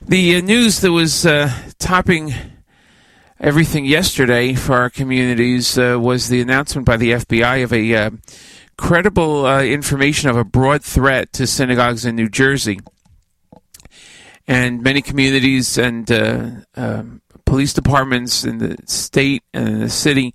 The 0.00 0.36
uh, 0.36 0.40
news 0.40 0.80
that 0.80 0.92
was 0.92 1.26
uh, 1.26 1.52
topping 1.78 2.32
everything 3.40 3.84
yesterday 3.84 4.54
for 4.54 4.74
our 4.74 4.90
communities 4.90 5.78
uh, 5.78 5.98
was 6.00 6.28
the 6.28 6.40
announcement 6.40 6.86
by 6.86 6.96
the 6.96 7.12
FBI 7.12 7.64
of 7.64 7.72
a 7.72 8.10
credible 8.76 9.58
information 9.60 10.30
of 10.30 10.36
a 10.36 10.44
broad 10.44 10.84
threat 10.84 11.32
to 11.32 11.46
synagogues 11.46 12.04
in 12.04 12.14
New 12.14 12.28
Jersey. 12.28 12.78
And 14.46 14.82
many 14.82 15.02
communities 15.02 15.76
and 15.76 16.10
um, 16.74 17.20
police 17.48 17.72
departments 17.72 18.44
in 18.44 18.58
the 18.58 18.76
state 18.84 19.42
and 19.54 19.68
in 19.68 19.80
the 19.80 19.88
city 19.88 20.34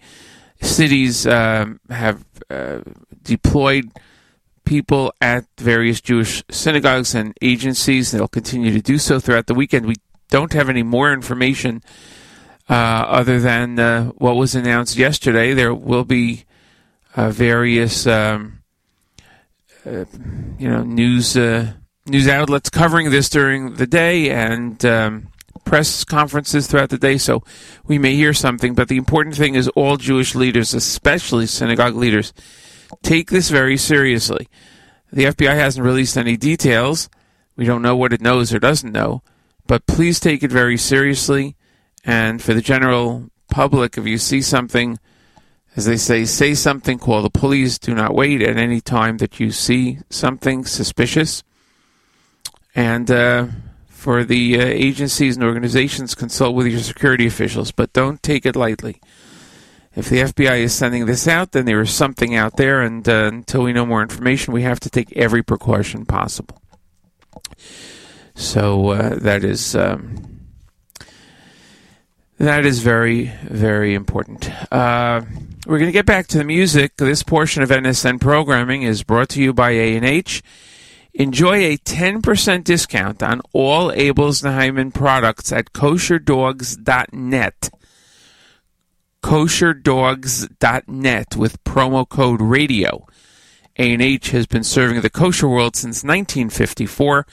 cities 0.62 1.28
um, 1.28 1.80
have 1.90 2.26
uh, 2.50 2.80
deployed 3.22 3.92
people 4.66 5.14
at 5.22 5.46
various 5.58 6.02
Jewish 6.02 6.44
synagogues 6.50 7.14
and 7.14 7.34
agencies. 7.42 8.12
They'll 8.12 8.28
continue 8.28 8.72
to 8.72 8.82
do 8.82 8.98
so 8.98 9.20
throughout 9.20 9.48
the 9.48 9.54
weekend. 9.54 9.86
We 9.86 9.96
don't 10.30 10.54
have 10.54 10.70
any 10.70 10.84
more 10.84 11.14
information 11.14 11.84
uh, 12.70 12.74
other 12.74 13.40
than 13.40 13.78
uh, 13.78 14.06
what 14.18 14.36
was 14.36 14.56
announced 14.56 14.98
yesterday. 14.98 15.54
There 15.54 15.74
will 15.74 16.06
be 16.06 16.46
uh, 17.16 17.30
various, 17.30 18.08
um, 18.08 18.64
uh, 19.86 20.06
you 20.58 20.70
know, 20.70 20.82
news 20.84 21.38
uh, 21.38 21.74
news 22.06 22.28
outlets 22.28 22.70
covering 22.70 23.12
this 23.12 23.30
during 23.30 23.76
the 23.76 23.88
day 23.88 24.30
and 24.30 24.84
um, 24.86 25.28
press 25.66 26.04
conferences 26.04 26.68
throughout 26.68 26.90
the 26.90 26.98
day. 26.98 27.18
So 27.18 27.44
we 27.86 27.98
may 27.98 28.16
hear 28.16 28.34
something. 28.34 28.74
But 28.74 28.88
the 28.88 28.98
important 28.98 29.36
thing 29.36 29.56
is, 29.56 29.68
all 29.70 29.98
Jewish 29.98 30.36
leaders, 30.36 30.74
especially 30.74 31.46
synagogue 31.46 31.96
leaders, 31.96 32.34
take 33.02 33.30
this 33.30 33.50
very 33.50 33.78
seriously. 33.78 34.48
The 35.12 35.26
FBI 35.26 35.54
hasn't 35.54 35.86
released 35.86 36.18
any 36.18 36.38
details. 36.38 37.10
We 37.56 37.66
don't 37.66 37.82
know 37.82 37.96
what 37.96 38.14
it 38.14 38.22
knows 38.22 38.54
or 38.54 38.60
doesn't 38.60 38.92
know, 38.92 39.22
but 39.68 39.86
please 39.86 40.20
take 40.20 40.42
it 40.42 40.52
very 40.52 40.78
seriously. 40.78 41.56
And 42.04 42.42
for 42.42 42.54
the 42.54 42.62
general 42.62 43.30
public, 43.50 43.98
if 43.98 44.08
you 44.08 44.18
see 44.18 44.42
something, 44.42 44.98
as 45.76 45.86
they 45.86 45.98
say, 45.98 46.26
say 46.26 46.56
something, 46.56 46.98
call 46.98 47.22
the 47.22 47.30
police. 47.30 47.78
Do 47.78 47.94
not 47.94 48.16
wait 48.16 48.42
at 48.42 48.58
any 48.58 48.82
time 48.82 49.18
that 49.18 49.40
you 49.40 49.52
see 49.52 50.00
something 50.10 50.66
suspicious. 50.66 51.44
And 52.76 53.10
uh, 53.12 53.48
for 54.04 54.26
the 54.26 54.60
uh, 54.60 54.66
agencies 54.66 55.38
and 55.38 55.46
organizations, 55.46 56.14
consult 56.14 56.56
with 56.56 56.68
your 56.68 56.82
security 56.82 57.26
officials, 57.26 57.72
but 57.72 57.94
don't 57.94 58.22
take 58.22 58.46
it 58.46 58.54
lightly. 58.54 59.00
If 59.96 60.10
the 60.10 60.18
FBI 60.18 60.60
is 60.60 60.74
sending 60.74 61.06
this 61.06 61.26
out, 61.26 61.54
then 61.54 61.64
there 61.64 61.80
is 61.80 61.94
something 61.94 62.36
out 62.36 62.58
there, 62.58 62.82
and 62.82 63.08
uh, 63.08 63.30
until 63.32 63.64
we 63.64 63.72
know 63.72 63.86
more 63.86 64.02
information, 64.02 64.54
we 64.54 64.64
have 64.64 64.82
to 64.82 64.90
take 64.90 65.16
every 65.16 65.42
precaution 65.42 66.06
possible. 66.06 66.62
So 68.36 68.90
uh, 68.90 69.16
that 69.20 69.46
is 69.46 69.74
um, 69.74 70.42
that 72.40 72.66
is 72.66 72.80
very 72.80 73.32
very 73.46 73.94
important. 73.94 74.52
Uh, 74.70 75.22
we're 75.66 75.80
going 75.80 75.88
to 75.88 75.98
get 75.98 76.06
back 76.06 76.28
to 76.28 76.38
the 76.38 76.44
music. 76.44 76.98
This 76.98 77.24
portion 77.24 77.64
of 77.64 77.70
NSN 77.70 78.20
programming 78.20 78.82
is 78.82 79.02
brought 79.02 79.30
to 79.30 79.42
you 79.42 79.54
by 79.54 79.70
A 79.70 79.96
and 79.96 80.04
H. 80.04 80.44
Enjoy 81.16 81.58
a 81.58 81.78
10% 81.78 82.64
discount 82.64 83.22
on 83.22 83.42
all 83.54 83.92
Abeles 83.92 84.44
and 84.44 84.60
Heymann 84.60 84.92
products 84.94 85.52
at 85.52 85.72
kosherdogs.net. 85.72 87.70
kosherdogs.net 89.22 91.36
with 91.36 91.64
promo 91.64 92.10
code 92.10 92.42
radio. 92.42 93.06
A&H 93.78 94.32
has 94.32 94.48
been 94.48 94.64
serving 94.64 95.02
the 95.02 95.10
kosher 95.10 95.48
world 95.48 95.76
since 95.76 96.04
1954 96.04 97.28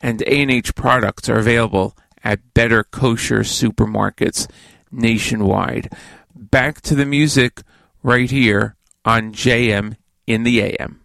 and 0.00 0.22
A&H 0.22 0.74
products 0.74 1.28
are 1.28 1.38
available 1.38 1.96
at 2.24 2.54
better 2.54 2.84
kosher 2.84 3.40
supermarkets 3.40 4.48
nationwide. 4.90 5.92
Back 6.34 6.80
to 6.82 6.94
the 6.94 7.06
music 7.06 7.62
right 8.02 8.30
here 8.30 8.76
on 9.04 9.32
JM 9.32 9.96
in 10.26 10.42
the 10.42 10.60
AM. 10.60 11.00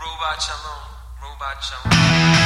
Robot 0.00 0.42
Shalom, 0.42 0.85
Robot 1.46 1.62
Shalom. 1.62 2.45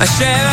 You 0.00 0.47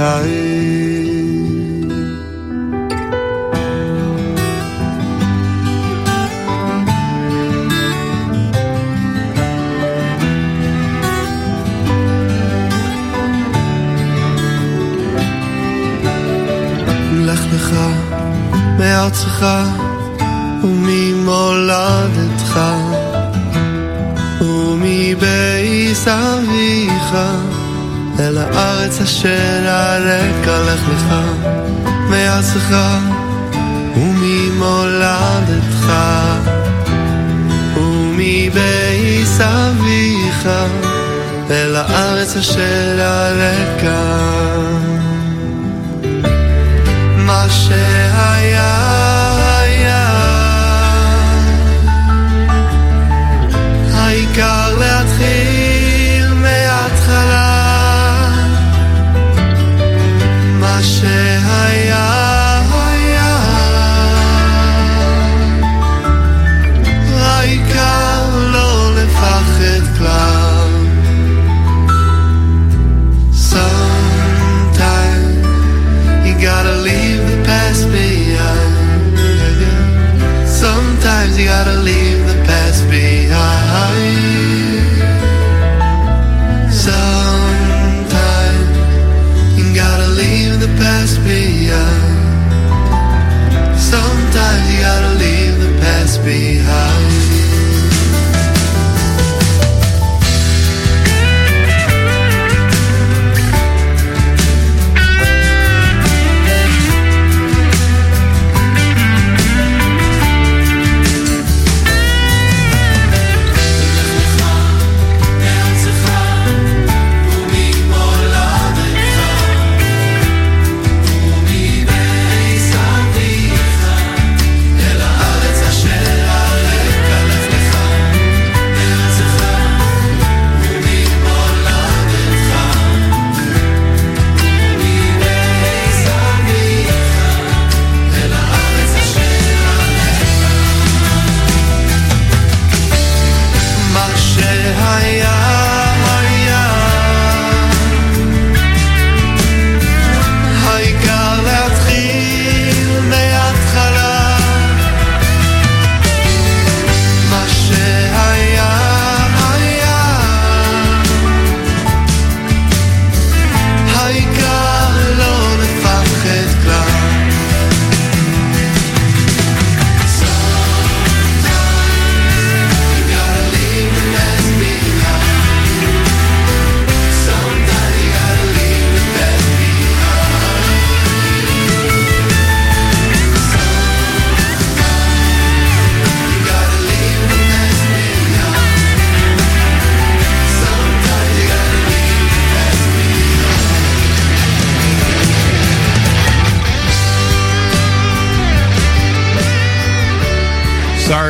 night. 0.00 0.49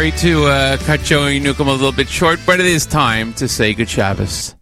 sorry 0.00 0.12
to 0.12 0.46
uh, 0.46 0.76
cut 0.78 1.00
Joey 1.00 1.38
Newcomb 1.40 1.68
a 1.68 1.72
little 1.72 1.92
bit 1.92 2.08
short, 2.08 2.40
but 2.46 2.58
it 2.58 2.64
is 2.64 2.86
time 2.86 3.34
to 3.34 3.46
say 3.46 3.74
good 3.74 3.86
Shabbos. 3.86 4.54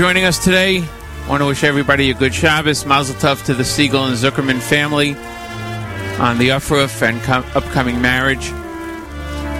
joining 0.00 0.24
us 0.24 0.42
today. 0.42 0.78
I 0.78 1.28
want 1.28 1.42
to 1.42 1.46
wish 1.46 1.62
everybody 1.62 2.10
a 2.10 2.14
good 2.14 2.34
Shabbos, 2.34 2.86
Mazel 2.86 3.14
Tov 3.16 3.44
to 3.44 3.52
the 3.52 3.64
Segal 3.64 4.08
and 4.08 4.16
Zuckerman 4.16 4.58
family 4.58 5.10
on 6.18 6.38
the 6.38 6.48
Ufruf 6.48 7.02
and 7.06 7.20
com- 7.20 7.44
upcoming 7.54 8.00
marriage. 8.00 8.50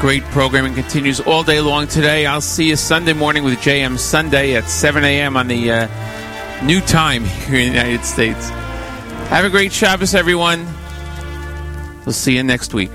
Great 0.01 0.23
programming 0.33 0.73
continues 0.73 1.20
all 1.20 1.43
day 1.43 1.60
long 1.60 1.89
today. 1.89 2.25
I'll 2.25 2.41
see 2.41 2.70
you 2.70 2.77
Sunday 2.77 3.12
morning 3.12 3.44
with 3.44 3.59
JM 3.59 3.99
Sunday 3.99 4.57
at 4.57 4.65
7 4.65 5.05
a.m. 5.05 5.36
on 5.36 5.47
the 5.47 5.70
uh, 5.70 6.65
new 6.65 6.81
time 6.81 7.25
here 7.47 7.59
in 7.59 7.73
the 7.73 7.78
United 7.78 8.07
States. 8.07 8.49
Have 9.28 9.44
a 9.44 9.51
great 9.51 9.75
Shabbos, 9.75 10.15
everyone. 10.15 10.67
We'll 12.07 12.15
see 12.15 12.36
you 12.36 12.43
next 12.43 12.73
week. 12.73 12.93